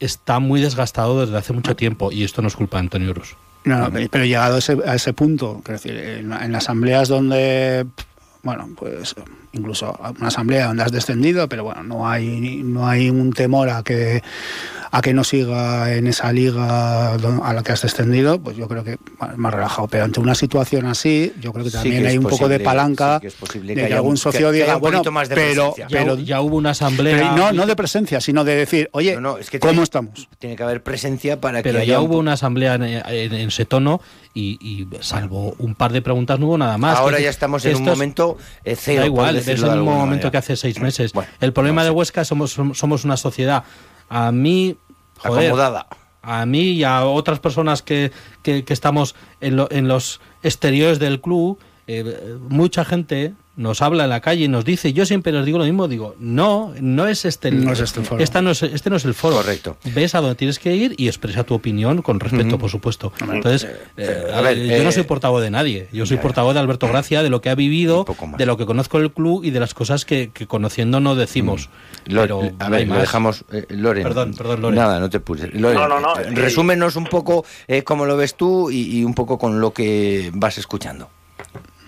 está 0.00 0.38
muy 0.40 0.60
desgastado 0.60 1.20
desde 1.20 1.36
hace 1.38 1.52
mucho 1.52 1.76
tiempo 1.76 2.10
y 2.10 2.24
esto 2.24 2.42
no 2.42 2.48
es 2.48 2.56
culpa 2.56 2.78
de 2.78 2.80
Antonio 2.80 3.12
Rus. 3.14 3.36
No, 3.64 3.78
no, 3.78 3.90
pero- 4.10 4.24
llegado 4.24 4.56
a 4.56 4.58
ese, 4.58 4.76
a 4.86 4.94
ese 4.94 5.12
punto, 5.12 5.62
decir, 5.66 5.96
en, 5.96 6.32
en 6.32 6.54
asambleas 6.54 7.08
donde, 7.08 7.86
bueno, 8.44 8.68
pues 8.76 9.14
incluso 9.52 9.98
una 10.18 10.28
asamblea 10.28 10.66
donde 10.68 10.82
has 10.84 10.92
descendido, 10.92 11.48
pero 11.48 11.64
bueno, 11.64 11.82
no 11.82 12.08
hay 12.08 12.62
no 12.62 12.86
hay 12.86 13.10
un 13.10 13.32
temor 13.32 13.70
a 13.70 13.82
que 13.82 14.22
a 14.90 15.02
que 15.02 15.12
no 15.12 15.24
siga 15.24 15.92
en 15.92 16.06
esa 16.06 16.32
liga 16.32 17.16
don- 17.18 17.40
a 17.42 17.52
la 17.52 17.64
que 17.64 17.72
has 17.72 17.82
descendido, 17.82 18.38
pues 18.40 18.56
yo 18.56 18.68
creo 18.68 18.84
que 18.84 18.96
bueno, 19.18 19.32
es 19.34 19.38
más 19.40 19.52
relajado. 19.52 19.88
Pero 19.88 20.04
ante 20.04 20.20
una 20.20 20.36
situación 20.36 20.86
así, 20.86 21.32
yo 21.40 21.52
creo 21.52 21.64
que 21.64 21.70
Sí 21.70 21.76
también 21.78 22.02
que 22.02 22.08
hay 22.10 22.18
un 22.18 22.24
poco 22.26 22.48
de 22.48 22.60
palanca 22.60 23.16
sí 23.16 23.22
que 23.22 23.26
es 23.26 23.34
posible 23.34 23.74
de 23.74 23.80
que 23.80 23.86
haya 23.86 23.96
algún 23.96 24.12
un- 24.12 24.16
socio 24.16 24.50
que- 24.52 24.58
que 24.58 24.62
diga, 24.62 24.76
bueno, 24.76 24.98
poquito 24.98 25.10
más 25.10 25.28
de 25.28 25.34
pero, 25.34 25.74
pero 25.90 26.16
ya 26.18 26.40
hubo 26.40 26.56
una 26.56 26.70
asamblea. 26.70 27.16
pero 27.16 27.36
no, 27.36 27.52
no 27.52 27.66
de 27.66 27.74
presencia, 27.74 28.20
sino 28.20 28.44
de 28.44 28.54
decir, 28.54 28.88
oye, 28.92 29.14
No, 29.16 29.20
no, 29.20 29.38
es 29.38 29.50
que 29.50 29.58
¿cómo 29.58 29.72
tiene- 29.72 29.82
estamos? 29.82 30.28
Tiene 30.38 30.54
que 30.54 30.62
haber 30.62 30.82
presencia 30.84 31.40
para 31.40 31.60
Pero 31.62 31.78
que 31.78 31.82
haya 31.82 31.94
ya 31.94 32.00
un 32.00 32.06
hubo 32.10 32.18
una 32.18 32.34
asamblea 32.34 32.74
en, 32.76 32.82
en- 32.84 33.02
en 33.34 33.48
ese 33.48 33.64
tono 33.64 34.00
y, 34.34 34.58
y 34.60 34.88
salvo 35.00 35.54
un 35.58 35.74
par 35.76 35.92
de 35.92 36.02
preguntas 36.02 36.38
no 36.40 36.46
hubo 36.48 36.58
nada 36.58 36.76
más. 36.76 36.98
Ahora 36.98 37.20
ya 37.20 37.30
estamos 37.30 37.64
en 37.64 37.76
un 37.76 37.84
momento 37.84 38.36
eh, 38.64 38.74
cero. 38.76 39.00
Da 39.02 39.06
igual, 39.06 39.36
es 39.36 39.46
el 39.48 39.54
mismo 39.62 39.76
momento 39.84 40.06
manera. 40.06 40.30
que 40.32 40.36
hace 40.38 40.56
seis 40.56 40.80
meses. 40.80 41.12
el 41.40 41.52
problema 41.52 41.84
de 41.84 41.90
Huesca 41.90 42.24
somos, 42.24 42.50
somos 42.52 42.76
somos 42.78 43.04
una 43.04 43.16
sociedad. 43.16 43.62
A 44.08 44.32
mí, 44.32 44.76
joder, 45.18 45.46
Acomodada. 45.46 45.86
a 46.22 46.44
mí 46.46 46.72
y 46.72 46.84
a 46.84 47.04
otras 47.06 47.38
personas 47.38 47.82
que, 47.82 48.10
que- 48.42 48.64
que 48.64 48.72
estamos 48.72 49.14
en, 49.40 49.56
lo- 49.56 49.68
en 49.70 49.86
los 49.88 50.20
exteriores 50.42 50.98
del 50.98 51.20
club, 51.20 51.58
eh, 51.86 52.36
mucha 52.48 52.84
gente 52.84 53.34
nos 53.56 53.82
habla 53.82 54.04
en 54.04 54.10
la 54.10 54.20
calle 54.20 54.44
y 54.44 54.48
nos 54.48 54.64
dice, 54.64 54.92
yo 54.92 55.06
siempre 55.06 55.32
les 55.32 55.44
digo 55.46 55.58
lo 55.58 55.64
mismo, 55.64 55.86
digo, 55.86 56.16
no, 56.18 56.72
no 56.80 57.06
es 57.06 57.24
este 57.24 57.48
el, 57.48 57.64
No 57.64 57.72
es 57.72 57.80
este 57.80 58.00
el 58.00 58.06
foro. 58.06 58.22
esta 58.22 58.42
no 58.42 58.50
es- 58.50 58.62
este 58.64 58.90
no 58.90 58.96
es 58.96 59.04
el 59.04 59.14
foro. 59.14 59.36
Correcto. 59.36 59.76
Ves 59.94 60.14
a 60.14 60.20
dónde 60.20 60.34
tienes 60.34 60.58
que 60.58 60.74
ir 60.74 60.94
y 60.98 61.06
expresa 61.06 61.44
tu 61.44 61.54
opinión 61.54 62.02
con 62.02 62.18
respeto, 62.20 62.58
por 62.58 62.68
supuesto. 62.70 63.12
Entonces, 63.20 63.68
eh, 63.96 64.24
a 64.34 64.40
ver, 64.40 64.58
yo 64.58 64.82
no 64.82 64.88
eh, 64.88 64.92
soy 64.92 65.04
portavoz 65.04 65.40
de 65.42 65.50
nadie, 65.50 65.88
yo 65.92 66.04
soy 66.06 66.16
portavoz 66.16 66.54
de 66.54 66.60
Alberto 66.60 66.88
Gracia, 66.88 67.22
de 67.22 67.30
lo 67.30 67.40
que 67.40 67.50
ha 67.50 67.54
vivido, 67.54 68.04
de 68.38 68.46
lo 68.46 68.56
que 68.56 68.66
conozco 68.66 68.98
del 68.98 69.12
club 69.12 69.44
y 69.44 69.50
de 69.50 69.60
las 69.60 69.72
cosas 69.74 70.04
que, 70.04 70.30
que 70.34 70.46
conociendo 70.46 70.98
no 71.00 71.14
decimos. 71.14 71.70
Lo- 72.06 72.22
Pero 72.22 72.40
a 72.58 72.68
ver, 72.68 72.88
lo 72.88 72.94
dejamos. 72.98 73.44
eh, 73.52 73.66
Loren. 73.68 74.02
Perdón, 74.02 74.34
perdón, 74.36 74.62
Loren. 74.62 74.78
Nada, 74.80 74.98
no 75.00 75.08
te 75.10 75.20
puse. 75.20 75.48
Loren, 75.52 75.76
No, 75.78 75.88
no, 75.88 76.00
no, 76.00 76.18
eh, 76.18 76.24
resúmenos 76.30 76.96
un 76.96 77.04
poco 77.04 77.44
eh, 77.68 77.82
cómo 77.84 78.04
lo 78.04 78.16
ves 78.16 78.34
tú 78.34 78.70
y, 78.70 78.98
y 78.98 79.04
un 79.04 79.14
poco 79.14 79.38
con 79.38 79.60
lo 79.60 79.72
que 79.72 80.30
vas 80.34 80.58
escuchando. 80.58 81.08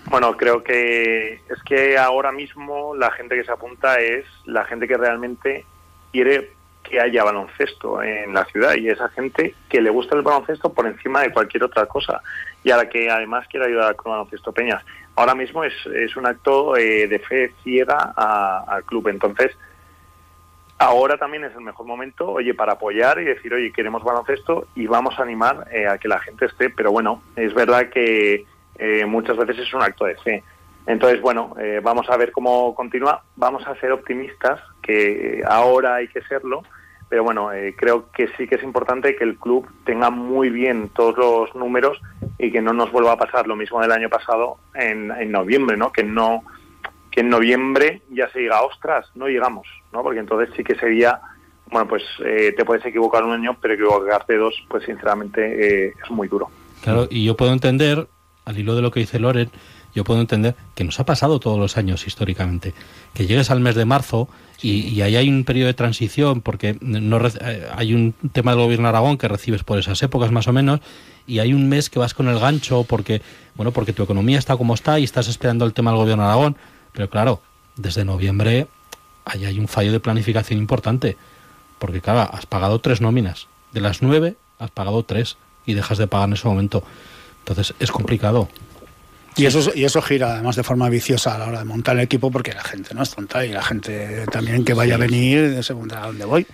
Bueno, 0.09 0.37
creo 0.37 0.63
que 0.63 1.41
es 1.49 1.63
que 1.65 1.97
ahora 1.97 2.31
mismo 2.31 2.95
la 2.95 3.11
gente 3.11 3.35
que 3.35 3.43
se 3.43 3.51
apunta 3.51 3.99
es 3.99 4.25
la 4.45 4.63
gente 4.63 4.87
que 4.87 4.95
realmente 4.95 5.65
quiere 6.11 6.51
que 6.81 7.01
haya 7.01 7.25
baloncesto 7.25 8.01
en 8.01 8.33
la 8.33 8.45
ciudad 8.45 8.75
y 8.75 8.87
esa 8.87 9.09
gente 9.09 9.53
que 9.67 9.81
le 9.81 9.89
gusta 9.89 10.15
el 10.15 10.21
baloncesto 10.21 10.71
por 10.71 10.87
encima 10.87 11.21
de 11.21 11.33
cualquier 11.33 11.65
otra 11.65 11.85
cosa 11.87 12.21
y 12.63 12.71
a 12.71 12.77
la 12.77 12.87
que 12.87 13.09
además 13.09 13.45
quiere 13.49 13.65
ayudar 13.65 13.97
con 13.97 14.13
baloncesto 14.13 14.53
Peñas. 14.53 14.83
Ahora 15.17 15.35
mismo 15.35 15.65
es, 15.65 15.73
es 15.93 16.15
un 16.15 16.25
acto 16.25 16.77
eh, 16.77 17.07
de 17.07 17.19
fe 17.19 17.53
ciega 17.61 18.13
al 18.65 18.85
club, 18.85 19.09
entonces 19.09 19.57
ahora 20.77 21.17
también 21.17 21.43
es 21.43 21.53
el 21.53 21.61
mejor 21.61 21.85
momento, 21.85 22.31
oye, 22.31 22.53
para 22.53 22.73
apoyar 22.73 23.19
y 23.19 23.25
decir, 23.25 23.53
oye, 23.53 23.73
queremos 23.73 24.03
baloncesto 24.03 24.67
y 24.73 24.87
vamos 24.87 25.19
a 25.19 25.23
animar 25.23 25.67
eh, 25.71 25.87
a 25.87 25.97
que 25.97 26.07
la 26.07 26.19
gente 26.19 26.45
esté, 26.45 26.69
pero 26.69 26.91
bueno, 26.93 27.21
es 27.35 27.53
verdad 27.53 27.89
que 27.89 28.45
eh, 28.77 29.05
muchas 29.05 29.37
veces 29.37 29.59
es 29.59 29.73
un 29.73 29.81
acto 29.81 30.05
de 30.05 30.15
fe. 30.15 30.43
Entonces, 30.85 31.21
bueno, 31.21 31.53
eh, 31.59 31.81
vamos 31.83 32.09
a 32.09 32.17
ver 32.17 32.31
cómo 32.31 32.73
continúa, 32.73 33.23
vamos 33.35 33.67
a 33.67 33.75
ser 33.79 33.91
optimistas, 33.91 34.61
que 34.81 35.43
ahora 35.45 35.95
hay 35.95 36.07
que 36.07 36.21
serlo, 36.21 36.63
pero 37.09 37.23
bueno, 37.23 37.51
eh, 37.53 37.75
creo 37.77 38.11
que 38.11 38.29
sí 38.37 38.47
que 38.47 38.55
es 38.55 38.63
importante 38.63 39.15
que 39.15 39.23
el 39.23 39.37
club 39.37 39.67
tenga 39.85 40.09
muy 40.09 40.49
bien 40.49 40.89
todos 40.89 41.17
los 41.17 41.55
números 41.55 41.99
y 42.37 42.51
que 42.51 42.61
no 42.61 42.73
nos 42.73 42.91
vuelva 42.91 43.13
a 43.13 43.17
pasar 43.17 43.47
lo 43.47 43.55
mismo 43.55 43.81
del 43.81 43.91
año 43.91 44.09
pasado 44.09 44.57
en, 44.75 45.11
en 45.11 45.31
noviembre, 45.31 45.77
¿no? 45.77 45.91
Que 45.91 46.03
no 46.03 46.43
que 47.17 47.21
en 47.21 47.29
noviembre 47.29 48.03
ya 48.11 48.29
se 48.29 48.39
diga, 48.39 48.61
ostras, 48.61 49.07
no 49.15 49.27
llegamos, 49.27 49.67
¿no? 49.91 50.03
Porque 50.03 50.19
entonces 50.19 50.53
sí 50.55 50.63
que 50.63 50.75
sería, 50.75 51.19
bueno, 51.71 51.87
pues 51.87 52.03
eh, 52.23 52.53
te 52.55 52.63
puedes 52.63 52.85
equivocar 52.85 53.23
un 53.23 53.31
año, 53.31 53.57
pero 53.59 53.73
equivocarte 53.73 54.37
dos, 54.37 54.53
pues 54.69 54.83
sinceramente 54.83 55.87
eh, 55.87 55.93
es 56.03 56.11
muy 56.11 56.27
duro. 56.27 56.51
Claro, 56.83 57.07
y 57.09 57.25
yo 57.25 57.35
puedo 57.35 57.53
entender, 57.53 58.07
al 58.47 58.57
hilo 58.57 58.75
de 58.75 58.81
lo 58.81 58.91
que 58.91 59.01
dice 59.01 59.19
Loren, 59.19 59.51
yo 59.93 60.05
puedo 60.05 60.21
entender 60.21 60.55
que 60.73 60.85
nos 60.85 60.99
ha 61.01 61.05
pasado 61.05 61.39
todos 61.39 61.59
los 61.59 61.75
años 61.75 62.07
históricamente, 62.07 62.73
que 63.13 63.27
llegues 63.27 63.51
al 63.51 63.59
mes 63.59 63.75
de 63.75 63.83
marzo 63.83 64.29
y, 64.61 64.87
y 64.87 65.01
ahí 65.01 65.17
hay 65.17 65.27
un 65.27 65.43
periodo 65.43 65.67
de 65.67 65.73
transición 65.73 66.39
porque 66.39 66.77
no 66.79 67.19
eh, 67.27 67.67
hay 67.75 67.93
un 67.93 68.13
tema 68.31 68.51
del 68.51 68.61
gobierno 68.61 68.85
de 68.85 68.89
Aragón 68.89 69.17
que 69.17 69.27
recibes 69.27 69.63
por 69.63 69.77
esas 69.77 70.01
épocas 70.01 70.31
más 70.31 70.47
o 70.47 70.53
menos 70.53 70.79
y 71.27 71.39
hay 71.39 71.53
un 71.53 71.67
mes 71.67 71.89
que 71.89 71.99
vas 71.99 72.13
con 72.13 72.29
el 72.29 72.39
gancho 72.39 72.85
porque 72.85 73.21
bueno 73.55 73.71
porque 73.71 73.91
tu 73.91 74.01
economía 74.03 74.39
está 74.39 74.55
como 74.55 74.73
está 74.73 74.97
y 74.97 75.03
estás 75.03 75.27
esperando 75.27 75.65
el 75.65 75.73
tema 75.73 75.91
del 75.91 75.99
gobierno 75.99 76.23
de 76.23 76.29
Aragón, 76.29 76.57
pero 76.93 77.09
claro 77.09 77.41
desde 77.75 78.05
noviembre 78.05 78.67
ahí 79.25 79.43
hay 79.43 79.59
un 79.59 79.67
fallo 79.67 79.91
de 79.91 79.99
planificación 79.99 80.57
importante 80.57 81.17
porque 81.79 81.99
claro 81.99 82.29
has 82.33 82.45
pagado 82.45 82.79
tres 82.79 83.01
nóminas. 83.01 83.47
De 83.73 83.81
las 83.81 84.01
nueve 84.01 84.37
has 84.57 84.71
pagado 84.71 85.03
tres 85.03 85.37
y 85.65 85.73
dejas 85.73 85.97
de 85.97 86.07
pagar 86.07 86.29
en 86.29 86.33
ese 86.33 86.47
momento 86.47 86.83
entonces 87.47 87.73
es 87.79 87.91
complicado 87.91 88.49
Y 89.35 89.45
eso, 89.45 89.71
y 89.75 89.83
eso 89.85 90.01
gira 90.01 90.33
además 90.33 90.55
de 90.55 90.63
forma 90.63 90.89
viciosa 90.89 91.35
a 91.35 91.37
la 91.37 91.47
hora 91.47 91.59
de 91.59 91.65
montar 91.65 91.95
el 91.95 92.01
equipo 92.03 92.31
porque 92.31 92.53
la 92.53 92.63
gente 92.63 92.93
no 92.95 93.03
es 93.03 93.11
tonta 93.11 93.45
y 93.45 93.49
la 93.49 93.61
gente 93.63 94.25
también 94.31 94.63
que 94.65 94.73
vaya 94.73 94.95
a 94.95 94.97
venir 94.97 95.63
se 95.63 95.73
preguntará 95.73 96.03
a 96.03 96.07
dónde 96.07 96.25
voy. 96.25 96.45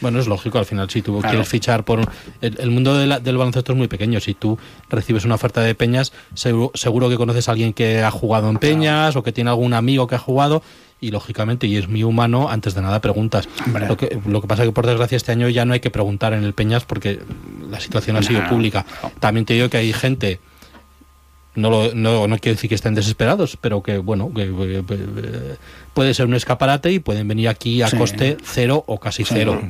Bueno, 0.00 0.18
es 0.18 0.26
lógico, 0.26 0.58
al 0.58 0.66
final 0.66 0.90
si 0.90 1.00
tú 1.00 1.20
Claro. 1.20 1.30
quieres 1.30 1.48
fichar 1.48 1.84
por... 1.84 2.00
un- 2.00 2.08
El, 2.40 2.58
el 2.60 2.70
mundo 2.70 2.98
de 2.98 3.06
la- 3.06 3.20
del 3.20 3.36
baloncesto 3.38 3.72
es 3.72 3.78
muy 3.78 3.86
pequeño, 3.88 4.20
si 4.20 4.34
tú 4.34 4.58
recibes 4.90 5.24
una 5.24 5.36
oferta 5.36 5.60
de 5.62 5.74
Peñas, 5.76 6.12
seguro, 6.34 6.72
seguro 6.74 7.08
que 7.08 7.16
conoces 7.16 7.48
a 7.48 7.52
alguien 7.52 7.72
que 7.72 8.02
ha 8.02 8.10
jugado 8.10 8.50
en 8.50 8.56
Peñas 8.58 9.14
o 9.16 9.22
que 9.22 9.32
tiene 9.32 9.50
algún 9.50 9.72
amigo 9.72 10.06
que 10.08 10.16
ha 10.16 10.18
jugado 10.18 10.62
y 11.04 11.10
lógicamente, 11.10 11.66
y 11.66 11.76
es 11.76 11.88
muy 11.88 12.02
humano, 12.02 12.48
antes 12.48 12.74
de 12.74 12.82
nada 12.82 13.00
preguntas. 13.00 13.48
Lo 13.88 13.96
que, 13.96 14.18
lo 14.26 14.40
que 14.40 14.46
pasa 14.48 14.64
que 14.64 14.72
por 14.72 14.86
desgracia 14.86 15.16
este 15.16 15.32
año 15.32 15.48
ya 15.48 15.64
no 15.64 15.74
hay 15.74 15.80
que 15.80 15.90
preguntar 15.90 16.32
en 16.32 16.44
el 16.44 16.54
Peñas 16.54 16.84
porque 16.84 17.20
la 17.70 17.78
situación 17.80 18.16
ha 18.16 18.22
sido 18.22 18.42
No, 18.42 18.48
pública. 18.48 18.84
También 19.20 19.44
te 19.44 19.54
digo 19.54 19.68
que 19.68 19.76
hay 19.78 19.92
gente... 19.92 20.40
No, 21.56 21.70
lo- 21.70 21.94
no, 21.94 22.26
no 22.26 22.38
quiero 22.38 22.56
decir 22.56 22.68
que 22.68 22.74
estén 22.74 22.94
desesperados, 22.96 23.56
pero 23.60 23.80
que, 23.80 23.98
bueno, 23.98 24.32
que, 24.34 24.82
puede 25.92 26.12
ser 26.12 26.26
un 26.26 26.34
escaparate 26.34 26.90
y 26.90 26.98
pueden 26.98 27.28
venir 27.28 27.48
aquí 27.48 27.80
a 27.80 27.86
Sí. 27.88 27.96
coste 27.96 28.36
cero 28.42 28.82
o 28.88 28.98
casi 28.98 29.24
cero. 29.24 29.60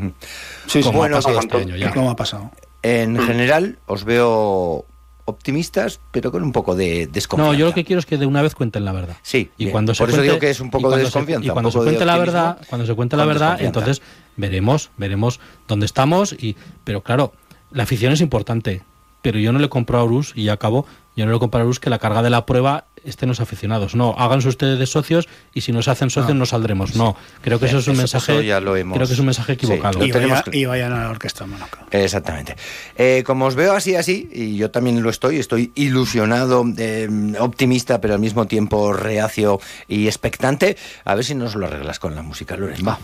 Sí, 0.67 0.79
sí. 0.79 0.83
como 0.83 1.01
Bueno, 1.01 1.17
ha 1.17 1.21
pasado 1.21 1.41
este 1.41 1.57
año 1.59 1.77
ya. 1.77 1.91
como 1.91 2.11
ha 2.11 2.17
pasado. 2.17 2.51
En 2.83 3.19
general, 3.19 3.79
os 3.87 4.05
veo 4.05 4.87
optimistas, 5.27 6.01
pero 6.11 6.31
con 6.31 6.43
un 6.43 6.53
poco 6.53 6.75
de 6.77 7.07
desconfianza. 7.07 7.53
No, 7.53 7.59
yo 7.59 7.67
lo 7.67 7.75
que 7.75 7.85
quiero 7.85 7.99
es 8.01 8.07
que 8.07 8.19
de 8.19 8.27
una 8.27 8.43
vez 8.43 8.55
cuenten 8.55 8.85
la 8.85 8.93
verdad. 8.93 9.17
Sí, 9.23 9.51
y 9.57 9.65
bien. 9.65 9.73
cuando 9.73 9.95
Por 9.95 10.11
eso 10.11 10.21
digo 10.23 10.39
que 10.39 10.51
es 10.51 10.61
un 10.61 10.71
poco 10.71 10.91
de 10.91 10.97
se- 10.99 11.03
desconfianza, 11.05 11.47
y 11.47 11.51
cuando 11.51 11.71
se 11.71 11.79
cuente 11.79 12.05
la 12.05 12.19
verdad, 12.19 12.59
cuando 12.69 12.87
se 12.87 12.95
cuente 12.95 13.17
la 13.17 13.25
verdad, 13.25 13.61
entonces 13.61 14.03
veremos, 14.37 14.91
veremos 14.97 15.41
dónde 15.69 15.87
estamos 15.87 16.33
y 16.35 16.57
pero 16.85 17.03
claro, 17.03 17.33
la 17.71 17.85
afición 17.85 18.13
es 18.13 18.21
importante, 18.21 18.83
pero 19.23 19.39
yo 19.39 19.53
no 19.53 19.59
le 19.59 19.69
compro 19.69 19.99
a 19.99 20.05
Urus 20.05 20.33
y 20.35 20.45
ya 20.45 20.53
acabo, 20.55 20.87
yo 21.17 21.25
no 21.27 21.33
le 21.33 21.39
compro 21.39 21.61
a 21.61 21.65
Urus 21.65 21.81
que 21.81 21.89
la 21.91 21.99
carga 21.99 22.23
de 22.23 22.31
la 22.31 22.45
prueba 22.45 22.85
estén 23.05 23.29
los 23.29 23.41
aficionados. 23.41 23.95
No, 23.95 24.15
háganse 24.19 24.49
ustedes 24.49 24.79
de 24.79 24.87
socios 24.87 25.29
y 25.53 25.61
si 25.63 25.73
no 25.73 25.83
se 25.83 25.91
hacen 25.91 26.11
socios 26.11 26.35
No. 26.35 26.41
no, 26.41 26.47
saldremos. 26.47 26.97
No, 26.97 27.17
creo 27.41 27.59
que 27.61 27.67
eso 27.67 27.79
es 27.79 27.87
un 27.89 27.93
Eso- 27.95 28.03
mensaje 28.03 28.33
eso 28.33 28.41
ya 28.43 28.61
lo 28.61 28.77
hemos- 28.77 28.97
creo 28.97 29.07
que 29.07 29.13
es 29.15 29.19
un 29.19 29.27
mensaje 29.27 29.53
equivocado. 29.53 30.05
Y, 30.05 30.11
tenemos 30.11 30.43
vaya- 30.45 30.57
y 30.59 30.65
vayan 30.65 30.93
a 30.93 31.05
la 31.05 31.11
orquesta 31.11 31.47
Mónaco. 31.47 31.79
Exactamente. 31.91 32.57
Eh, 32.97 33.23
como 33.27 33.47
os 33.47 33.55
veo 33.55 33.73
así, 33.75 33.95
así, 33.97 34.29
y 34.33 34.57
yo 34.57 34.71
también 34.71 35.03
lo 35.03 35.11
estoy, 35.11 35.39
estoy 35.39 35.73
ilusionado, 35.75 36.65
eh, 36.79 37.09
optimista, 37.39 38.01
pero 38.01 38.15
al 38.15 38.21
mismo 38.21 38.47
tiempo 38.47 38.93
reacio 38.93 39.61
y 39.89 40.07
expectante, 40.07 40.77
a 41.05 41.15
ver 41.15 41.25
si 41.25 41.35
nos 41.35 41.55
lo 41.55 41.67
arreglas 41.67 41.99
con 41.99 42.15
la 42.15 42.23
música, 42.23 42.57
Loren. 42.57 42.87
Va. 42.87 42.99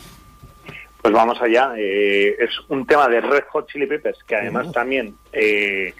Pues 1.02 1.14
vamos 1.14 1.40
allá. 1.40 1.72
Eh, 1.78 2.36
es 2.38 2.50
un 2.68 2.86
tema 2.86 3.08
de 3.08 3.20
Red 3.22 3.44
Hot 3.52 3.70
Chili 3.70 3.86
Peppers, 3.86 4.18
que 4.26 4.36
además 4.36 4.66
Oh. 4.68 4.72
también 4.72 5.14
eh, 5.32 5.94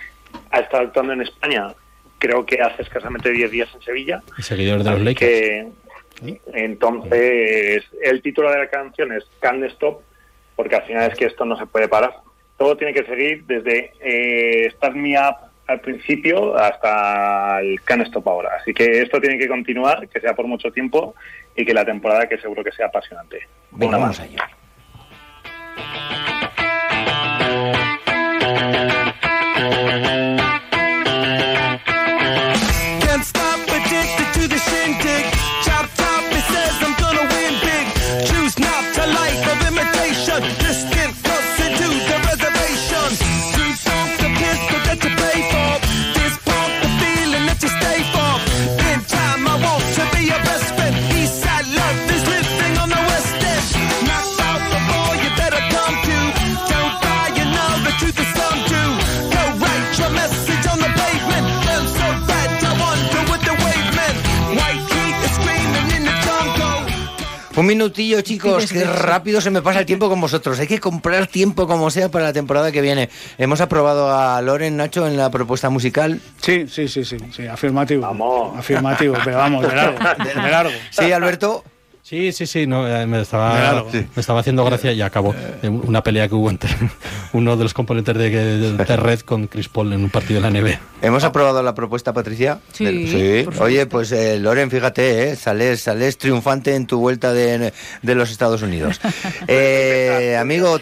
ha 0.51 0.59
estado 0.61 0.85
actuando 0.85 1.15
en 1.15 1.23
España, 1.23 1.69
creo 2.21 2.47
que 2.47 2.61
hace 2.61 2.83
escasamente 2.83 3.33
10 3.33 3.51
días 3.51 3.69
en 3.75 3.83
Sevilla. 3.83 4.23
Y 4.39 4.43
seguidores 4.43 4.85
de 4.85 4.91
los 4.93 5.01
Lakers. 5.01 5.19
que, 5.19 5.69
entonces, 6.53 7.83
el 8.03 8.23
título 8.23 8.51
de 8.53 8.59
la 8.59 8.69
canción 8.69 9.11
es 9.13 9.25
Can't 9.41 9.65
Stop, 9.65 10.03
porque 10.55 10.77
al 10.77 10.83
final 10.83 11.11
es 11.11 11.19
que 11.19 11.25
esto 11.25 11.45
no 11.45 11.57
se 11.57 11.67
puede 11.67 11.89
parar. 11.89 12.15
Todo 12.59 12.77
tiene 12.77 12.93
que 12.93 13.05
seguir 13.05 13.45
desde 13.47 13.93
eh, 14.01 14.71
Start 14.77 14.95
Me 14.95 15.19
Up 15.19 15.37
al 15.67 15.81
principio 15.81 16.55
hasta 16.57 17.61
el 17.61 17.81
Can't 17.83 18.07
Stop 18.07 18.29
ahora. 18.29 18.51
Así 18.61 18.75
que 18.75 19.01
esto 19.01 19.21
tiene 19.21 19.39
que 19.39 19.49
continuar, 19.49 20.07
que 20.09 20.21
sea 20.21 20.35
por 20.35 20.47
mucho 20.47 20.71
tiempo 20.71 21.15
y 21.57 21.65
que 21.65 21.73
la 21.73 21.85
temporada 21.85 22.29
que 22.29 22.39
seguro 22.39 22.63
que 22.63 22.73
sea 22.73 22.87
apasionante. 22.87 23.49
Venga, 23.71 23.97
vamos 23.97 24.19
más. 24.19 24.29
allá. 24.29 24.51
Un 67.61 67.66
minutillo, 67.66 68.23
chicos, 68.23 68.73
que 68.73 68.85
rápido 68.85 69.38
se 69.42 69.51
me 69.51 69.61
pasa 69.61 69.81
el 69.81 69.85
tiempo 69.85 70.09
con 70.09 70.18
vosotros. 70.18 70.59
Hay 70.61 70.66
que 70.66 70.79
comprar 70.79 71.27
tiempo 71.27 71.66
como 71.66 71.90
sea 71.90 72.11
para 72.11 72.25
la 72.25 72.33
temporada 72.33 72.73
que 72.73 72.81
viene. 72.81 73.11
Hemos 73.37 73.61
aprobado 73.61 74.11
a 74.11 74.40
Loren 74.40 74.79
Nacho 74.79 75.07
en 75.07 75.18
la 75.18 75.31
propuesta 75.31 75.68
musical. 75.68 76.23
Sí, 76.40 76.66
sí, 76.68 76.88
sí, 76.88 77.05
sí, 77.05 77.18
sí, 77.37 77.46
afirmativo. 77.46 78.07
Afirmativo, 78.57 79.14
pero 79.23 79.37
vamos, 79.37 79.68
de 79.68 79.77
largo, 79.77 79.99
de 80.25 80.51
largo. 80.51 80.73
Sí, 80.88 81.12
Alberto. 81.12 81.62
Sí, 82.03 82.33
sí, 82.33 82.47
sí, 82.47 82.67
no, 82.67 82.89
eh, 82.89 83.07
me, 83.07 83.21
estaba, 83.21 83.85
me 83.93 84.07
estaba 84.17 84.41
haciendo 84.41 84.65
gracia 84.65 84.91
y 84.93 85.01
acabó 85.01 85.35
en 85.62 85.74
una 85.87 86.03
pelea 86.03 86.27
que 86.29 86.35
hubo 86.35 86.51
entre 86.51 86.70
uno 87.33 87.57
de 87.57 87.62
los 87.62 87.72
componentes 87.74 88.16
de, 88.16 88.31
de, 88.31 88.72
de 88.77 88.97
Red 88.97 89.20
con 89.20 89.47
Chris 89.47 89.68
Paul 89.68 89.93
en 89.93 90.03
un 90.03 90.11
partido 90.11 90.41
de 90.41 90.51
la 90.51 90.61
NBA. 90.61 90.81
¿Hemos 91.03 91.22
aprobado 91.24 91.62
la 91.62 91.74
propuesta, 91.74 92.12
Patricia? 92.12 92.59
Sí, 92.72 92.85
Del- 92.85 93.49
Oye, 93.61 93.87
pues 93.87 94.11
eh, 94.12 94.39
Loren, 94.41 94.70
fíjate, 94.70 95.31
eh, 95.31 95.37
sales, 95.37 95.83
sales 95.83 96.18
triunfante 96.18 96.74
en 96.74 96.87
tu 96.87 96.99
vuelta 96.99 97.33
de, 97.33 97.72
de 98.03 98.14
los 98.14 98.31
Estados 98.31 98.62
Unidos. 98.62 99.01
Eh, 99.47 100.37
amigo. 100.39 100.79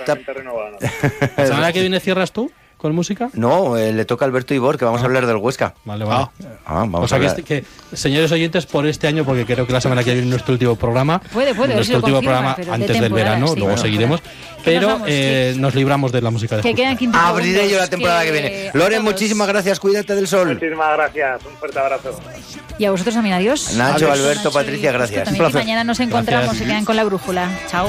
¿La 1.36 1.47
semana 1.47 1.72
que 1.72 1.80
viene 1.80 2.01
cierras 2.01 2.32
tú 2.32 2.51
con 2.79 2.95
música? 2.95 3.29
no, 3.35 3.76
eh, 3.76 3.93
le 3.93 4.05
toca 4.07 4.24
a 4.24 4.29
Alberto 4.29 4.55
Ibor, 4.55 4.79
que 4.79 4.85
vamos 4.87 5.03
a 5.03 5.05
hablar 5.05 5.26
del 5.26 5.37
Huesca. 5.37 5.74
Vale, 5.85 6.05
vale. 6.07 6.29
Ah, 6.64 6.74
vamos 6.87 7.05
o 7.05 7.09
sea 7.09 7.18
a 7.18 7.20
que, 7.20 7.26
hablar. 7.26 7.41
este- 7.41 7.62
que, 7.91 7.97
señores 7.97 8.33
oyentes, 8.33 8.64
por 8.66 8.87
este 8.87 9.07
año, 9.07 9.24
porque 9.24 9.45
creo 9.45 9.66
que 9.66 9.72
la 9.72 9.81
semana 9.81 10.03
que 10.03 10.12
viene 10.12 10.26
es 10.26 10.31
nuestro 10.31 10.53
último 10.55 10.76
programa. 10.76 11.20
Puede, 11.20 11.55
puede, 11.55 11.74
Nuestro 11.74 11.97
último 11.99 12.16
confirman, 12.16 12.55
programa 12.55 12.57
pero 12.57 12.68
de 12.68 12.74
antes 12.74 13.01
del 13.01 13.12
verano, 13.12 13.49
sí, 13.49 13.55
luego 13.57 13.66
bueno, 13.68 13.83
seguiremos. 13.83 14.22
Nos 14.22 14.64
Pero 14.64 14.87
vamos, 14.89 15.09
eh, 15.11 15.55
nos 15.57 15.74
libramos 15.74 16.12
de 16.12 16.20
la 16.22 16.31
música 16.31 16.57
de 16.57 16.62
Que 16.62 16.70
Justa. 16.70 16.83
quedan 16.83 16.97
15 16.97 17.18
Abriré 17.18 17.70
yo 17.70 17.79
la 17.79 17.87
temporada 17.89 18.20
que, 18.22 18.26
que 18.26 18.33
viene. 18.33 18.70
Loren, 18.74 19.03
muchísimas 19.03 19.49
gracias, 19.49 19.81
cuídate 19.81 20.14
del 20.14 20.26
sol. 20.29 20.55
Muchísimas 20.55 20.97
gracias. 20.97 21.41
Un 21.47 21.57
fuerte 21.57 21.79
abrazo. 21.79 22.20
Y 22.79 22.85
a 22.85 22.91
vosotros 22.93 23.14
también, 23.14 23.35
adiós. 23.35 23.74
Nacho, 23.74 24.07
Adiós. 24.11 24.20
Alberto, 24.20 24.53
Patricia, 24.53 24.93
gracias. 24.93 25.29
Que 25.31 25.39
mañana 25.53 25.85
nos 25.85 25.99
encontramos 26.01 26.47
Gracias. 26.47 26.62
y 26.66 26.70
quedan 26.70 26.85
con 26.85 26.97
la 26.97 27.05
brújula. 27.05 27.49
Chao. 27.68 27.89